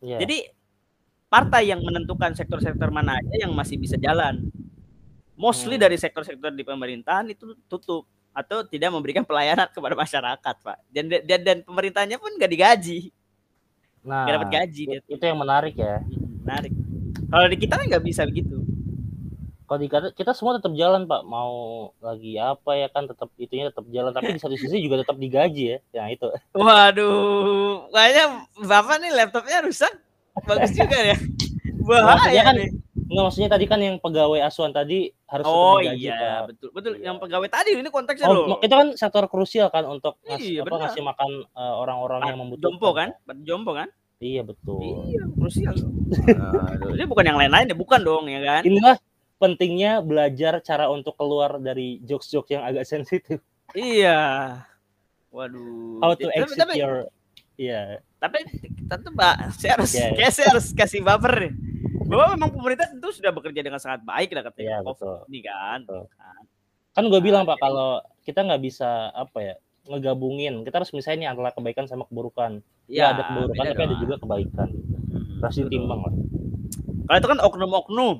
Yeah. 0.00 0.24
Jadi 0.24 0.48
partai 1.28 1.68
yang 1.68 1.84
menentukan 1.84 2.32
sektor-sektor 2.32 2.88
mana 2.88 3.20
aja 3.20 3.44
yang 3.44 3.52
masih 3.52 3.76
bisa 3.76 4.00
jalan. 4.00 4.48
Mostly 5.36 5.76
hmm. 5.76 5.84
dari 5.84 5.96
sektor-sektor 6.00 6.50
di 6.50 6.64
pemerintahan 6.64 7.28
itu 7.30 7.52
tutup 7.68 8.08
atau 8.32 8.64
tidak 8.64 8.90
memberikan 8.90 9.28
pelayanan 9.28 9.68
kepada 9.76 9.94
masyarakat, 9.94 10.54
Pak. 10.64 10.78
Dan 10.88 11.12
dan, 11.28 11.40
dan 11.44 11.58
pemerintahnya 11.62 12.16
pun 12.16 12.32
nggak 12.32 12.50
digaji. 12.50 13.12
Nah, 14.08 14.24
gak 14.24 14.34
dapat 14.40 14.50
gaji. 14.56 14.82
Itu, 14.88 15.20
itu 15.20 15.24
yang 15.28 15.38
menarik 15.38 15.76
ya. 15.76 16.00
Menarik. 16.16 16.72
Kalau 17.28 17.46
di 17.52 17.56
kita 17.60 17.76
kan 17.76 17.86
nggak 17.92 18.04
bisa 18.08 18.24
begitu. 18.24 18.64
Kalau 19.68 19.84
di 19.84 19.88
kita, 19.92 20.32
semua 20.32 20.56
tetap 20.56 20.72
jalan 20.72 21.04
pak, 21.04 21.28
mau 21.28 21.92
lagi 22.00 22.40
apa 22.40 22.72
ya 22.72 22.88
kan 22.88 23.04
tetap 23.04 23.28
itunya 23.36 23.68
tetap 23.68 23.84
jalan, 23.92 24.16
tapi 24.16 24.32
di 24.32 24.40
satu 24.40 24.56
sisi 24.56 24.80
juga 24.80 25.04
tetap 25.04 25.20
digaji 25.20 25.76
ya, 25.76 25.78
ya 25.92 26.02
itu. 26.08 26.24
Waduh, 26.56 27.92
kayaknya 27.92 28.48
bapak 28.64 28.96
nih 29.04 29.12
laptopnya 29.12 29.60
rusak, 29.60 29.92
bagus 30.48 30.72
juga 30.72 31.12
ya. 31.12 31.20
Bahaya 31.84 32.48
kan, 32.48 32.56
nih. 32.56 32.72
Nggak, 33.08 33.24
maksudnya 33.28 33.50
tadi 33.52 33.64
kan 33.68 33.80
yang 33.80 33.96
pegawai 34.00 34.40
asuhan 34.44 34.72
tadi 34.72 35.12
harus 35.28 35.44
Oh 35.48 35.80
digaji, 35.80 36.12
iya, 36.12 36.44
pak. 36.44 36.52
betul 36.52 36.68
betul. 36.72 36.92
Iya. 36.96 37.04
Yang 37.08 37.16
pegawai 37.24 37.48
tadi 37.48 37.68
ini 37.76 37.90
konteksnya 37.92 38.28
oh, 38.28 38.32
loh. 38.48 38.58
Itu 38.60 38.74
kan 38.76 38.88
sektor 38.96 39.24
krusial 39.28 39.68
kan 39.68 39.84
untuk 39.84 40.20
ngas, 40.28 40.44
iya, 40.44 40.60
apa, 40.64 40.76
ngasih 40.76 41.02
makan 41.04 41.30
uh, 41.56 41.74
orang-orang 41.80 42.20
yang 42.24 42.36
membutuhkan. 42.40 42.72
Jompo 42.72 42.88
kan, 42.92 43.08
jompo 43.44 43.72
kan? 43.72 43.88
Iya 44.20 44.44
betul. 44.44 45.08
Iya, 45.08 45.24
krusial. 45.40 45.76
Aduh, 46.72 46.92
ini 46.96 47.04
bukan 47.08 47.24
yang 47.32 47.38
lain-lain 47.40 47.72
ya, 47.72 47.76
bukan 47.76 48.00
dong 48.04 48.28
ya 48.28 48.40
kan? 48.44 48.60
Inilah 48.64 48.96
pentingnya 49.38 50.02
belajar 50.02 50.60
cara 50.60 50.90
untuk 50.90 51.14
keluar 51.14 51.62
dari 51.62 52.02
jokes-jokes 52.04 52.50
yang 52.52 52.62
agak 52.66 52.84
sensitif. 52.92 53.38
Iya. 53.72 54.20
Waduh. 55.30 56.02
How 56.02 56.12
to 56.18 56.28
exit 56.34 56.58
tapi, 56.58 56.78
your 56.78 57.08
Iya. 57.58 58.02
Tapi 58.22 58.38
tentu 58.86 59.08
Mbak, 59.10 59.34
saya 59.58 59.72
harus 59.78 59.90
yeah. 59.94 60.14
kayak 60.14 60.32
saya 60.34 60.46
harus 60.54 60.70
kasih 60.74 61.02
baper 61.02 61.50
nih. 61.50 61.52
Bahwa 62.06 62.38
memang 62.38 62.50
pemerintah 62.54 62.86
tentu 62.86 63.10
sudah 63.10 63.34
bekerja 63.34 63.60
dengan 63.66 63.82
sangat 63.82 64.06
baik 64.06 64.30
lah 64.34 64.46
katanya. 64.46 64.78
Iya, 64.82 64.86
betul. 64.86 65.16
Ini 65.26 65.40
kan. 65.42 65.78
Betul. 65.86 66.04
Kan 66.94 67.04
gue 67.10 67.20
bilang 67.22 67.46
Pak 67.46 67.58
kalau 67.62 68.02
kita 68.26 68.46
nggak 68.46 68.62
bisa 68.62 69.10
apa 69.14 69.38
ya 69.40 69.54
ngegabungin 69.88 70.62
kita 70.68 70.84
harus 70.84 70.92
misalnya 70.92 71.32
antara 71.32 71.50
kebaikan 71.56 71.88
sama 71.88 72.04
keburukan 72.04 72.60
ya, 72.86 73.08
ya 73.08 73.16
ada 73.16 73.22
keburukan 73.32 73.64
tapi 73.72 73.82
ada 73.88 73.96
juga 73.96 74.14
kebaikan 74.20 74.68
hmm, 74.68 75.40
harus 75.40 75.56
ditimbang 75.64 76.00
lah 76.04 76.14
kalau 77.08 77.18
itu 77.18 77.28
kan 77.32 77.38
oknum-oknum 77.40 78.16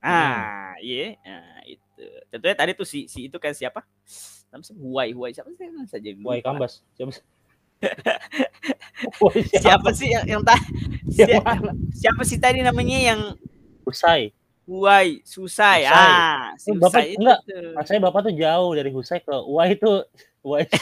ah 0.00 0.74
hmm. 0.76 0.84
iya. 0.84 1.06
Nah, 1.22 1.60
itu. 1.68 2.04
Contohnya 2.32 2.56
tadi 2.56 2.72
tuh 2.76 2.88
si 2.88 3.06
si 3.06 3.28
itu 3.28 3.36
kan 3.36 3.52
siapa? 3.52 3.84
Namanya 4.50 4.74
Huai 4.80 5.08
Huai 5.14 5.30
siapa 5.36 5.48
sih? 5.52 5.68
Saja 5.86 6.08
Huai 6.16 6.40
Kambas. 6.42 6.82
Siapa 6.96 7.10
sih? 7.12 7.24
Siapa? 9.64 9.88
Sih 9.96 10.12
yang 10.12 10.24
yang 10.28 10.42
tadi 10.44 10.60
siapa, 11.08 11.72
siapa 11.96 12.22
sih 12.28 12.36
tadi 12.36 12.60
namanya 12.60 13.00
yang 13.00 13.20
Usai 13.88 14.36
Huai, 14.70 15.18
Susai. 15.26 15.82
Husai. 15.82 15.90
Ah, 15.90 16.54
si 16.54 16.70
Bapak 16.70 17.02
itu 17.02 17.18
enggak, 17.18 17.42
saya 17.90 17.98
Bapak 17.98 18.30
tuh 18.30 18.34
jauh 18.38 18.70
dari 18.78 18.94
Husai 18.94 19.18
ke 19.18 19.34
Huai 19.34 19.74
itu. 19.74 20.06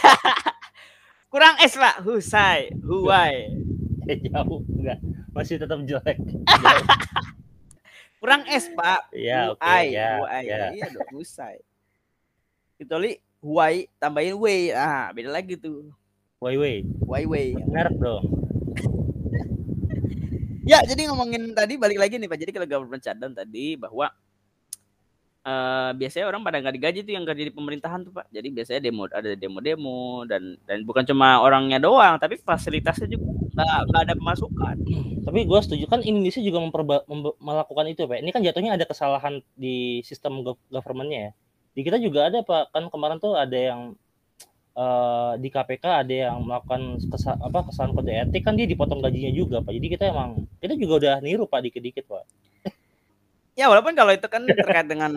Kurang 1.32 1.56
S 1.56 1.72
pak, 1.80 2.04
Husai, 2.04 2.68
Huai. 2.84 3.48
Ya, 4.04 4.14
jauh, 4.28 4.60
enggak, 4.68 5.00
masih 5.32 5.56
tetap 5.56 5.80
jelek. 5.88 6.20
Kurang 8.18 8.42
S 8.50 8.66
pak. 8.74 9.14
Iya, 9.14 9.54
oke. 9.54 9.62
Okay, 9.62 9.84
ya, 9.94 10.08
Huai, 10.18 10.42
ya. 10.46 10.66
iya 10.74 10.86
dong, 10.90 11.08
Husai. 11.14 11.62
Kecuali 12.74 13.18
Huai 13.38 13.86
tambahin 14.02 14.34
W, 14.34 14.74
ah 14.74 15.14
beda 15.14 15.30
lagi 15.30 15.54
tuh. 15.54 15.94
Huai 16.42 16.58
Huai. 16.58 16.76
Huai. 17.06 17.46
Merek 17.70 17.94
dong. 17.98 18.26
ya, 20.70 20.82
jadi 20.82 21.10
ngomongin 21.10 21.54
tadi 21.54 21.78
balik 21.78 21.98
lagi 22.02 22.18
nih 22.18 22.26
Pak. 22.26 22.38
Jadi 22.42 22.50
kalau 22.54 22.66
government 22.66 23.02
shutdown 23.02 23.34
tadi 23.34 23.78
bahwa 23.78 24.10
uh, 25.48 25.90
biasanya 25.96 26.26
orang 26.28 26.42
pada 26.44 26.60
nggak 26.60 26.74
digaji 26.76 26.98
tuh 27.08 27.14
yang 27.16 27.24
kerja 27.24 27.42
di 27.48 27.52
pemerintahan 27.54 28.00
tuh 28.04 28.12
pak. 28.12 28.26
Jadi 28.28 28.48
biasanya 28.52 28.80
demo 28.84 29.02
ada 29.08 29.30
demo-demo 29.34 30.28
dan 30.28 30.60
dan 30.68 30.84
bukan 30.84 31.04
cuma 31.08 31.40
orangnya 31.40 31.80
doang 31.80 32.20
tapi 32.20 32.36
fasilitasnya 32.40 33.08
juga 33.08 33.32
nggak 33.56 33.80
nggak 33.88 34.02
ada 34.08 34.14
pemasukan. 34.14 34.76
Tapi 35.24 35.38
gue 35.44 35.60
setuju 35.64 35.84
kan 35.88 36.00
Indonesia 36.04 36.40
juga 36.40 36.58
memperba, 36.62 36.96
mem, 37.08 37.32
melakukan 37.40 37.86
itu 37.88 38.04
pak. 38.04 38.18
Ini 38.20 38.30
kan 38.32 38.40
jatuhnya 38.44 38.72
ada 38.76 38.84
kesalahan 38.84 39.40
di 39.56 40.00
sistem 40.04 40.44
governmentnya 40.70 41.20
ya. 41.20 41.32
Di 41.74 41.80
kita 41.84 41.98
juga 42.00 42.28
ada 42.28 42.44
pak. 42.44 42.72
Kan 42.72 42.88
kemarin 42.92 43.18
tuh 43.20 43.34
ada 43.36 43.56
yang 43.56 43.92
uh, 44.78 45.34
di 45.36 45.48
KPK 45.50 45.84
ada 46.06 46.14
yang 46.30 46.38
melakukan 46.44 47.02
kesa, 47.12 47.36
apa 47.40 47.66
kesalahan 47.68 47.92
kode 47.96 48.12
etik 48.12 48.42
kan 48.46 48.54
dia 48.54 48.64
dipotong 48.68 49.00
gajinya 49.02 49.32
juga 49.34 49.60
pak. 49.64 49.72
Jadi 49.74 49.86
kita 49.96 50.04
emang 50.12 50.48
kita 50.62 50.74
juga 50.78 50.92
udah 51.04 51.14
niru 51.24 51.44
pak 51.50 51.60
dikit-dikit 51.66 52.06
pak 52.06 52.24
Ya 53.58 53.66
walaupun 53.66 53.90
kalau 53.98 54.14
itu 54.14 54.28
kan 54.30 54.46
terkait 54.46 54.86
dengan 54.86 55.10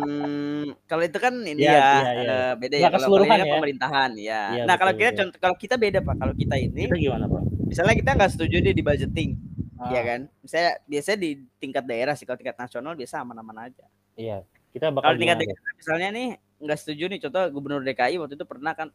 kalau 0.89 1.03
itu 1.05 1.17
kan 1.21 1.29
ini 1.45 1.61
ya, 1.61 1.77
ya, 1.77 1.77
ya, 1.77 2.09
ya. 2.09 2.25
Uh, 2.25 2.53
beda 2.57 2.75
ya 2.81 2.89
kalau, 2.89 3.21
kalau 3.21 3.29
ya. 3.29 3.53
pemerintahan 3.53 4.11
ya. 4.17 4.41
ya 4.57 4.63
nah 4.65 4.73
betul, 4.73 4.81
kalau 4.81 4.93
kita 4.97 5.11
contoh 5.13 5.37
kalau 5.37 5.55
kita 5.61 5.75
beda 5.77 5.99
pak 6.01 6.15
kalau 6.17 6.33
kita 6.33 6.55
ini 6.57 6.89
kita 6.89 6.97
gimana 6.97 7.29
pak? 7.29 7.43
Misalnya 7.69 7.95
kita 8.01 8.11
nggak 8.17 8.31
setuju 8.33 8.55
nih 8.65 8.73
di 8.73 8.81
budgeting, 8.81 9.29
ah. 9.77 9.93
ya 9.93 10.01
kan? 10.01 10.19
Misalnya 10.41 10.71
biasanya 10.89 11.19
di 11.21 11.29
tingkat 11.61 11.83
daerah 11.85 12.17
sih 12.17 12.25
kalau 12.25 12.41
tingkat 12.41 12.57
nasional 12.57 12.97
biasa 12.97 13.21
aman-aman 13.21 13.57
aja. 13.69 13.85
Iya. 14.17 14.37
Kita 14.73 14.89
bakal 14.89 15.13
kalau 15.13 15.21
tingkat 15.21 15.37
daerah 15.45 15.71
misalnya 15.77 16.09
nih 16.09 16.27
nggak 16.65 16.77
setuju 16.81 17.03
nih 17.13 17.19
contoh 17.21 17.43
gubernur 17.53 17.85
DKI 17.85 18.17
waktu 18.17 18.41
itu 18.41 18.45
pernah 18.49 18.73
kan 18.73 18.89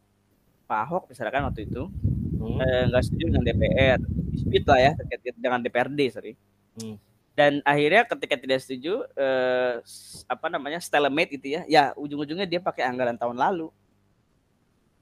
Pak 0.67 0.79
Ahok 0.91 1.03
misalkan 1.15 1.47
waktu 1.47 1.71
itu 1.71 1.87
nggak 2.35 2.91
hmm. 2.91 2.99
eh, 2.99 3.03
setuju 3.07 3.23
dengan 3.31 3.43
DPR, 3.47 3.99
dispute 4.35 4.67
lah 4.67 4.81
ya 4.83 4.93
terkait 4.99 5.39
dengan 5.39 5.63
DPRD 5.63 6.01
sorry. 6.11 6.35
Hmm 6.83 6.99
dan 7.37 7.61
akhirnya 7.69 8.09
ketika 8.09 8.35
tidak 8.41 8.65
setuju 8.65 9.05
eh, 9.13 9.85
apa 10.25 10.47
namanya 10.49 10.81
stalemate 10.81 11.37
itu 11.37 11.53
ya 11.53 11.63
ya 11.69 11.85
ujung-ujungnya 11.93 12.49
dia 12.49 12.65
pakai 12.65 12.89
anggaran 12.89 13.21
tahun 13.21 13.37
lalu. 13.37 13.69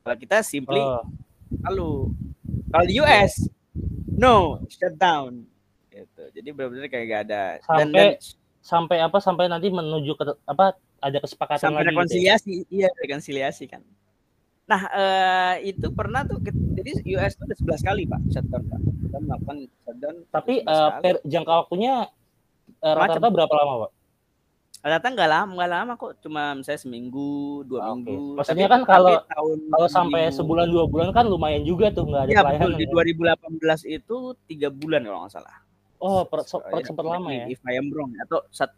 Kalau 0.03 0.17
kita 0.19 0.43
simply 0.43 0.83
oh. 0.83 1.07
lalu. 1.63 2.11
Kalau 2.75 2.85
di 2.91 2.99
US 2.99 3.47
no 4.19 4.59
shutdown 4.67 5.47
gitu. 5.95 6.23
Jadi 6.35 6.49
benar-benar 6.51 6.91
kayak 6.91 7.07
gak 7.07 7.23
ada. 7.31 7.43
Sampai 7.63 7.79
dan, 7.79 7.89
dan, 7.95 8.09
sampai 8.59 8.97
apa 8.99 9.19
sampai 9.23 9.47
nanti 9.47 9.71
menuju 9.71 10.13
ke 10.19 10.25
apa 10.51 10.75
ada 10.99 11.19
kesepakatan 11.23 11.71
sampai 11.71 11.87
lagi 11.87 11.95
rekonsiliasi 11.95 12.51
gitu 12.51 12.67
ya? 12.67 12.67
iya 12.83 12.89
rekonsiliasi 12.99 13.65
kan. 13.71 13.83
Nah 14.67 14.83
eh, 14.91 15.71
itu 15.71 15.87
pernah 15.95 16.27
tuh 16.27 16.43
jadi 16.75 16.99
US 17.15 17.39
itu 17.39 17.47
udah 17.47 17.79
11 17.79 17.89
kali 17.95 18.03
pak 18.11 18.21
shutdown 18.35 18.63
pak. 18.67 18.81
Kita 18.83 19.19
melakukan 19.23 19.57
shutdown 19.87 20.17
tapi 20.35 20.55
uh, 20.67 20.99
per 20.99 21.23
jangka 21.23 21.53
waktunya 21.63 22.11
rata-rata 22.93 23.29
berapa 23.33 23.55
lama 23.57 23.75
pak? 23.89 23.91
Rata-rata 24.85 25.09
nggak 25.17 25.31
lama, 25.33 25.51
nggak 25.57 25.71
lama 25.73 25.93
kok. 25.97 26.13
Cuma 26.21 26.43
misalnya 26.53 26.81
seminggu, 26.85 27.65
dua 27.65 27.89
ah, 27.89 27.97
minggu. 27.97 28.37
Maksudnya 28.37 28.69
kan 28.69 28.85
kalau 28.85 29.17
tahun 29.25 29.59
kalau 29.73 29.89
sampai 29.89 30.29
sebulan 30.29 30.69
dua 30.69 30.85
bulan 30.85 31.09
kan 31.17 31.25
lumayan 31.25 31.65
juga 31.65 31.89
tuh 31.89 32.05
nggak 32.05 32.29
ada 32.29 32.31
ya, 32.31 32.41
pelayanan. 32.45 32.77
Betul. 32.77 33.09
Di 33.09 33.17
2018 33.17 33.89
ya? 33.89 33.97
itu 33.97 34.17
tiga 34.45 34.69
bulan 34.69 35.01
kalau 35.09 35.19
nggak 35.25 35.33
salah. 35.33 35.57
Oh, 36.05 36.29
per, 36.29 36.45
so, 36.45 36.61
per, 36.61 36.85
sempat 36.85 37.09
lama 37.09 37.33
ya? 37.33 37.49
If 37.49 37.65
I 37.65 37.81
am 37.81 37.89
wrong. 37.89 38.13
Atau 38.21 38.45
sat, 38.53 38.69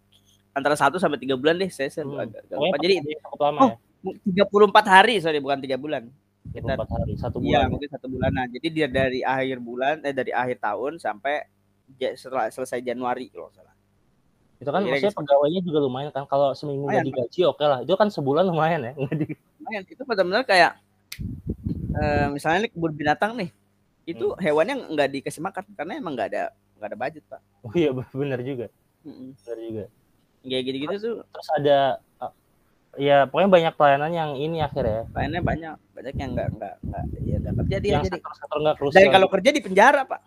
antara 0.55 0.79
satu 0.79 1.03
sampai 1.03 1.19
tiga 1.19 1.35
bulan 1.35 1.59
deh. 1.59 1.67
Saya, 1.75 1.91
saya 1.91 2.07
hmm. 2.07 2.23
agak, 2.23 2.41
agak 2.47 2.57
lupa. 2.63 2.77
Jadi 2.79 2.95
lama 3.43 3.61
oh, 3.67 3.71
ya? 4.07 4.47
34 4.47 4.95
hari, 4.95 5.15
sorry 5.19 5.43
bukan 5.43 5.59
tiga 5.59 5.75
bulan. 5.75 6.07
Kita, 6.47 6.79
hari, 6.79 7.19
satu 7.19 7.43
iya, 7.43 7.43
bulan. 7.43 7.67
Iya, 7.67 7.73
mungkin 7.75 7.89
satu 7.91 8.07
bulanan. 8.07 8.47
Jadi 8.55 8.69
dia 8.71 8.87
dari 8.87 9.21
akhir 9.27 9.59
bulan, 9.59 9.95
eh 10.07 10.15
dari 10.15 10.31
akhir 10.31 10.63
tahun 10.63 11.03
sampai 11.03 11.51
setelah 12.15 12.47
selesai 12.51 12.83
Januari 12.83 13.31
kalau 13.31 13.51
salah. 13.51 13.76
Itu 14.57 14.71
kan 14.73 14.83
maksudnya 14.89 15.13
gitu. 15.13 15.21
pegawainya 15.21 15.61
juga 15.61 15.79
lumayan 15.85 16.11
kan. 16.13 16.25
Kalau 16.25 16.57
seminggu 16.57 16.89
nggak 16.89 17.05
digaji 17.05 17.41
oke 17.45 17.61
okay 17.61 17.67
lah. 17.69 17.79
Itu 17.85 17.95
kan 17.97 18.09
sebulan 18.09 18.45
lumayan 18.49 18.81
ya. 18.89 18.93
Lumayan. 18.97 19.83
Itu 19.85 20.03
benar-benar 20.09 20.45
kayak 20.49 20.81
uh, 21.97 22.27
misalnya 22.33 22.69
nih 22.69 22.71
kebun 22.73 22.93
binatang 22.97 23.33
nih. 23.37 23.51
Itu 24.07 24.33
hmm. 24.33 24.41
hewannya 24.41 24.77
nggak 24.97 25.09
dikasih 25.21 25.43
makan 25.45 25.65
karena 25.77 25.93
emang 26.01 26.15
nggak 26.17 26.29
ada 26.33 26.45
nggak 26.81 26.89
ada 26.93 26.99
budget 26.99 27.25
pak. 27.29 27.41
Oh 27.65 27.73
iya 27.77 27.91
benar 27.93 28.41
juga. 28.41 28.67
Benar 29.05 29.59
juga. 29.61 29.85
Kayak 30.47 30.63
gitu-gitu 30.63 30.95
tuh. 31.03 31.17
Terus 31.27 31.49
ada 31.59 31.79
uh, 32.23 32.33
ya 32.97 33.29
pokoknya 33.29 33.51
banyak 33.51 33.75
pelayanan 33.77 34.13
yang 34.15 34.31
ini 34.41 34.65
akhirnya. 34.65 35.05
Pelayanannya 35.13 35.45
banyak, 35.45 35.75
banyak 35.93 36.15
yang 36.17 36.31
nggak 36.33 36.49
nggak 36.57 36.75
nggak 36.81 37.05
ya 37.27 37.37
nggak 37.43 37.55
kerja 37.61 37.77
dia 37.83 37.91
yang 37.93 38.05
jadi. 38.09 38.19
Sektor 38.23 38.59
nggak 38.63 38.77
Dan 38.95 39.09
kalau 39.13 39.29
kerja 39.29 39.51
di 39.53 39.61
penjara 39.61 40.03
pak. 40.09 40.21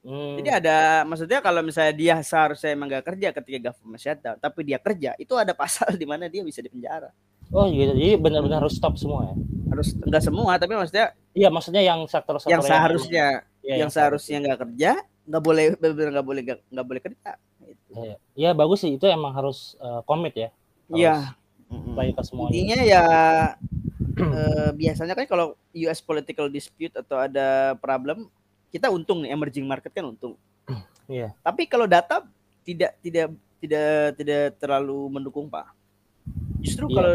Hmm. 0.00 0.40
Jadi 0.40 0.48
ada 0.64 1.04
maksudnya 1.04 1.44
kalau 1.44 1.60
misalnya 1.60 1.92
dia 1.92 2.16
seharusnya 2.24 2.72
emang 2.72 2.88
gak 2.88 3.04
kerja 3.12 3.28
ketika 3.36 3.58
government 3.68 4.00
shutdown, 4.00 4.36
tapi 4.40 4.64
dia 4.64 4.80
kerja, 4.80 5.12
itu 5.20 5.36
ada 5.36 5.52
pasal 5.52 5.92
di 6.00 6.06
mana 6.08 6.24
dia 6.26 6.40
bisa 6.40 6.64
dipenjara. 6.64 7.12
Oh 7.50 7.66
gitu. 7.68 7.92
Jadi 7.92 8.16
benar-benar 8.16 8.64
harus 8.64 8.78
stop 8.78 8.96
semua 8.96 9.34
ya. 9.34 9.34
Harus 9.74 9.92
enggak 9.98 10.22
semua, 10.24 10.52
tapi 10.56 10.72
maksudnya 10.78 11.12
Iya, 11.30 11.46
maksudnya 11.46 11.82
yang 11.82 12.02
sektor-sektor 12.10 12.50
yang 12.50 12.62
seharusnya 12.62 13.46
yang, 13.62 13.62
ya, 13.62 13.76
yang, 13.86 13.90
seharusnya 13.90 14.36
nggak 14.42 14.58
kerja, 14.66 14.90
nggak 15.30 15.42
boleh 15.46 15.64
benar 15.78 16.08
nggak 16.18 16.26
boleh 16.26 16.42
nggak 16.42 16.86
boleh 16.86 17.02
kerja. 17.02 17.30
Gitu. 17.62 17.90
Iya, 17.94 18.16
ya, 18.34 18.50
bagus 18.50 18.82
sih 18.82 18.98
itu 18.98 19.06
emang 19.06 19.30
harus 19.30 19.78
uh, 19.78 20.02
komit 20.02 20.34
ya. 20.34 20.50
Iya. 20.90 21.38
Baik 21.70 22.18
ke 22.18 22.22
semuanya. 22.26 22.50
Intinya 22.50 22.78
ya 22.82 23.04
eh, 24.18 24.70
biasanya 24.74 25.14
kan 25.14 25.26
kalau 25.30 25.54
US 25.70 26.02
political 26.02 26.50
dispute 26.50 26.90
atau 26.98 27.14
ada 27.22 27.78
problem 27.78 28.26
kita 28.70 28.86
untung 28.88 29.22
nih 29.26 29.34
emerging 29.34 29.66
market 29.66 29.90
kan 29.90 30.06
untung. 30.06 30.34
Iya. 31.10 31.34
Tapi 31.42 31.66
kalau 31.66 31.90
data 31.90 32.22
tidak 32.62 32.94
tidak 33.02 33.34
tidak 33.58 34.14
tidak 34.14 34.42
terlalu 34.62 35.10
mendukung 35.10 35.50
pak. 35.50 35.74
Justru 36.62 36.86
Iya. 36.86 36.94
kalau 36.94 37.14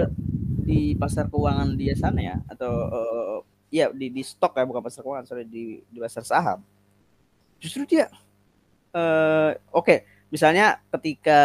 di 0.68 1.00
pasar 1.00 1.32
keuangan 1.32 1.80
dia 1.80 1.96
sana 1.96 2.20
ya 2.20 2.36
atau 2.52 2.72
eh, 2.92 3.38
ya 3.72 3.86
di 3.96 4.12
di 4.12 4.20
stok 4.20 4.60
ya 4.60 4.68
bukan 4.68 4.84
pasar 4.84 5.00
keuangan 5.00 5.24
sorry 5.24 5.48
di 5.48 5.80
di 5.88 5.98
pasar 6.04 6.28
saham. 6.28 6.60
Justru 7.64 7.88
dia 7.88 8.12
eh 8.92 9.52
oke 9.72 10.28
misalnya 10.28 10.84
ketika 10.92 11.40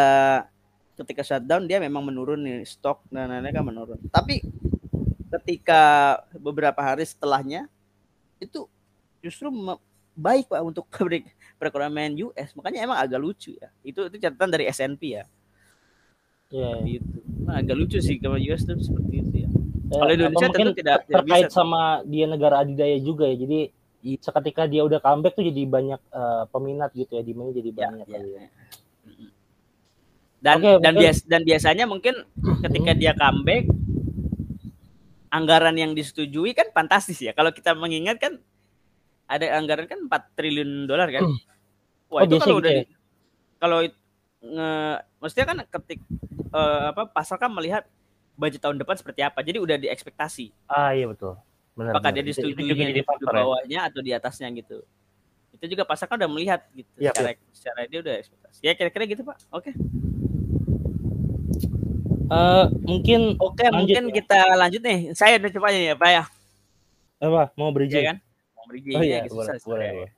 ketika 0.99 1.23
shutdown 1.23 1.71
dia 1.71 1.79
memang 1.79 2.03
menurun 2.03 2.43
nih 2.43 2.67
stok 2.67 2.99
dan 3.07 3.31
lain-lain 3.31 3.55
kan 3.55 3.63
menurun. 3.63 3.99
Tapi 4.11 4.43
ketika 5.39 5.81
beberapa 6.35 6.83
hari 6.83 7.07
setelahnya 7.07 7.71
itu 8.43 8.67
justru 9.23 9.47
baik 10.13 10.47
pak 10.47 10.61
untuk 10.61 10.85
pabrik 10.87 11.23
perekonomian 11.59 12.11
US 12.21 12.51
makanya 12.53 12.83
emang 12.83 12.97
agak 12.97 13.17
lucu 13.17 13.53
ya 13.53 13.69
itu 13.81 14.05
itu 14.05 14.17
catatan 14.17 14.49
dari 14.49 14.65
S&P 14.67 15.01
ya 15.11 15.23
Iya. 16.47 16.67
seperti 16.73 16.91
itu 16.97 17.17
Nah, 17.41 17.57
agak 17.57 17.75
lucu 17.75 17.97
sih 17.97 18.15
kalau 18.17 18.37
US 18.37 18.61
tuh 18.63 18.75
seperti 18.77 19.13
itu 19.19 19.35
ya 19.37 19.49
Eh, 19.91 19.99
Kalau 19.99 20.07
Indonesia 20.09 20.47
apa 20.47 20.55
tentu 20.55 20.71
tidak- 20.71 21.03
ter- 21.03 21.03
tidak 21.03 21.15
terkait 21.19 21.45
bisa. 21.45 21.55
sama 21.57 21.81
dia 22.05 22.23
negara 22.23 22.55
adidaya 22.59 22.95
juga 22.97 23.27
ya. 23.27 23.35
Jadi 23.35 23.59
Iya. 24.01 24.17
seketika 24.19 24.63
dia 24.63 24.81
udah 24.81 24.97
comeback 24.97 25.33
tuh 25.33 25.43
jadi 25.43 25.61
banyak 25.65 25.99
eh, 26.01 26.43
peminat 26.47 26.91
gitu 26.91 27.11
ya, 27.11 27.21
demandnya 27.21 27.53
jadi 27.53 27.69
Ya, 27.69 27.75
banyak 27.77 27.99
ya, 28.01 28.13
kali 28.13 28.29
ya. 28.31 28.41
Dan 30.39 30.55
Oke, 30.57 30.69
dan 30.71 30.91
mungkin- 30.95 30.95
bias 30.97 31.17
dan 31.23 31.41
biasanya 31.43 31.85
mungkin 31.85 32.15
ketika 32.61 32.91
dia 32.93 33.11
comeback 33.13 33.67
anggaran 35.29 35.75
yang 35.75 35.91
disetujui 35.91 36.51
kan 36.51 36.67
fantastis 36.71 37.19
ya 37.19 37.31
kalau 37.31 37.51
kita 37.51 37.71
mengingat 37.73 38.15
kan 38.15 38.39
ada 39.31 39.45
anggaran 39.55 39.87
kan 39.87 39.99
4 40.05 40.35
triliun 40.35 40.85
dolar 40.85 41.07
kan 41.07 41.23
wah 42.11 42.19
Oh, 42.19 42.27
itu 42.27 42.35
kalau 42.37 42.59
gitu 42.59 42.61
udah 42.61 42.71
ya? 42.75 42.83
di- 42.83 42.95
kalau 43.55 43.77
nge, 44.41 44.69
maksudnya 45.17 45.45
kan 45.47 45.57
ketik 45.63 45.99
eh, 46.51 46.83
apa 46.91 47.07
pasar 47.07 47.39
kan 47.39 47.47
melihat 47.47 47.87
budget 48.35 48.59
tahun 48.59 48.75
depan 48.75 48.99
seperti 48.99 49.21
apa 49.21 49.39
jadi 49.39 49.61
udah 49.61 49.77
diekspektasi 49.77 50.51
Ah 50.65 50.91
iya 50.91 51.07
betul. 51.07 51.39
Benar. 51.71 51.95
apakah 51.95 52.11
benar. 52.11 52.19
dia 52.19 52.33
Itu- 52.35 52.43
itu 52.43 52.51
disetujui 52.51 52.67
juga 52.67 52.83
jadi 52.83 52.93
di 52.99 53.01
ya. 53.01 53.31
bawahnya 53.31 53.79
atau 53.87 53.99
di 54.01 54.11
atasnya 54.11 54.47
gitu 54.51 54.83
itu 55.51 55.65
juga 55.71 55.83
pasar 55.85 56.09
kan 56.09 56.17
udah 56.17 56.31
melihat 56.31 56.59
gitu 56.73 56.89
Iya, 56.97 57.11
secara 57.13 57.29
secara 57.53 57.79
dia 57.85 57.99
udah 58.01 58.15
ekspektasi 58.17 58.59
ya 58.61 58.73
kira-kira 58.73 59.03
gitu 59.07 59.21
pak 59.23 59.37
oke 59.47 59.71
Eh, 62.31 62.65
mungkin 62.87 63.35
oke 63.35 63.59
Lanjut 63.59 63.75
mungkin 63.75 64.03
ya. 64.07 64.13
kita 64.17 64.39
lanjut 64.55 64.81
nih 64.81 64.99
saya 65.11 65.35
udah 65.35 65.51
cepatnya 65.51 65.81
ya 65.83 65.95
pak 65.95 66.09
ya 66.09 66.23
apa 67.21 67.51
mau 67.53 67.67
Iya 67.67 67.75
bridging? 67.75 68.05
kan 68.07 68.17
mau 68.61 68.69
bridging 68.69 68.93
Oh 68.93 69.01
ya, 69.01 69.09
iya, 69.09 69.19
gitu, 69.25 69.33
boleh, 69.33 69.45
susah 69.47 69.55
boleh, 69.57 69.59
sebenarnya. 69.59 69.93
boleh. 69.97 70.09
nah 70.11 70.13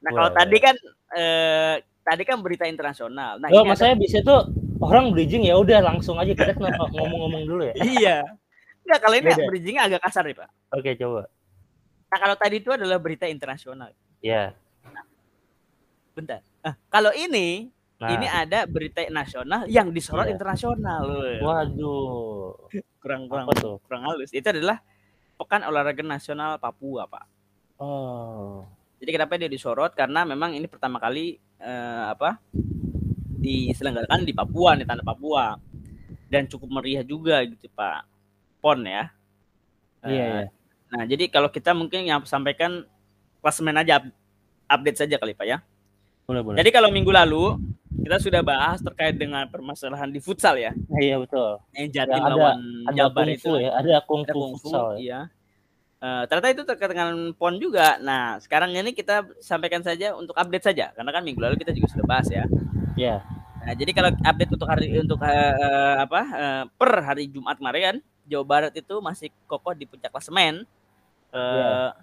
Boleh, 0.00 0.14
kalau 0.14 0.28
boleh. 0.28 0.38
tadi 0.38 0.56
kan 0.56 0.74
eh, 1.10 1.74
tadi 2.00 2.22
kan 2.22 2.36
berita 2.38 2.64
internasional 2.64 3.32
nah 3.36 3.48
Oh, 3.50 3.62
mas 3.62 3.80
ada- 3.80 3.98
bisa 3.98 4.18
tuh 4.20 4.46
orang 4.78 5.10
bridging 5.10 5.42
ya 5.42 5.54
udah 5.54 5.82
langsung 5.84 6.14
aja 6.14 6.30
kita 6.30 6.52
kenapa 6.52 6.86
ngomong-ngomong 6.94 7.42
dulu 7.44 7.62
ya. 7.66 7.74
iya 7.76 8.16
Enggak, 8.80 9.00
kalau 9.02 9.16
ini 9.16 9.26
Beda. 9.26 9.44
bridgingnya 9.44 9.82
agak 9.84 10.00
kasar 10.00 10.22
nih 10.24 10.36
pak 10.36 10.48
Oke, 10.70 10.94
coba. 10.94 11.26
nah 12.08 12.18
kalau 12.18 12.36
tadi 12.36 12.56
itu 12.56 12.70
adalah 12.70 12.96
berita 12.96 13.26
internasional 13.26 13.90
Ya. 14.18 14.54
bentar 16.14 16.40
Ah, 16.60 16.74
kalau 16.88 17.10
ini 17.12 17.70
Nah, 17.98 18.14
ini 18.14 18.26
ada 18.26 18.62
berita 18.62 19.02
nasional 19.08 19.66
yang 19.66 19.90
disorot 19.90 20.22
Iya. 20.24 20.32
internasional 20.32 21.02
loh 21.02 21.42
waduh. 21.42 22.54
kurang 22.98 23.26
kurang 23.26 23.44
Apa 23.44 23.52
tuh? 23.58 23.74
kurang 23.82 24.02
halus 24.06 24.30
itu 24.30 24.42
adalah 24.44 24.78
pekan 25.34 25.62
olahraga 25.62 25.98
nasional 26.00 26.56
Papua 26.56 27.06
pak 27.06 27.26
Oh. 27.78 28.66
jadi 28.98 29.10
kenapa 29.14 29.34
dia 29.34 29.46
disorot 29.46 29.94
karena 29.94 30.22
memang 30.22 30.50
ini 30.50 30.66
pertama 30.66 30.98
kali 30.98 31.38
eh, 31.56 32.04
apa 32.08 32.42
diselenggarakan 33.38 34.22
di 34.22 34.32
Papua 34.32 34.74
nih 34.74 34.84
tanah 34.84 35.04
Papua 35.04 35.54
dan 36.26 36.44
cukup 36.44 36.68
meriah 36.74 37.02
juga 37.02 37.38
gitu 37.42 37.70
pak 37.70 38.04
pon 38.58 38.82
ya 38.82 39.08
Iya, 39.98 40.10
iya. 40.14 40.42
nah 40.88 41.02
jadi 41.04 41.26
kalau 41.26 41.48
kita 41.48 41.70
mungkin 41.70 42.02
yang 42.02 42.22
sampaikan 42.22 42.86
klasemen 43.38 43.74
aja 43.74 43.98
up- 43.98 44.14
update 44.68 44.98
saja 44.98 45.16
kali 45.16 45.32
pak 45.32 45.46
ya 45.46 45.58
Boleh, 46.22 46.42
boleh. 46.42 46.56
jadi 46.58 46.70
kalau 46.70 46.90
minggu 46.90 47.10
lalu 47.10 47.58
kita 47.98 48.18
sudah 48.18 48.42
bahas 48.42 48.78
terkait 48.78 49.14
dengan 49.14 49.42
permasalahan 49.46 50.06
di 50.06 50.18
futsal 50.18 50.54
ya 50.54 50.70
iya, 50.96 51.14
betul. 51.16 51.58
yang 51.72 51.88
Jatim 51.88 52.14
Ya, 52.14 52.18
ada- 52.20 52.30
lawan 52.32 52.58
Ada 52.84 52.94
Jabar 52.96 53.24
kungfu 53.24 53.34
itu 53.38 53.52
ya, 53.58 53.70
ada 53.72 53.94
kungfu 54.02 54.26
ada 54.26 54.32
kungfu 54.34 54.66
futsal 54.66 54.86
ya. 54.98 55.20
Eh, 55.98 56.24
ternyata 56.30 56.54
itu 56.54 56.62
terkait 56.62 56.94
dengan 56.94 57.34
pon 57.34 57.58
juga 57.58 57.98
nah 57.98 58.38
sekarang 58.38 58.70
ini 58.70 58.94
kita 58.94 59.26
sampaikan 59.42 59.82
saja 59.82 60.14
untuk 60.14 60.30
update 60.38 60.70
saja 60.70 60.94
karena 60.94 61.10
kan 61.10 61.26
minggu 61.26 61.42
lalu 61.42 61.58
kita 61.58 61.74
juga 61.74 61.90
sudah 61.90 62.06
bahas 62.06 62.30
ya 62.30 62.46
Iya. 62.94 63.18
nah 63.66 63.74
jadi 63.74 63.90
kalau 63.90 64.14
update 64.14 64.52
untuk 64.54 64.68
hari 64.70 64.94
untuk 64.94 65.18
eh, 65.26 65.96
apa 65.98 66.22
eh, 66.38 66.64
per 66.78 67.02
hari 67.02 67.26
Jumat 67.26 67.58
kemarin 67.58 67.98
Jawa 68.30 68.46
Barat 68.46 68.72
itu 68.78 68.94
masih 69.02 69.34
kokoh 69.50 69.74
di 69.74 69.90
puncak 69.90 70.14
klasemen 70.14 70.62
eh 71.34 71.34
Iya. 71.34 71.98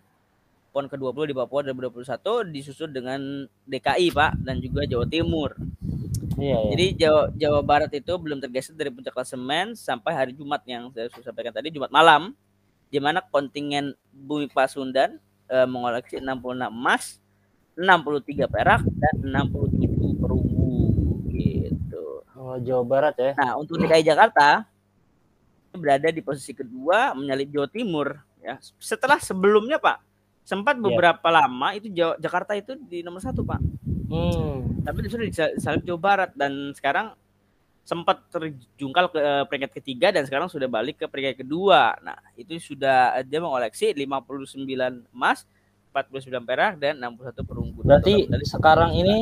pon 0.75 0.91
ke-20 0.91 1.31
di 1.31 1.35
Papua 1.39 1.63
2021 1.63 2.51
disusul 2.51 2.91
dengan 2.91 3.47
DKI 3.63 4.11
Pak 4.11 4.43
dan 4.43 4.59
juga 4.59 4.83
Jawa 4.83 5.07
Timur 5.07 5.55
Iya, 6.35 6.51
iya. 6.51 6.69
jadi 6.75 6.85
Jawa, 6.99 7.21
Jawa 7.31 7.59
Barat 7.63 7.95
itu 7.95 8.11
belum 8.19 8.43
tergeser 8.43 8.75
dari 8.75 8.91
puncak 8.91 9.15
klasemen 9.15 9.71
sampai 9.71 10.11
hari 10.11 10.31
Jumat 10.35 10.67
yang 10.67 10.91
saya 10.91 11.07
sudah 11.15 11.31
sampaikan 11.31 11.55
tadi 11.55 11.71
Jumat 11.71 11.95
malam 11.95 12.35
di 12.87 12.99
mana 12.99 13.19
kontingen 13.21 13.91
Bumi 14.09 14.47
Pasundan 14.47 15.17
eh, 15.45 15.67
mengoleksi 15.67 16.17
66 16.17 16.69
emas, 16.69 17.19
63 17.75 18.47
perak 18.47 18.81
dan 18.87 19.15
67 19.21 20.15
perunggu 20.17 20.73
gitu. 21.29 22.23
Oh, 22.33 22.57
Jawa 22.57 22.83
Barat 22.83 23.15
ya. 23.17 23.31
Nah, 23.35 23.57
untuk 23.57 23.77
DKI 23.77 24.05
Jakarta 24.05 24.65
berada 25.75 26.07
di 26.07 26.23
posisi 26.23 26.55
kedua 26.55 27.11
menyalip 27.11 27.51
Jawa 27.51 27.67
Timur 27.67 28.07
ya. 28.39 28.55
Setelah 28.79 29.19
sebelumnya 29.19 29.75
Pak 29.75 29.99
sempat 30.41 30.77
Iya. 30.77 30.83
beberapa 30.87 31.27
lama 31.27 31.73
itu 31.75 31.91
Jawa, 31.91 32.15
Jakarta 32.15 32.55
itu 32.55 32.77
di 32.79 33.01
nomor 33.01 33.19
satu 33.19 33.41
Pak 33.41 33.59
Hmm. 34.05 34.85
tapi 34.85 35.01
justru 35.01 35.25
disalip 35.25 35.81
Jawa 35.81 35.97
Barat 35.99 36.29
dan 36.37 36.69
sekarang 36.71 37.17
sempat 37.85 38.17
terjungkal 38.33 39.13
ke 39.13 39.21
eh, 39.21 39.43
peringkat 39.45 39.71
ketiga 39.77 40.09
dan 40.09 40.25
sekarang 40.25 40.49
sudah 40.49 40.65
balik 40.65 40.97
ke 40.97 41.05
peringkat 41.05 41.45
kedua. 41.45 41.93
Nah, 42.01 42.17
itu 42.33 42.57
sudah 42.57 43.21
dia 43.21 43.37
mengoleksi 43.37 43.93
59 43.93 45.05
emas, 45.13 45.45
49 45.93 46.41
perak 46.41 46.73
dan 46.81 46.97
61 46.97 47.45
perunggu. 47.45 47.85
Berarti 47.85 48.25
Total 48.25 48.27
medali 48.27 48.47
sekarang 48.49 48.91
ini 48.97 49.17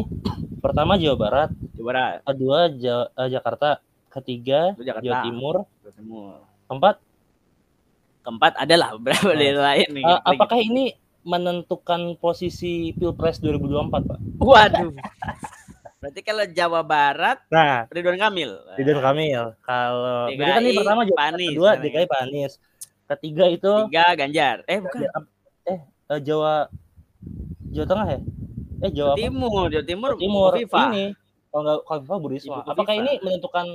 pertama 0.63 0.95
Jawa 0.95 1.17
Barat, 1.19 1.49
Jawa 1.75 1.85
Barat, 1.91 2.15
kedua 2.23 2.59
Ja- 2.79 3.11
eh, 3.19 3.29
Jakarta, 3.35 3.83
ketiga 4.15 4.71
Jakarta, 4.79 5.03
Jawa 5.03 5.15
Timur, 5.27 5.55
Jawa 5.83 5.93
Timur. 5.99 6.33
keempat. 6.71 6.95
Keempat 8.23 8.53
adalah 8.55 8.95
beberapa 8.95 9.35
daerah 9.35 9.75
lain 9.75 9.87
nih. 9.91 10.03
Eh, 10.07 10.19
apakah 10.23 10.55
ini 10.63 10.95
menentukan 11.27 12.15
posisi 12.15 12.95
Pilpres 12.95 13.43
2024, 13.43 14.07
Pak? 14.07 14.19
Waduh. 14.39 14.95
Berarti 16.03 16.19
kalau 16.19 16.43
Jawa 16.45 16.81
Barat 16.83 17.39
Nah, 17.47 17.87
Ridwan 17.87 18.19
Kamil. 18.19 18.51
Ridwan 18.75 18.99
Kamil. 19.01 19.43
Kalau 19.57 20.27
DKI 20.27 20.43
kan 20.43 20.61
ini 20.61 20.71
pertama 20.75 21.01
Jawa 21.01 21.17
Panis 21.17 21.49
kedua. 21.49 21.71
DKI 21.79 22.07
Panis. 22.07 22.51
Ketiga 23.05 23.45
itu 23.47 23.71
Tiga 23.87 24.05
Ganjar. 24.13 24.57
Eh 24.65 24.79
bukan. 24.79 24.99
eh 25.63 25.79
Jawa 26.19 26.67
Jawa 27.65 27.85
Tengah 27.87 28.07
ya? 28.09 28.19
Eh 28.83 28.91
Jawa? 28.91 29.13
Timur, 29.15 29.65
Jawa 29.71 29.85
Timur. 29.85 30.11
Timur 30.17 30.51
Bukoviva. 30.51 30.81
ini 30.89 31.03
kalau 31.47 31.61
nggak 31.63 31.79
Kofifa 31.83 32.15
Bu 32.17 32.27
Risma. 32.27 32.57
Ibu 32.59 32.69
Apakah 32.69 32.93
ini 32.93 33.11
menentukan 33.19 33.65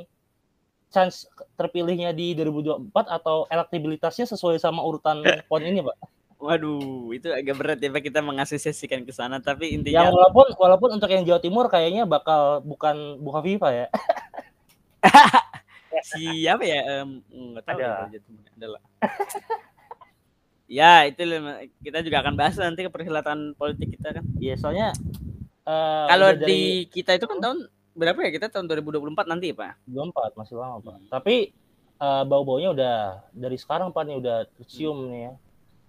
chance 0.88 1.28
terpilihnya 1.54 2.12
di 2.12 2.32
2024 2.32 2.92
atau 2.92 3.44
elektabilitasnya 3.46 4.24
sesuai 4.26 4.56
sama 4.56 4.80
urutan 4.80 5.20
pon 5.48 5.60
ini, 5.60 5.80
Pak? 5.80 5.96
Waduh, 6.38 7.10
itu 7.10 7.26
agak 7.34 7.54
berat 7.58 7.78
ya 7.82 7.90
Pak 7.90 7.98
kita 7.98 8.22
mengasosiasikan 8.22 9.02
ke 9.02 9.10
sana. 9.10 9.42
Tapi 9.42 9.74
Yang 9.74 9.90
intinya 9.90 10.06
walaupun 10.14 10.46
walaupun 10.54 10.90
untuk 10.94 11.10
yang 11.10 11.26
Jawa 11.26 11.42
Timur 11.42 11.66
kayaknya 11.66 12.06
bakal 12.06 12.62
bukan 12.62 13.18
Bu 13.18 13.34
Kofifa 13.34 13.74
ya. 13.74 13.86
siapa 16.14 16.62
ya? 16.62 17.02
Em, 17.02 17.18
nggak 17.26 17.64
tahu. 17.66 17.78
Ada. 17.82 17.82
ya 17.82 17.90
kalau 17.90 18.10
Jawa 18.14 18.22
Timur. 18.22 18.42
Ada 18.54 18.66
lah. 18.70 18.82
ya 20.78 20.92
itu 21.10 21.22
kita 21.82 21.98
juga 22.06 22.16
akan 22.22 22.34
bahas 22.38 22.54
nanti 22.54 22.86
ke 22.86 22.90
perhelatan 22.94 23.58
politik 23.58 23.98
kita 23.98 24.22
kan. 24.22 24.24
Iya, 24.38 24.54
soalnya 24.62 24.94
eh, 25.66 26.06
Kalau 26.06 26.28
dari 26.38 26.46
di 26.46 26.60
kita 26.86 27.18
itu 27.18 27.26
kan 27.26 27.42
tahun 27.42 27.66
berapa 27.98 28.18
ya? 28.22 28.30
Kita 28.30 28.46
tahun 28.46 28.70
2024 28.78 29.26
nanti 29.26 29.50
ya 29.50 29.58
Pak. 29.58 29.90
24 29.90 30.38
masih 30.38 30.54
lama, 30.54 30.78
Pak. 30.86 30.94
Hmm. 31.02 31.08
Tapi 31.10 31.50
eh, 31.98 32.22
bau-baunya 32.30 32.70
udah 32.70 33.26
dari 33.34 33.58
sekarang 33.58 33.90
Pak 33.90 34.06
nih 34.06 34.22
udah 34.22 34.46
tercium 34.54 35.10
nih 35.10 35.22
ya. 35.26 35.34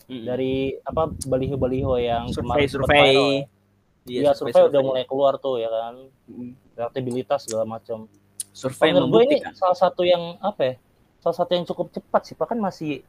Dari 0.10 0.74
apa 0.82 1.06
baliho-baliho 1.24 1.94
yang 1.96 2.34
sempat 2.34 2.58
viral 2.66 3.46
ya. 3.46 3.46
Iya, 4.10 4.32
survei 4.34 4.66
udah 4.66 4.82
mulai 4.82 5.06
keluar 5.06 5.38
tuh 5.38 5.62
ya 5.62 5.70
kan. 5.70 6.10
Elektabilitas 6.74 7.46
segala 7.46 7.70
macam. 7.70 8.10
Survei 8.50 8.90
Menurut 8.90 9.10
gue 9.14 9.24
ini 9.30 9.38
salah 9.54 9.78
satu 9.78 10.02
yang 10.02 10.36
apa 10.42 10.62
ya? 10.66 10.76
salah 11.20 11.36
satu 11.36 11.52
yang 11.52 11.68
cukup 11.68 11.92
cepat 11.92 12.22
sih, 12.24 12.34
bahkan 12.34 12.56
masih 12.58 13.04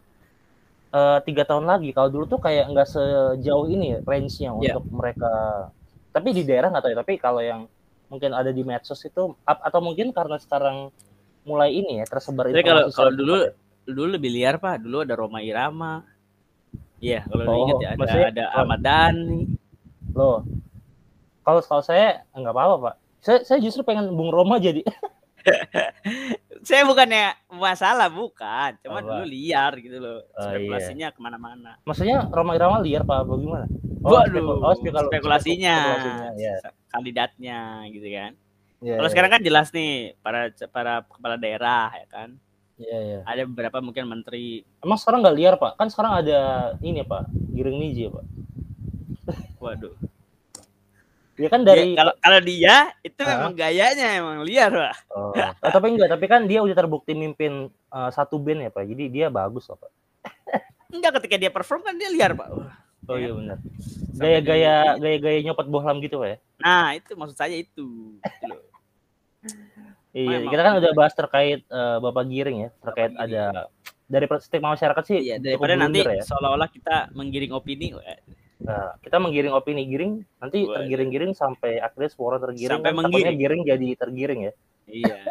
eh, 0.90 1.18
tiga 1.24 1.46
tahun 1.46 1.64
lagi. 1.64 1.94
Kalau 1.94 2.11
dulu 2.11 2.26
tuh 2.26 2.40
kayak 2.42 2.68
nggak 2.68 2.88
sejauh 2.90 3.70
ini 3.70 3.96
ya 3.96 3.98
range-nya 4.03 4.51
Iya. 4.59 4.76
untuk 4.76 4.84
mereka. 4.90 5.32
Tapi 6.11 6.28
di 6.34 6.42
daerah 6.42 6.68
nggak 6.68 6.82
tahu 6.84 6.92
ya. 6.92 6.98
Tapi 7.01 7.12
kalau 7.16 7.40
yang 7.40 7.61
mungkin 8.11 8.34
ada 8.34 8.51
di 8.51 8.66
medsos 8.66 8.98
itu 9.07 9.38
atau 9.46 9.80
mungkin 9.80 10.11
karena 10.11 10.36
sekarang 10.36 10.90
mulai 11.46 11.70
ini 11.72 12.03
ya 12.03 12.05
tersebar 12.05 12.51
Tapi 12.51 12.66
kalau 12.66 12.90
kalau 12.90 13.12
dulu 13.14 13.34
ya. 13.46 13.55
dulu 13.86 14.09
lebih 14.18 14.30
liar 14.34 14.59
pak. 14.59 14.82
Dulu 14.82 15.07
ada 15.07 15.14
Roma 15.16 15.38
Irama. 15.40 16.03
Iya, 17.01 17.24
kalau 17.24 17.44
Oh, 17.48 17.57
ingat 17.64 17.76
ya 17.80 17.88
ada 17.88 17.98
maksudnya 17.98 18.28
ada 18.28 18.44
Ahmad 18.53 18.80
Dhani. 18.84 19.40
loh. 20.12 20.38
Kalau 21.40 21.61
kalau 21.64 21.82
saya 21.82 22.28
nggak 22.30 22.53
apa-apa 22.53 22.76
pak. 22.78 22.94
Saya 23.20 23.38
saya 23.42 23.59
justru 23.59 23.80
pengen 23.82 24.12
Bung 24.12 24.28
Roma 24.28 24.61
jadi. 24.61 24.84
Saya 26.61 26.84
bukannya 26.84 27.32
masalah 27.48 28.12
bukan, 28.12 28.76
cuma 28.84 29.01
dulu 29.01 29.24
liar 29.24 29.72
gitu 29.80 29.96
loh. 29.96 30.20
Oh, 30.36 30.44
iya. 30.44 30.61
Spekulasinya 30.61 31.09
ke 31.09 31.20
mana-mana. 31.24 31.80
Maksudnya 31.88 32.28
Roma 32.28 32.53
Irama 32.53 32.84
liar 32.84 33.01
pak 33.09 33.24
apa 33.24 33.32
gimana? 33.40 33.64
Oh, 34.05 34.12
Waduh, 34.12 34.28
spekul- 34.28 34.61
oh 34.61 34.74
spekul- 34.76 35.09
spekulasinya, 35.09 35.76
spekulasinya, 35.80 36.28
ya. 36.36 36.55
kandidatnya 36.92 37.59
gitu 37.88 38.09
kan. 38.12 38.32
Ya, 38.84 38.96
Kalau 39.01 39.09
ya, 39.09 39.12
sekarang 39.12 39.30
kan 39.32 39.40
jelas 39.40 39.68
nih 39.72 39.92
para 40.20 40.53
para 40.68 40.94
kepala 41.05 41.36
daerah 41.40 41.88
ya 41.96 42.07
kan. 42.12 42.28
Ya, 42.81 42.99
ya. 42.99 43.18
Ada 43.28 43.45
beberapa 43.45 43.78
mungkin 43.85 44.09
menteri. 44.09 44.64
Emang 44.81 44.97
sekarang 44.97 45.20
nggak 45.20 45.37
liar 45.37 45.55
pak? 45.61 45.76
Kan 45.76 45.93
sekarang 45.93 46.24
ada 46.24 46.41
ini 46.81 47.05
pak, 47.05 47.28
Giring 47.53 47.78
Niji 47.78 48.09
pak. 48.09 48.24
Waduh. 49.62 49.95
Ya 51.41 51.49
kan 51.49 51.64
dari 51.64 51.97
kalau 51.97 52.12
kalau 52.20 52.41
dia 52.45 52.93
itu 53.01 53.20
Hah? 53.24 53.28
memang 53.41 53.53
gayanya 53.57 54.09
emang 54.12 54.45
liar 54.45 54.68
pak. 54.68 54.95
Oh, 55.09 55.33
oh, 55.33 55.70
tapi 55.72 55.97
enggak, 55.97 56.12
tapi 56.12 56.28
kan 56.28 56.45
dia 56.45 56.61
udah 56.61 56.76
terbukti 56.76 57.16
mimpin 57.16 57.72
eh, 57.72 58.11
satu 58.12 58.37
band 58.37 58.68
ya 58.68 58.70
Pak. 58.72 58.85
Jadi 58.85 59.05
dia 59.09 59.26
bagus 59.33 59.64
loh 59.72 59.81
Pak. 59.81 59.91
Enggak 60.93 61.22
ketika 61.22 61.37
dia 61.41 61.49
perform 61.49 61.81
kan 61.87 61.95
dia 61.97 62.11
liar 62.11 62.35
pak. 62.37 62.51
Oh 63.09 63.16
ya 63.16 63.26
iya 63.26 63.31
kan? 63.31 63.39
benar. 63.39 63.59
Gaya-gaya 64.20 64.74
gaya-gaya 65.01 65.39
nyopot 65.47 65.66
bohlam 65.70 66.03
gitu 66.05 66.20
Pak 66.20 66.28
ya. 66.28 66.37
Nah 66.61 66.87
itu 66.99 67.11
maksud 67.16 67.37
saya 67.39 67.57
itu. 67.57 67.89
Iya, 70.11 70.26
Memang. 70.36 70.50
kita 70.50 70.61
kan 70.61 70.74
udah 70.76 70.92
bahas 70.92 71.14
terkait 71.14 71.61
eh, 71.62 71.96
Bapak 71.98 72.24
Giring 72.26 72.58
ya, 72.61 72.70
terkait 72.80 73.11
Bapak 73.11 73.24
Giring. 73.24 73.46
ada 73.46 73.70
dari 74.04 74.26
stigma 74.38 74.74
masyarakat 74.74 75.02
sih 75.04 75.18
Iya 75.20 75.36
daripada 75.38 75.78
nanti 75.78 76.02
ya. 76.02 76.18
seolah-olah 76.20 76.66
kita 76.66 76.96
menggiring 77.12 77.52
opini. 77.52 77.94
eh, 77.96 78.18
Nah, 78.61 78.92
kita 78.98 79.16
menggiring 79.16 79.50
opini 79.50 79.82
Giring, 79.84 80.20
nanti 80.36 80.66
tergiring-giring 80.66 81.32
sampai 81.32 81.78
akhirnya 81.78 82.11
semua 82.11 82.26
orang 82.28 82.42
tergiring. 82.44 82.76
Sampai 82.76 82.90
kan, 82.90 82.98
menggiring. 83.00 83.36
Giring 83.38 83.62
jadi 83.64 83.88
tergiring 83.96 84.40
ya. 84.42 84.52
Iya. 84.86 85.16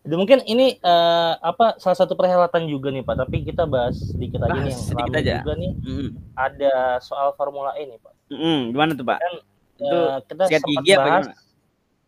Jadi 0.00 0.14
mungkin 0.14 0.38
ini 0.44 0.76
eh, 0.76 1.32
apa 1.34 1.76
salah 1.76 1.96
satu 1.96 2.14
perhelatan 2.14 2.64
juga 2.64 2.88
nih 2.88 3.00
Pak, 3.00 3.16
tapi 3.18 3.40
kita 3.42 3.64
bahas 3.64 3.96
sedikit 3.96 4.40
aja 4.42 4.52
nih 4.54 4.60
Bahas 4.62 4.70
yang 4.70 4.82
sedikit 4.86 5.12
aja. 5.16 5.34
juga 5.40 5.52
nih 5.54 5.72
Mm-mm. 5.76 6.08
ada 6.34 6.74
soal 7.00 7.32
Formula 7.32 7.72
E 7.74 7.84
nih 7.84 7.98
Pak. 7.98 8.14
Mm-mm. 8.30 8.58
Gimana 8.70 8.92
tuh 8.92 9.02
pak? 9.02 9.18
Itu 9.74 9.96
Eh, 9.96 10.16
kita 10.24 10.42
sempat 10.46 10.82
bahas 10.84 10.86
gimana? 10.86 11.32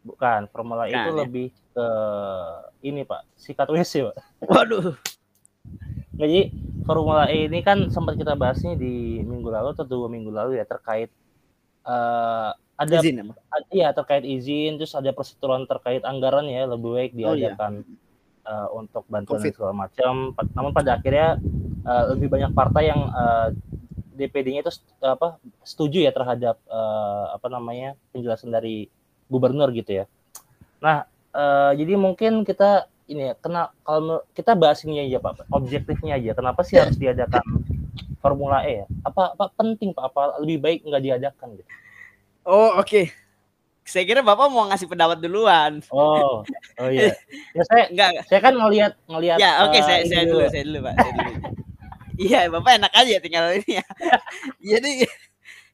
Bukan 0.07 0.47
Formula 0.49 0.87
E 0.87 0.95
itu 0.95 1.11
ya? 1.11 1.19
lebih 1.21 1.47
ke 1.75 1.87
ini 2.81 3.03
Pak, 3.03 3.27
sikat 3.35 3.67
WC 3.67 4.07
Pak. 4.07 4.17
Waduh. 4.47 4.95
Nggak, 6.15 6.29
jadi 6.31 6.41
Formula 6.87 7.27
E 7.27 7.51
ini 7.51 7.61
kan 7.61 7.91
sempat 7.91 8.15
kita 8.15 8.33
bahas 8.33 8.63
nih 8.63 8.79
di 8.79 8.95
minggu 9.21 9.51
lalu 9.51 9.75
atau 9.75 9.85
dua 9.85 10.07
minggu 10.07 10.31
lalu 10.31 10.57
ya 10.57 10.65
terkait 10.65 11.11
eh 11.83 12.51
ada 12.77 12.97
Izin 13.01 13.33
ad- 13.33 13.73
iya 13.73 13.89
terkait 13.91 14.21
izin 14.21 14.77
terus 14.77 14.93
ada 14.93 15.09
persetujuan 15.09 15.65
terkait 15.65 16.05
anggaran 16.05 16.45
ya 16.45 16.69
lebih 16.69 16.91
baik 16.93 17.11
Oh, 17.17 17.33
iya. 17.33 17.57
diadakan 17.57 17.73
eh, 18.45 18.69
untuk 18.71 19.09
bantuan 19.09 19.41
Covid. 19.41 19.53
segala 19.57 19.73
macam 19.75 20.15
namun 20.53 20.73
pada 20.73 21.01
akhirnya 21.01 21.41
eh, 21.83 22.05
lebih 22.13 22.29
banyak 22.29 22.53
partai 22.53 22.93
yang 22.93 23.01
eh, 23.09 23.49
DPD-nya 24.13 24.61
itu 24.61 24.73
st- 24.73 24.93
apa 25.01 25.41
setuju 25.61 26.05
ya 26.05 26.13
terhadap 26.13 26.61
eh, 26.63 27.25
apa 27.33 27.47
namanya 27.49 27.97
penjelasan 28.13 28.53
dari 28.53 28.93
gubernur 29.31 29.71
gitu 29.73 30.03
ya 30.03 30.05
nah 30.83 31.07
eh, 31.35 31.73
jadi 31.79 31.99
mungkin 31.99 32.47
kita 32.47 32.91
ini 33.07 33.31
ya 33.31 33.35
kena 33.39 33.71
kalau 33.87 34.23
kita 34.35 34.59
bahas 34.59 34.83
ini 34.83 35.07
aja 35.07 35.23
pak 35.23 35.47
objektifnya 35.55 36.19
aja 36.19 36.35
kenapa 36.35 36.67
sih 36.67 36.79
harus 36.79 36.99
diadakan 36.99 37.43
Formula 38.19 38.67
E 38.67 38.83
ya 38.83 38.87
apa 39.07 39.39
apa 39.39 39.55
penting 39.55 39.95
pak 39.95 40.11
apa 40.11 40.43
lebih 40.43 40.59
baik 40.59 40.81
nggak 40.83 41.03
diadakan 41.07 41.55
gitu 41.55 41.71
Oh 42.47 42.79
oke. 42.79 43.11
Saya 43.87 44.03
kira 44.07 44.23
bapak 44.23 44.47
mau 44.51 44.71
ngasih 44.71 44.87
pendapat 44.87 45.19
duluan. 45.19 45.83
Oh, 45.91 46.47
oh 46.79 46.89
iya. 46.91 47.11
Ya 47.55 47.63
saya 47.67 47.85
Enggak. 47.91 48.11
saya 48.31 48.41
kan 48.43 48.55
ngelihat 48.55 48.93
ngelihat 49.11 49.39
Ya 49.43 49.67
oke 49.67 49.79
eh, 49.79 49.83
saya 49.83 50.01
saya 50.07 50.23
dulu 50.31 50.47
saya 50.47 50.63
dulu 50.63 50.79
pak. 50.87 50.95
Saya 50.95 51.13
dulu. 51.13 51.33
Iya 52.17 52.41
bapak 52.49 52.73
enak 52.79 52.93
aja 52.95 53.15
tinggal 53.19 53.45
ini 53.51 53.83
ya. 53.83 53.87
jadi 54.79 54.91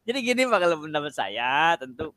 jadi 0.09 0.19
gini 0.25 0.43
pak 0.49 0.59
kalau 0.65 0.77
pendapat 0.81 1.13
saya 1.13 1.77
tentu 1.77 2.17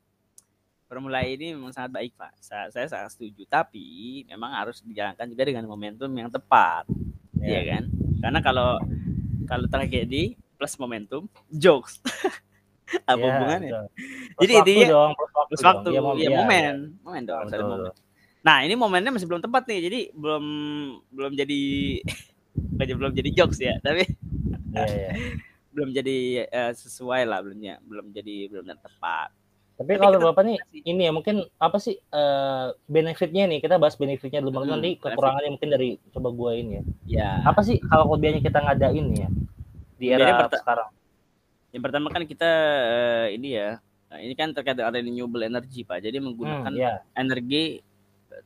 Formula 0.86 1.18
E 1.26 1.34
ini 1.34 1.50
memang 1.50 1.74
sangat 1.74 1.90
baik 1.90 2.14
pak. 2.14 2.30
Saya, 2.38 2.70
saya 2.70 2.86
sangat 2.86 3.10
setuju. 3.18 3.42
Tapi 3.46 4.22
memang 4.30 4.54
harus 4.54 4.78
dijalankan 4.86 5.26
juga 5.26 5.42
dengan 5.42 5.66
momentum 5.66 6.10
yang 6.14 6.30
tepat. 6.30 6.86
Iya 7.42 7.58
Ya. 7.58 7.62
kan? 7.74 7.84
Karena 8.22 8.38
kalau 8.40 8.78
kalau 9.46 9.66
tragedi 9.66 10.38
plus 10.54 10.78
momentum 10.78 11.26
jokes. 11.50 11.98
Apa 13.02 13.18
Ya, 13.18 13.26
hubungannya? 13.34 13.70
betul. 13.70 13.86
Plus 13.90 14.40
Jadi 14.46 14.52
waktu 14.54 14.70
intinya 14.70 14.86
dong, 14.94 15.10
plus 15.18 15.32
waktu, 15.34 15.50
Plus 15.50 15.64
waktu, 15.66 15.88
ya, 15.90 16.00
iya, 16.22 16.30
momen, 16.38 16.74
momen 17.02 17.22
iya. 17.22 17.28
dong, 17.28 17.40
ada 17.42 17.50
Betul, 17.50 17.66
momen. 17.66 17.92
Nah 18.46 18.56
ini 18.62 18.74
momennya 18.78 19.10
masih 19.10 19.26
belum 19.26 19.42
tepat 19.42 19.62
nih, 19.66 19.80
jadi 19.90 20.00
belum 20.14 20.44
belum 21.10 21.32
jadi 21.34 21.62
belum 23.02 23.12
jadi 23.12 23.30
jokes 23.34 23.58
ya, 23.58 23.74
tapi 23.82 24.06
Iya, 24.70 24.86
iya. 24.86 25.10
belum 25.74 25.90
jadi 25.92 26.18
eh, 26.46 26.72
sesuai 26.78 27.26
lah, 27.26 27.42
belum 27.42 27.58
ya, 27.58 27.76
belum 27.82 28.06
jadi 28.14 28.36
belum 28.54 28.64
tepat. 28.70 29.34
Tapi 29.76 29.92
Tapi 29.92 30.00
kalau 30.00 30.18
Bapak 30.24 30.42
nih 30.42 30.56
ini 30.82 31.02
ya 31.04 31.12
mungkin 31.12 31.44
apa 31.56 31.76
sih 31.76 32.00
eh, 32.00 32.66
benefitnya 32.88 33.44
nih? 33.44 33.60
Kita 33.60 33.76
bahas 33.76 33.92
benefitnya 33.94 34.40
dulu 34.40 34.56
Hmm, 34.58 34.72
nanti 34.72 34.96
benefit. 34.96 35.04
kekurangannya 35.12 35.50
mungkin 35.52 35.68
dari 35.68 35.88
coba 36.10 36.28
gua 36.32 36.56
ini 36.56 36.72
ya. 36.72 36.82
Ya, 37.06 37.30
Apa 37.44 37.60
sih 37.60 37.76
kalau 37.78 38.08
kelebihannya 38.08 38.40
kita 38.40 38.58
ngadain 38.58 39.06
ya 39.12 39.28
di 39.96 40.06
era 40.08 40.48
sekarang? 40.50 40.88
yang 41.70 41.82
pertama 41.84 42.08
kan 42.08 42.24
kita 42.24 42.50
eh, 42.88 43.36
ini 43.36 43.52
ya, 43.52 43.76
nah, 44.08 44.16
ini 44.16 44.32
kan 44.32 44.48
terkait 44.50 44.72
dengan 44.72 44.96
renewable 44.96 45.44
energy 45.44 45.84
pak, 45.84 46.00
jadi 46.00 46.24
menggunakan 46.24 46.72
Hmm, 46.72 46.80
ya. 46.80 47.04
energi 47.12 47.84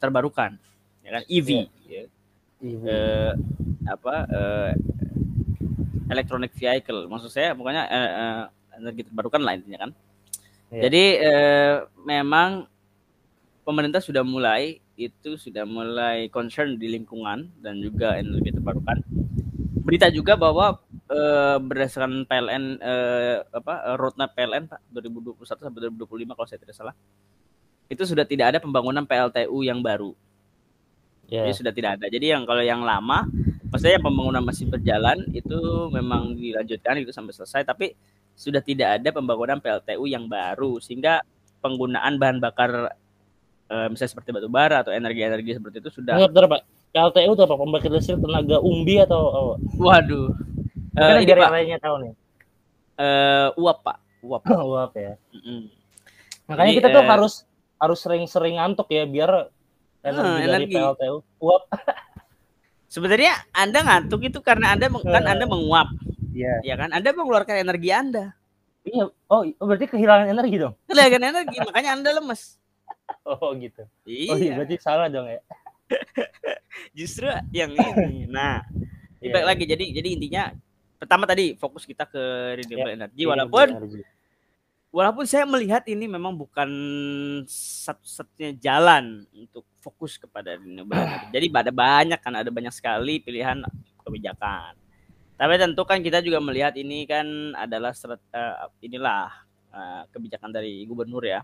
terbarukan, 0.02 0.58
ya 1.00 1.10
kan 1.14 1.22
EV, 1.30 1.48
ya. 1.86 2.10
Ibu. 2.58 2.84
eh, 2.84 3.32
apa 3.86 4.14
eh, 4.26 4.70
electronic 6.08 6.50
vehicle, 6.52 7.06
maksud 7.06 7.30
saya 7.30 7.54
pokoknya 7.54 7.86
eh, 7.86 8.10
eh, 8.10 8.42
energi 8.76 9.06
terbarukan 9.06 9.38
lah 9.38 9.54
intinya 9.54 9.86
kan. 9.86 9.90
Iya. 10.70 10.86
Jadi 10.86 11.04
eh, 11.18 11.74
memang 12.06 12.64
pemerintah 13.66 13.98
sudah 13.98 14.22
mulai 14.22 14.78
itu 14.94 15.34
sudah 15.34 15.64
mulai 15.64 16.28
concern 16.28 16.76
di 16.76 16.86
lingkungan 16.92 17.50
dan 17.58 17.82
juga 17.82 18.14
energi 18.14 18.54
terbarukan. 18.54 19.02
Berita 19.82 20.06
juga 20.14 20.38
bahwa 20.38 20.78
eh, 21.10 21.56
berdasarkan 21.58 22.22
PLN 22.24 22.64
eh, 22.78 23.36
apa 23.50 23.98
roadmap 23.98 24.30
PLN 24.38 24.70
Pak 24.70 24.80
2021 24.94 25.42
sampai 25.66 25.80
2025 25.90 26.36
kalau 26.38 26.48
saya 26.48 26.60
tidak 26.62 26.76
salah 26.78 26.94
itu 27.90 28.06
sudah 28.06 28.22
tidak 28.22 28.54
ada 28.54 28.58
pembangunan 28.62 29.02
PLTU 29.02 29.66
yang 29.66 29.82
baru. 29.82 30.14
Ya. 31.26 31.42
Jadi 31.46 31.54
sudah 31.58 31.72
tidak 31.74 31.90
ada. 31.98 32.06
Jadi 32.06 32.30
yang 32.30 32.46
kalau 32.46 32.62
yang 32.62 32.86
lama, 32.86 33.26
maksudnya 33.66 33.98
yang 33.98 34.06
pembangunan 34.06 34.42
masih 34.46 34.70
berjalan 34.70 35.26
itu 35.34 35.58
memang 35.90 36.38
dilanjutkan 36.38 37.02
itu 37.02 37.10
sampai 37.10 37.34
selesai, 37.34 37.66
tapi 37.66 37.98
sudah 38.34 38.60
tidak 38.60 38.98
ada 38.98 39.08
pembangunan 39.10 39.58
PLTU 39.58 40.04
yang 40.04 40.26
baru 40.26 40.80
sehingga 40.80 41.20
penggunaan 41.60 42.16
bahan 42.16 42.40
bakar 42.40 42.92
eh, 43.68 43.86
misalnya 43.88 44.10
seperti 44.16 44.30
batu 44.32 44.48
bara 44.48 44.80
atau 44.80 44.90
energi-energi 44.90 45.60
seperti 45.60 45.78
itu 45.78 45.90
sudah 45.92 46.16
Bentar, 46.16 46.28
bentar, 46.28 46.44
Pak. 46.48 46.62
PLTU 46.90 47.30
itu 47.36 47.42
apa? 47.46 47.54
Pembangkit 47.54 47.90
listrik 47.94 48.18
tenaga 48.18 48.56
umbi 48.58 48.98
atau 48.98 49.22
oh, 49.22 49.54
waduh. 49.78 50.34
Eh, 50.90 50.98
mungkin 50.98 51.16
ini 51.22 51.26
biar 51.28 51.38
Pak, 51.38 51.46
yang 51.46 51.54
lainnya 51.54 51.78
tahu 51.78 51.94
nih. 52.02 52.12
eh, 52.98 53.48
uap 53.54 53.78
Pak, 53.80 53.98
uap. 54.26 54.42
Uap 54.74 54.92
ya. 54.98 55.14
Mm-mm. 55.30 55.60
Makanya 56.50 56.66
Jadi, 56.66 56.78
kita 56.82 56.88
tuh 56.90 57.02
eh, 57.04 57.08
harus 57.08 57.34
harus 57.78 57.98
sering-sering 58.02 58.58
ngantuk 58.58 58.90
ya 58.90 59.06
biar 59.06 59.30
energi 60.02 60.18
Hmm, 60.26 60.40
dari 60.42 60.64
energi. 60.66 60.74
PLTU 60.74 61.16
uap. 61.38 61.62
Sebenarnya 62.90 63.38
Anda 63.54 63.86
ngantuk 63.86 64.26
itu 64.26 64.42
karena 64.42 64.74
Anda 64.74 64.90
kan 64.90 65.22
Anda 65.22 65.46
menguap, 65.46 65.94
Iya. 66.30 66.54
ya 66.62 66.74
kan? 66.76 66.90
Anda 66.90 67.10
mengeluarkan 67.10 67.56
energi 67.58 67.90
Anda. 67.90 68.24
Iya. 68.80 69.10
Oh, 69.28 69.42
oh, 69.44 69.64
berarti 69.66 69.86
kehilangan 69.86 70.30
energi 70.30 70.56
dong. 70.56 70.74
Kehilangan 70.88 71.22
energi, 71.22 71.56
makanya 71.60 71.90
Anda 71.94 72.10
lemes. 72.16 72.56
Oh, 73.26 73.52
gitu. 73.58 73.82
Iya. 74.06 74.30
Oh, 74.30 74.36
iya, 74.38 74.52
berarti 74.54 74.76
salah 74.78 75.10
dong 75.10 75.26
ya. 75.26 75.40
justru 76.98 77.26
yang 77.50 77.74
ini. 77.74 78.26
Nah, 78.26 78.62
Iya. 79.20 79.36
baik 79.36 79.46
lagi. 79.46 79.64
Jadi 79.68 79.84
jadi 79.92 80.08
intinya 80.16 80.42
pertama 80.96 81.28
tadi 81.28 81.52
fokus 81.56 81.84
kita 81.84 82.08
ke 82.08 82.22
renewable 82.56 82.88
Ya, 82.88 82.96
energy 82.96 83.22
walaupun 83.28 83.66
energi. 83.68 84.00
walaupun 84.88 85.24
saya 85.28 85.44
melihat 85.44 85.84
ini 85.92 86.08
memang 86.08 86.32
bukan 86.32 86.68
satu-satunya 87.48 88.56
jalan 88.56 89.28
untuk 89.32 89.68
fokus 89.80 90.16
kepada 90.16 90.56
dunia 90.56 90.84
Jadi 91.36 91.46
ada 91.52 91.68
banyak 91.68 92.16
kan, 92.16 92.32
ada 92.32 92.48
banyak 92.48 92.72
sekali 92.72 93.20
pilihan 93.20 93.60
kebijakan. 94.00 94.72
Tapi 95.40 95.56
tentu 95.56 95.88
kan 95.88 96.04
kita 96.04 96.20
juga 96.20 96.36
melihat 96.44 96.76
ini 96.76 97.08
kan 97.08 97.56
adalah 97.56 97.96
seret, 97.96 98.20
uh, 98.36 98.68
inilah 98.84 99.32
uh, 99.72 100.04
kebijakan 100.12 100.52
dari 100.52 100.84
gubernur 100.84 101.24
ya. 101.24 101.40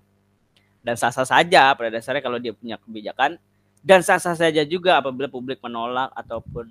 Dan 0.85 1.01
sah-sah 1.01 1.25
saja 1.25 1.73
pada 1.73 1.89
dasarnya 1.89 2.21
kalau 2.21 2.37
dia 2.37 2.53
punya 2.53 2.77
kebijakan 2.77 3.41
dan 3.81 4.05
sah-sah 4.05 4.37
saja 4.37 4.69
juga 4.69 5.01
apabila 5.01 5.33
publik 5.33 5.65
menolak 5.65 6.13
ataupun 6.13 6.69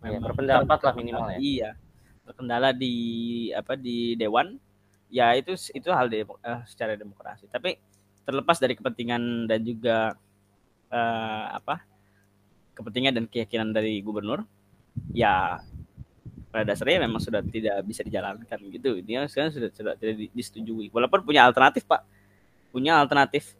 ya, 0.00 0.16
berpendapat 0.16 0.78
lah 0.80 0.94
minimal 0.96 1.28
ya. 1.36 1.38
Iya. 1.38 1.70
Berkendala 2.24 2.72
di 2.72 2.96
apa 3.52 3.76
di 3.76 4.16
dewan 4.16 4.56
ya 5.12 5.36
itu 5.36 5.52
itu 5.76 5.92
hal 5.92 6.08
de, 6.08 6.24
uh, 6.24 6.64
secara 6.64 6.96
demokrasi 6.96 7.44
tapi 7.52 7.76
terlepas 8.24 8.56
dari 8.56 8.72
kepentingan 8.72 9.44
dan 9.44 9.60
juga 9.60 10.16
uh, 10.88 11.44
apa 11.52 11.84
kepentingan 12.72 13.12
dan 13.20 13.24
keyakinan 13.28 13.76
dari 13.76 14.00
gubernur 14.00 14.48
ya 15.12 15.60
pada 16.52 16.68
dasarnya 16.68 17.08
memang 17.08 17.18
sudah 17.18 17.40
tidak 17.40 17.80
bisa 17.88 18.04
dijalankan 18.04 18.58
gitu 18.68 19.00
ini 19.00 19.24
sekarang 19.26 19.50
sudah 19.56 19.72
sudah 19.72 19.94
tidak 19.96 20.28
disetujui 20.36 20.92
walaupun 20.92 21.24
punya 21.24 21.48
alternatif 21.48 21.88
pak 21.88 22.04
punya 22.68 23.00
alternatif 23.00 23.56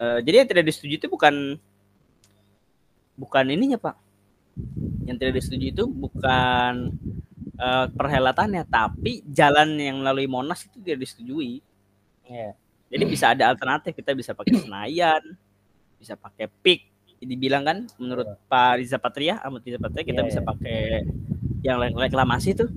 uh, 0.00 0.18
jadi 0.24 0.42
yang 0.42 0.48
tidak 0.48 0.64
disetujui 0.72 0.96
itu 0.96 1.06
bukan 1.06 1.60
bukan 3.14 3.44
ininya 3.52 3.76
pak 3.76 3.94
yang 5.04 5.16
tidak 5.20 5.38
disetujui 5.40 5.70
itu 5.70 5.84
bukan 5.86 6.96
uh, 7.58 7.86
perhelatannya, 7.92 8.64
tapi 8.66 9.26
jalan 9.28 9.76
yang 9.76 10.00
melalui 10.00 10.30
Monas 10.30 10.64
itu 10.64 10.78
tidak 10.80 11.04
disetujui. 11.04 11.60
Yeah. 12.24 12.54
Jadi 12.88 13.04
bisa 13.04 13.36
ada 13.36 13.52
alternatif, 13.52 13.92
kita 13.92 14.16
bisa 14.16 14.32
pakai 14.32 14.64
Senayan, 14.64 15.22
bisa 16.00 16.16
pakai 16.16 16.48
PIK. 16.48 16.80
Dibilang 17.18 17.66
kan 17.66 17.78
menurut 17.98 18.30
yeah. 18.30 18.46
Pak 18.46 18.78
Riza 18.78 18.98
Patria, 19.00 19.42
Ahmad 19.42 19.66
Riza 19.66 19.82
Patria 19.82 20.04
kita 20.06 20.22
yeah, 20.22 20.28
bisa 20.30 20.40
yeah. 20.40 20.48
pakai 20.48 20.80
yang 21.62 21.78
reklamasi 21.94 22.54
tuh. 22.54 22.68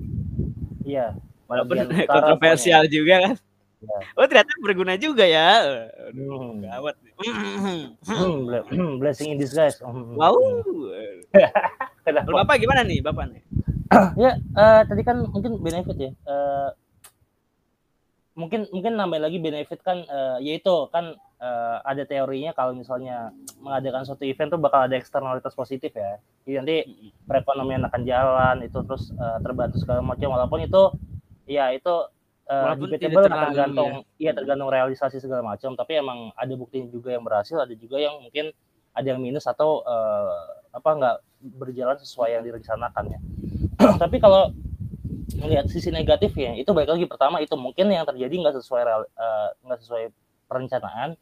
Iya. 0.82 1.14
Walaupun 1.46 1.76
kontroversial 2.12 2.88
juga 2.88 3.30
kan. 3.30 3.36
Ya. 3.82 3.98
Oh 4.14 4.26
ternyata 4.30 4.52
berguna 4.62 4.94
juga 4.94 5.26
ya. 5.26 5.62
Aduh, 6.10 6.54
hmm. 6.54 6.62
gawat. 6.62 6.94
Hmm, 8.70 9.02
blessing 9.02 9.34
in 9.34 9.38
disguise. 9.42 9.82
Hmm. 9.82 10.14
Wow. 10.14 10.38
Bapak 12.38 12.62
gimana 12.62 12.86
nih, 12.86 13.02
Bapak 13.02 13.30
nih? 13.30 13.42
ya 14.22 14.32
uh, 14.56 14.80
tadi 14.88 15.02
kan 15.04 15.20
mungkin 15.28 15.60
benefit 15.60 15.96
ya 15.98 16.10
uh, 16.24 16.72
mungkin 18.42 18.66
mungkin 18.74 18.98
nambah 18.98 19.22
lagi 19.22 19.38
benefit 19.38 19.78
kan 19.86 20.02
uh, 20.10 20.42
yaitu 20.42 20.90
kan 20.90 21.14
uh, 21.38 21.78
ada 21.86 22.02
teorinya 22.02 22.50
kalau 22.50 22.74
misalnya 22.74 23.30
mengadakan 23.62 24.02
suatu 24.02 24.26
event 24.26 24.50
tuh 24.50 24.58
bakal 24.58 24.86
ada 24.86 24.98
eksternalitas 24.98 25.54
positif 25.54 25.94
ya. 25.94 26.18
Jadi 26.42 26.54
nanti 26.58 26.76
perekonomian 27.26 27.86
akan 27.86 28.02
jalan 28.02 28.56
itu 28.66 28.78
terus 28.82 29.14
uh, 29.14 29.38
terbantu 29.42 29.78
segala 29.78 30.02
macam. 30.02 30.34
Walaupun 30.34 30.66
itu 30.66 30.82
ya 31.46 31.70
itu 31.70 32.10
uh, 32.50 32.74
debatable 32.74 33.30
tergantung 33.30 33.92
ya. 34.18 34.30
ya 34.30 34.32
tergantung 34.34 34.70
realisasi 34.70 35.22
segala 35.22 35.54
macam. 35.54 35.78
Tapi 35.78 35.92
emang 36.02 36.34
ada 36.34 36.54
bukti 36.58 36.82
juga 36.90 37.14
yang 37.14 37.22
berhasil 37.22 37.62
ada 37.62 37.74
juga 37.78 38.02
yang 38.02 38.18
mungkin 38.18 38.50
ada 38.92 39.06
yang 39.06 39.20
minus 39.22 39.46
atau 39.46 39.80
uh, 39.86 40.58
apa 40.74 40.90
nggak 40.98 41.16
berjalan 41.62 41.98
sesuai 41.98 42.38
yang 42.38 42.42
direncanakan 42.42 43.04
ya. 43.14 43.20
Tapi 44.02 44.18
kalau 44.18 44.50
melihat 45.38 45.66
sisi 45.68 45.88
negatifnya 45.88 46.56
itu 46.58 46.70
baik 46.72 46.92
lagi 46.92 47.06
pertama 47.08 47.40
itu 47.40 47.54
mungkin 47.56 47.88
yang 47.88 48.04
terjadi 48.04 48.32
nggak 48.32 48.54
sesuai 48.60 48.82
eh, 48.84 49.48
nggak 49.64 49.78
uh, 49.78 49.82
sesuai 49.82 50.04
perencanaan 50.50 51.16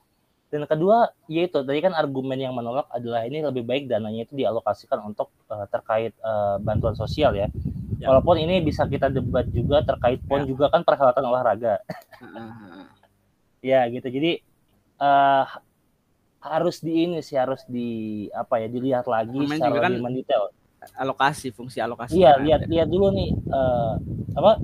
dan 0.50 0.66
kedua 0.66 1.14
yaitu 1.30 1.62
tadi 1.62 1.78
kan 1.78 1.94
argumen 1.94 2.34
yang 2.34 2.50
menolak 2.50 2.90
adalah 2.90 3.22
ini 3.22 3.38
lebih 3.38 3.62
baik 3.62 3.86
dananya 3.86 4.26
itu 4.26 4.34
dialokasikan 4.34 4.98
untuk 5.06 5.30
uh, 5.46 5.62
terkait 5.70 6.10
uh, 6.26 6.58
bantuan 6.58 6.98
sosial 6.98 7.38
ya. 7.38 7.46
ya. 8.02 8.10
Walaupun 8.10 8.34
ini 8.42 8.58
bisa 8.58 8.82
kita 8.90 9.14
debat 9.14 9.46
juga 9.54 9.86
terkait 9.86 10.18
pon 10.26 10.42
ya. 10.42 10.50
juga 10.50 10.66
kan 10.74 10.82
perhelatan 10.82 11.22
olahraga. 11.22 11.78
ya 13.70 13.86
gitu. 13.94 14.10
Jadi 14.10 14.42
uh, 14.98 15.46
harus 16.42 16.82
di 16.82 17.06
ini 17.06 17.22
sih 17.22 17.38
harus 17.38 17.62
di 17.70 18.26
apa 18.34 18.58
ya 18.58 18.66
dilihat 18.66 19.06
lagi 19.06 19.38
Main 19.38 19.60
secara 19.60 19.86
kan, 19.86 19.90
lebih 19.94 20.02
mendetail 20.02 20.50
alokasi 20.96 21.52
fungsi 21.52 21.78
alokasi 21.78 22.16
iya 22.16 22.40
lihat 22.40 22.64
lihat 22.66 22.88
dulu 22.88 23.12
nih 23.12 23.30
uh, 23.52 23.94
apa 24.36 24.60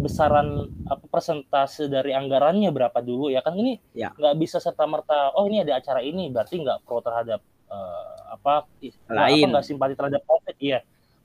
besaran 0.00 0.72
apa 0.88 1.04
persentase 1.06 1.86
dari 1.86 2.16
anggarannya 2.16 2.72
berapa 2.72 2.98
dulu 3.04 3.28
ya 3.28 3.44
kan? 3.44 3.52
Ini 3.52 3.76
ya. 3.92 4.16
nggak 4.16 4.34
bisa 4.40 4.56
serta 4.56 4.88
merta 4.88 5.36
oh 5.36 5.44
ini 5.44 5.60
ada 5.62 5.76
acara 5.76 6.00
ini 6.00 6.32
berarti 6.32 6.56
nggak 6.64 6.88
pro 6.88 7.04
terhadap 7.04 7.44
uh, 7.68 8.32
apa 8.32 8.64
lain. 9.12 9.52
nggak 9.52 9.64
simpati 9.68 9.92
terhadap 9.92 10.24
covid 10.24 10.56
iya. 10.58 10.80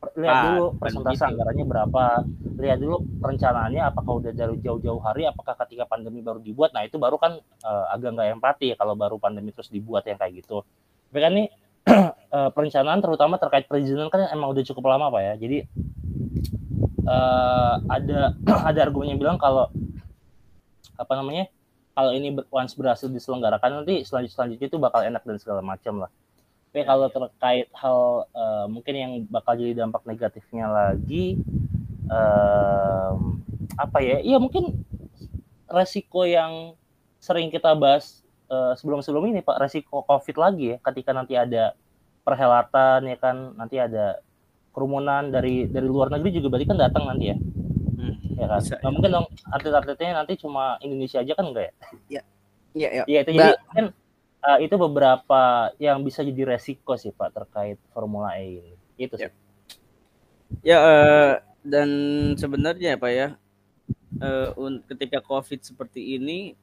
Lihat 0.06 0.38
ah, 0.38 0.44
dulu 0.54 0.66
persentase 0.78 1.18
gitu. 1.18 1.30
anggarannya 1.34 1.66
berapa 1.66 2.04
lihat 2.62 2.78
dulu 2.78 3.02
perencanaannya 3.26 3.82
apakah 3.90 4.22
udah 4.22 4.32
dari 4.38 4.62
jauh-jauh 4.62 5.02
hari 5.02 5.26
apakah 5.26 5.58
ketika 5.66 5.90
pandemi 5.90 6.22
baru 6.22 6.38
dibuat? 6.44 6.78
Nah 6.78 6.86
itu 6.86 7.02
baru 7.02 7.18
kan 7.18 7.42
uh, 7.66 7.86
agak 7.90 8.14
nggak 8.14 8.38
empati 8.38 8.66
ya 8.70 8.76
kalau 8.78 8.94
baru 8.94 9.18
pandemi 9.18 9.50
terus 9.50 9.74
dibuat 9.74 10.06
yang 10.06 10.22
kayak 10.22 10.46
gitu. 10.46 10.62
Tapi 11.10 11.20
kan 11.24 11.32
nih 11.34 11.48
uh, 11.88 12.50
perencanaan 12.56 13.00
terutama 13.02 13.38
terkait 13.38 13.66
perizinan 13.70 14.10
kan 14.10 14.26
emang 14.34 14.52
udah 14.52 14.64
cukup 14.66 14.92
lama 14.92 15.14
pak 15.14 15.22
ya 15.22 15.34
jadi 15.38 15.58
uh, 17.06 17.76
ada 17.88 18.34
ada 18.70 18.80
argumen 18.82 19.16
yang 19.16 19.20
bilang 19.22 19.38
kalau 19.38 19.70
apa 20.96 21.14
namanya 21.16 21.52
kalau 21.96 22.12
ini 22.12 22.36
once 22.52 22.76
berhasil 22.76 23.08
diselenggarakan 23.08 23.84
nanti 23.84 24.04
selanjut 24.04 24.36
selanjutnya 24.36 24.68
itu 24.68 24.78
bakal 24.82 25.00
enak 25.00 25.24
dan 25.24 25.38
segala 25.40 25.62
macam 25.64 26.04
lah 26.04 26.12
tapi 26.76 26.84
ya, 26.84 26.92
kalau 26.92 27.08
ya. 27.08 27.14
terkait 27.16 27.68
hal 27.72 28.00
uh, 28.36 28.66
mungkin 28.68 28.94
yang 29.00 29.12
bakal 29.32 29.56
jadi 29.56 29.80
dampak 29.80 30.04
negatifnya 30.04 30.68
lagi 30.68 31.40
uh, 32.12 33.16
apa 33.80 34.04
ya 34.04 34.20
iya 34.20 34.36
mungkin 34.44 34.84
resiko 35.72 36.28
yang 36.28 36.76
sering 37.24 37.48
kita 37.48 37.72
bahas 37.80 38.25
uh, 38.50 38.74
sebelum-sebelum 38.78 39.32
ini 39.32 39.40
Pak 39.42 39.58
resiko 39.62 40.06
COVID 40.06 40.36
lagi 40.38 40.76
ya 40.76 40.78
ketika 40.82 41.12
nanti 41.14 41.34
ada 41.38 41.74
perhelatan 42.26 43.06
ya 43.06 43.18
kan 43.22 43.54
nanti 43.54 43.78
ada 43.78 44.20
kerumunan 44.76 45.32
dari 45.32 45.70
dari 45.72 45.88
luar 45.88 46.12
negeri 46.12 46.36
juga 46.36 46.52
berarti 46.52 46.68
kan 46.68 46.80
datang 46.82 47.04
nanti 47.08 47.32
ya. 47.32 47.38
Hmm, 47.96 48.16
ya 48.36 48.46
kan? 48.52 48.60
Bisa, 48.60 48.76
nah, 48.76 48.82
ya. 48.84 48.92
mungkin 48.92 49.12
dong 49.16 49.28
atlet-atletnya 49.54 50.12
nanti 50.20 50.34
cuma 50.36 50.76
Indonesia 50.84 51.24
aja 51.24 51.34
kan 51.38 51.46
enggak 51.48 51.66
ya? 51.66 51.74
Ya. 52.12 52.22
Ya, 52.76 52.90
ya. 53.08 53.20
Itu. 53.24 53.32
Ba 53.32 53.56
jadi 53.56 53.56
kan 53.72 53.86
uh, 54.44 54.60
itu 54.60 54.76
beberapa 54.76 55.42
yang 55.80 56.04
bisa 56.04 56.28
jadi 56.28 56.44
resiko 56.44 57.00
sih 57.00 57.16
Pak 57.16 57.32
terkait 57.32 57.80
Formula 57.96 58.36
E 58.36 58.60
ini. 58.60 58.74
Itu 59.00 59.16
sih. 59.16 59.32
Ya, 60.60 60.76
ya 60.76 60.78
uh, 60.84 61.34
dan 61.64 61.90
sebenarnya 62.36 63.00
Pak 63.00 63.12
ya 63.16 63.28
uh, 64.20 64.52
ketika 64.92 65.24
COVID 65.24 65.64
seperti 65.64 66.20
ini 66.20 66.60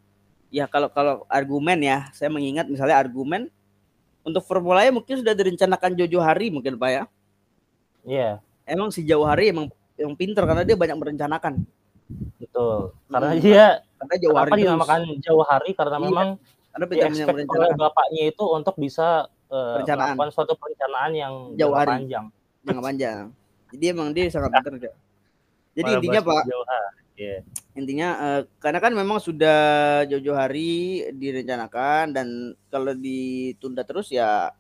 ya 0.53 0.68
kalau 0.68 0.92
kalau 0.92 1.24
argumen 1.32 1.80
ya 1.80 2.12
saya 2.12 2.28
mengingat 2.28 2.68
misalnya 2.68 3.00
argumen 3.00 3.48
untuk 4.22 4.44
Formula 4.44 4.84
E 4.84 4.92
mungkin 4.92 5.24
sudah 5.24 5.32
direncanakan 5.34 5.96
Jojo 5.96 6.20
Hari 6.20 6.53
mungkin 6.53 6.76
Pak 6.76 6.90
ya. 6.92 7.05
Iya. 8.07 8.30
Yeah. 8.38 8.68
Emang 8.68 8.94
si 8.94 9.03
Jauh 9.03 9.26
Hari 9.26 9.50
emang 9.50 9.72
yang 9.98 10.14
pinter 10.14 10.44
karena 10.46 10.62
dia 10.62 10.78
banyak 10.78 10.94
merencanakan. 10.94 11.64
Betul. 12.38 12.94
Karena 13.11 13.32
hmm. 13.34 13.42
dia 13.42 13.64
karena 13.98 14.16
Jauh 14.20 14.36
Hari 14.36 14.50
dinamakan 14.62 15.00
Jauh 15.18 15.42
Hari 15.42 15.70
karena 15.74 15.96
iya. 15.98 16.05
memang 16.07 16.28
karena 16.72 16.84
dia 16.88 17.26
oleh 17.26 17.76
bapaknya 17.76 18.22
itu 18.32 18.44
untuk 18.48 18.76
bisa 18.80 19.28
uh, 19.53 19.76
perencanaan 19.76 20.16
suatu 20.32 20.57
perencanaan 20.57 21.12
yang 21.12 21.32
jauh 21.53 21.76
hari. 21.76 22.00
panjang. 22.00 22.26
Jangka 22.64 22.80
panjang. 22.80 23.24
Jadi 23.76 23.84
emang 23.92 24.09
dia 24.16 24.24
sangat 24.32 24.57
pinter. 24.57 24.88
Jadi 25.72 25.88
Malah 25.88 25.96
intinya 26.00 26.20
Pak, 26.24 26.44
jauh 26.48 26.66
hari 26.68 27.01
Yeah. 27.23 27.41
Intinya 27.79 28.09
uh, 28.18 28.41
karena 28.59 28.79
kan 28.83 28.93
memang 28.93 29.23
sudah 29.23 29.61
jauh-jauh 30.11 30.35
hari 30.37 31.07
direncanakan 31.14 32.11
dan 32.11 32.27
kalau 32.68 32.93
ditunda 32.99 33.87
terus 33.87 34.11
ya 34.11 34.51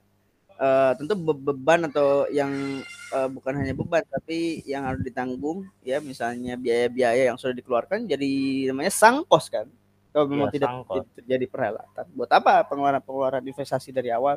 uh, 0.56 0.92
tentu 0.94 1.18
be 1.18 1.34
beban 1.34 1.90
atau 1.90 2.30
yang 2.30 2.80
uh, 3.10 3.28
bukan 3.28 3.58
hanya 3.58 3.74
beban 3.74 4.06
tapi 4.06 4.62
yang 4.62 4.86
harus 4.86 5.02
ditanggung 5.02 5.66
ya 5.82 5.98
misalnya 5.98 6.54
biaya-biaya 6.54 7.28
yang 7.28 7.36
sudah 7.36 7.52
dikeluarkan 7.58 8.06
jadi 8.06 8.30
namanya 8.70 8.92
sangkos 8.94 9.50
kan. 9.50 9.66
Kalau 10.12 10.28
memang 10.28 10.52
ya, 10.52 10.60
tidak 10.60 11.08
terjadi 11.16 11.46
perhelatan 11.48 12.04
buat 12.12 12.28
apa 12.28 12.68
pengeluaran-pengeluaran 12.68 13.42
investasi 13.48 13.96
dari 13.96 14.12
awal 14.12 14.36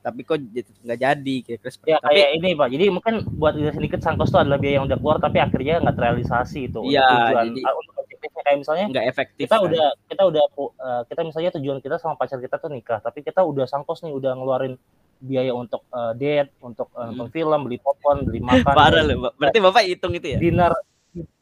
tapi 0.00 0.24
kok 0.24 0.40
nggak 0.84 0.98
jadi 0.98 1.34
kira-kira 1.44 1.70
seperti 1.70 1.92
ya, 1.92 1.98
tapi 2.00 2.16
kayak 2.16 2.30
ini 2.40 2.48
pak 2.56 2.68
jadi 2.72 2.84
mungkin 2.88 3.14
buat 3.36 3.54
sedikit 3.56 4.00
sangkos 4.00 4.32
itu 4.32 4.38
adalah 4.40 4.58
biaya 4.58 4.74
yang 4.80 4.86
udah 4.88 4.98
keluar 4.98 5.16
tapi 5.20 5.38
akhirnya 5.38 5.76
nggak 5.84 5.96
terrealisasi 6.00 6.60
itu 6.72 6.80
ya, 6.88 7.04
tujuan 7.04 7.46
jadi, 7.52 7.60
uh, 7.68 7.74
untuk 7.76 7.94
objektifnya 8.00 8.42
kayak 8.48 8.58
misalnya 8.64 8.86
nggak 8.88 9.06
efektif 9.12 9.44
kita 9.44 9.56
kan? 9.60 9.66
udah 9.68 9.86
kita 10.08 10.22
udah 10.24 10.42
uh, 10.56 11.02
kita 11.04 11.20
misalnya 11.20 11.50
tujuan 11.60 11.78
kita 11.84 11.96
sama 12.00 12.14
pacar 12.16 12.38
kita 12.40 12.56
tuh 12.56 12.70
nikah 12.72 12.98
tapi 13.04 13.20
kita 13.20 13.40
udah 13.44 13.68
sangkos 13.68 14.00
nih 14.02 14.12
udah 14.16 14.32
ngeluarin 14.40 14.74
biaya 15.20 15.52
untuk 15.52 15.84
uh, 15.92 16.16
date 16.16 16.56
untuk 16.64 16.88
uh, 16.96 17.12
nonton 17.12 17.28
hmm. 17.28 17.36
film 17.36 17.60
beli 17.68 17.76
popcorn 17.76 18.24
beli 18.24 18.40
makan 18.40 18.72
parah 18.72 19.04
loh 19.04 19.36
berarti 19.36 19.58
bapak 19.60 19.84
hitung 19.84 20.16
itu 20.16 20.32
ya 20.32 20.38
dinner 20.40 20.72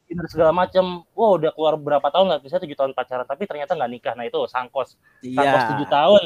dinner 0.09 0.27
segala 0.27 0.57
macam. 0.57 1.05
Wow, 1.13 1.37
udah 1.37 1.53
keluar 1.53 1.77
berapa 1.77 2.09
tahun 2.09 2.33
lah, 2.33 2.39
bisa 2.41 2.57
tujuh 2.57 2.73
tahun 2.73 2.97
pacaran, 2.97 3.29
tapi 3.29 3.45
ternyata 3.45 3.77
nggak 3.77 3.91
nikah. 3.93 4.15
Nah 4.17 4.25
itu 4.25 4.41
sangkos, 4.49 4.97
sangkos 5.21 5.63
Iya. 5.63 5.69
tujuh 5.77 5.89
tahun, 5.93 6.23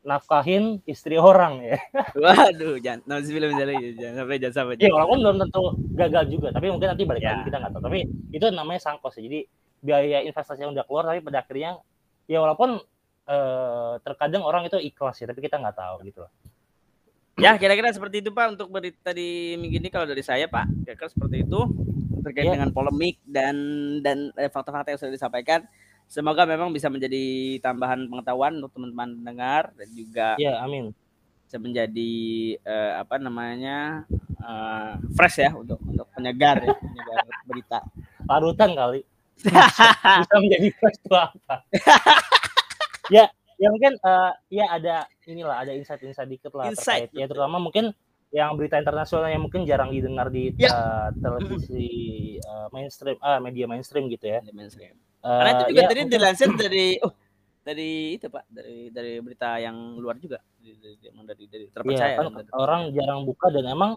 nafkahin 0.00 0.80
istri 0.84 1.20
orang 1.20 1.60
ya. 1.60 1.76
Waduh, 2.16 2.80
jangan 2.80 3.00
nanti 3.04 3.28
film 3.30 3.52
jangan 3.52 3.76
sampai 4.16 4.36
jangan 4.40 4.54
sampai. 4.56 4.74
Ya 4.80 4.88
walaupun 4.90 5.18
belum 5.20 5.36
tentu 5.44 5.62
gagal 5.92 6.24
juga, 6.32 6.48
tapi 6.50 6.66
mungkin 6.68 6.88
nanti 6.92 7.04
balik 7.04 7.20
Ya. 7.20 7.36
lagi 7.36 7.42
kita 7.52 7.56
nggak 7.60 7.72
tahu. 7.76 7.82
Tapi 7.84 7.98
itu 8.32 8.46
namanya 8.50 8.80
sangkos 8.80 9.14
ya. 9.20 9.22
Jadi 9.28 9.40
biaya 9.80 10.18
investasi 10.24 10.60
yang 10.60 10.72
udah 10.72 10.84
keluar, 10.84 11.04
tapi 11.04 11.20
pada 11.20 11.40
akhirnya 11.40 11.80
ya 12.24 12.38
walaupun 12.40 12.80
eh, 13.26 13.94
terkadang 14.02 14.42
orang 14.42 14.66
itu 14.66 14.76
ikhlas 14.76 15.20
ya, 15.20 15.28
tapi 15.28 15.40
kita 15.40 15.60
nggak 15.60 15.76
tahu 15.76 16.02
gitu 16.02 16.24
loh. 16.24 16.32
Ya, 17.38 17.56
kira-kira 17.56 17.88
seperti 17.88 18.20
itu 18.20 18.28
Pak 18.30 18.52
untuk 18.52 18.68
berita 18.68 19.16
di 19.16 19.56
minggu 19.56 19.80
ini 19.80 19.88
kalau 19.88 20.04
dari 20.04 20.20
saya 20.20 20.44
Pak. 20.44 20.84
Kira-kira 20.84 21.08
seperti 21.08 21.46
itu 21.46 21.60
terkait 22.20 22.44
Ya. 22.44 22.52
dengan 22.52 22.68
polemik 22.68 23.16
dan 23.24 23.56
dan 24.00 24.28
eh, 24.34 24.48
fakta-fakta 24.48 24.92
yang 24.92 25.00
sudah 25.00 25.14
disampaikan. 25.14 25.64
Semoga 26.10 26.42
memang 26.42 26.74
bisa 26.74 26.90
menjadi 26.90 27.22
tambahan 27.62 28.10
pengetahuan 28.10 28.58
untuk 28.58 28.74
teman-teman 28.74 29.14
pendengar 29.22 29.70
dan 29.78 29.88
juga 29.94 30.34
Ya 30.42 30.58
amin. 30.58 30.90
bisa 31.46 31.62
menjadi 31.62 32.12
eh, 32.66 32.92
apa 32.98 33.22
namanya 33.22 34.02
eh, 34.42 34.92
fresh 35.14 35.38
ya 35.46 35.54
untuk 35.54 35.78
untuk 35.86 36.10
penyegar 36.10 36.66
ya, 36.66 36.74
penyegar 36.74 37.22
berita. 37.48 37.78
Parutan 38.26 38.74
kali. 38.74 39.06
bisa 40.26 40.36
menjadi 40.42 40.68
fresh 40.82 40.98
itu 40.98 41.14
apa? 41.14 41.54
ya, 43.14 43.30
ya 43.62 43.68
mungkin 43.70 43.94
eh, 43.94 44.32
ya 44.50 44.66
ada 44.66 45.06
inilah 45.30 45.62
ada 45.62 45.70
insight-insight 45.78 46.26
dikit 46.26 46.50
lah 46.58 46.74
Insight, 46.74 47.06
terkait 47.14 47.22
ya 47.22 47.30
terutama 47.30 47.62
mungkin 47.62 47.94
yang 48.30 48.54
berita 48.54 48.78
internasional 48.78 49.26
yang 49.26 49.42
mungkin 49.42 49.66
jarang 49.66 49.90
didengar 49.90 50.30
di 50.30 50.54
Ya. 50.54 50.70
eh, 50.70 51.08
televisi 51.18 51.86
eh, 52.36 52.66
mainstream 52.70 53.18
ah 53.20 53.38
media 53.38 53.66
mainstream 53.66 54.06
gitu 54.06 54.26
ya. 54.26 54.38
Di 54.38 54.50
mainstream. 54.50 54.94
Eh, 54.94 55.26
Karena 55.26 55.50
itu 55.52 55.64
juga 55.68 55.76
ya, 55.76 55.86
tadi 55.86 56.00
mungkin- 56.00 56.14
dilansir 56.14 56.48
dari 56.62 56.86
oh 57.00 57.12
dari 57.60 57.90
itu 58.16 58.26
Pak, 58.26 58.44
dari 58.48 58.88
dari 58.88 59.12
berita 59.18 59.58
yang 59.58 59.76
luar 59.94 60.16
juga. 60.16 60.38
Dari 60.56 60.74
dari, 60.78 60.96
dari, 60.96 61.44
dari 61.46 61.64
terpercaya. 61.68 62.06
Iya, 62.08 62.16
kan 62.16 62.26
dari- 62.32 62.54
orang 62.54 62.82
jarang 62.90 63.20
buka 63.22 63.46
dan 63.50 63.64
emang 63.66 63.92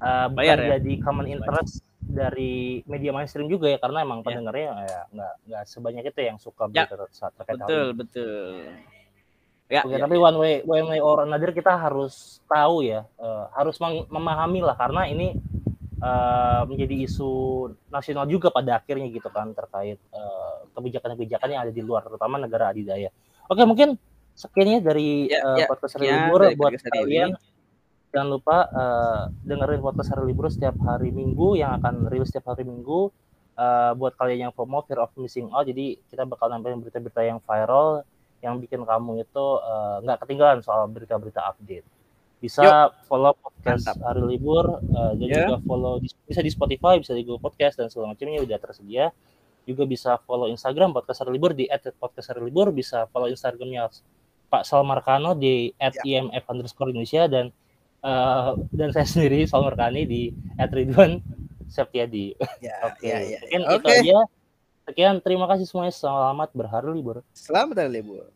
uh, 0.00 0.26
bukan 0.26 0.34
Bayar 0.34 0.58
ya? 0.58 0.68
jadi 0.80 0.92
common 0.98 1.26
interest 1.28 1.78
dari 2.00 2.84
media 2.84 3.12
mainstream 3.12 3.48
juga 3.48 3.68
ya 3.68 3.78
karena 3.78 4.00
emang 4.00 4.20
Ya. 4.20 4.24
pendengarnya 4.26 4.64
ya 4.82 5.00
nggak 5.08 5.34
nggak 5.44 5.62
sebanyak 5.64 6.04
itu 6.04 6.20
yang 6.20 6.36
suka 6.36 6.68
Ya. 6.68 6.84
berita 6.84 7.04
saat 7.10 7.32
terkait 7.34 7.54
hal 7.54 7.60
betul 7.62 7.84
ini. 7.84 7.96
betul. 7.96 8.54
Ya, 9.74 9.82
Oke, 9.82 9.98
ya, 9.98 10.06
tapi 10.06 10.14
one 10.14 10.38
way 10.38 10.54
one 10.62 10.86
way 10.86 11.02
or 11.02 11.26
another 11.26 11.50
kita 11.50 11.74
harus 11.74 12.38
tahu 12.46 12.86
ya, 12.86 13.02
uh, 13.18 13.50
harus 13.58 13.74
memahami 14.06 14.62
lah 14.62 14.78
karena 14.78 15.10
ini 15.10 15.34
uh, 15.98 16.62
menjadi 16.70 17.10
isu 17.10 17.32
nasional 17.90 18.22
juga 18.30 18.54
pada 18.54 18.78
akhirnya 18.78 19.10
gitu 19.10 19.26
kan 19.34 19.50
terkait 19.50 19.98
uh, 20.14 20.62
kebijakan-kebijakan 20.78 21.48
yang 21.50 21.60
ada 21.66 21.74
di 21.74 21.82
luar 21.82 22.06
terutama 22.06 22.38
negara 22.38 22.70
adidaya. 22.70 23.10
Oke, 23.50 23.66
mungkin 23.66 23.98
sekiannya 24.38 24.78
dari 24.78 25.26
Ya, 25.26 25.42
uh, 25.42 25.58
ya, 25.58 25.66
podcast 25.66 25.98
hari 25.98 26.06
sekian 26.06 26.22
libur 26.22 26.40
buat 26.54 26.72
ini. 26.78 26.90
kalian. 26.94 27.30
Jangan 28.14 28.28
lupa 28.30 28.56
uh, 28.70 29.22
dengerin 29.42 29.82
podcast 29.82 30.14
hari 30.14 30.22
libur 30.30 30.46
setiap 30.54 30.78
hari 30.86 31.10
Minggu 31.10 31.58
yang 31.58 31.82
akan 31.82 32.06
rilis 32.06 32.30
setiap 32.30 32.54
hari 32.54 32.62
Minggu. 32.62 33.10
Uh, 33.58 33.94
buat 33.94 34.14
kalian 34.18 34.50
yang 34.50 34.52
FOMO, 34.54 34.82
fear 34.86 34.98
of 34.98 35.14
missing 35.14 35.46
out, 35.54 35.62
jadi 35.62 35.94
kita 36.10 36.26
bakal 36.26 36.50
nampilin 36.50 36.82
berita-berita 36.82 37.22
yang 37.22 37.38
viral 37.38 38.02
yang 38.44 38.60
bikin 38.60 38.84
kamu 38.84 39.24
itu 39.24 39.46
uh, 39.58 40.04
nggak 40.04 40.20
ketinggalan 40.20 40.60
soal 40.60 40.84
berita-berita 40.86 41.40
update. 41.48 41.88
Bisa 42.38 42.92
follow 43.08 43.32
podcast 43.32 43.88
Mantap. 43.88 44.04
hari 44.04 44.36
libur 44.36 44.68
uh, 44.92 45.12
dan 45.16 45.26
Ya. 45.26 45.48
juga 45.48 45.56
follow 45.64 45.96
di- 45.96 46.12
bisa 46.28 46.44
di 46.44 46.52
Spotify, 46.52 47.00
bisa 47.00 47.16
di 47.16 47.24
Google 47.24 47.40
Podcast 47.42 47.80
dan 47.80 47.88
segala 47.88 48.12
macamnya 48.12 48.44
udah 48.44 48.58
tersedia. 48.60 49.08
Juga 49.64 49.88
bisa 49.88 50.20
follow 50.28 50.44
Instagram 50.46 50.92
podcast 50.92 51.24
hari 51.24 51.40
libur 51.40 51.56
di 51.56 51.64
@podcast 51.96 52.36
hari 52.36 52.44
libur, 52.44 52.68
bisa 52.68 53.08
follow 53.08 53.32
Instagramnya 53.32 53.88
Pak 54.52 54.68
Salmarkano 54.68 55.32
di 55.32 55.72
@imf 55.80 56.44
underscore 56.44 56.92
Indonesia 56.92 57.24
dan 57.24 57.48
uh, 58.04 58.60
dan 58.76 58.92
saya 58.92 59.08
sendiri 59.16 59.48
Salmarkani 59.48 60.04
di 60.04 60.28
@ridwan 60.60 61.24
Septiadi. 61.64 62.36
Ya, 62.60 62.76
Oke, 62.86 63.08
ya, 63.08 63.24
ya. 63.24 63.40
mungkin 63.40 63.60
itu 63.72 63.88
aja. 63.88 64.18
Sekian, 64.84 65.16
terima 65.24 65.48
kasih 65.48 65.64
semuanya. 65.64 65.96
Selamat 65.96 66.52
berhari 66.52 66.92
libur. 66.92 67.24
Selamat 67.32 67.88
hari 67.88 68.04
libur. 68.04 68.28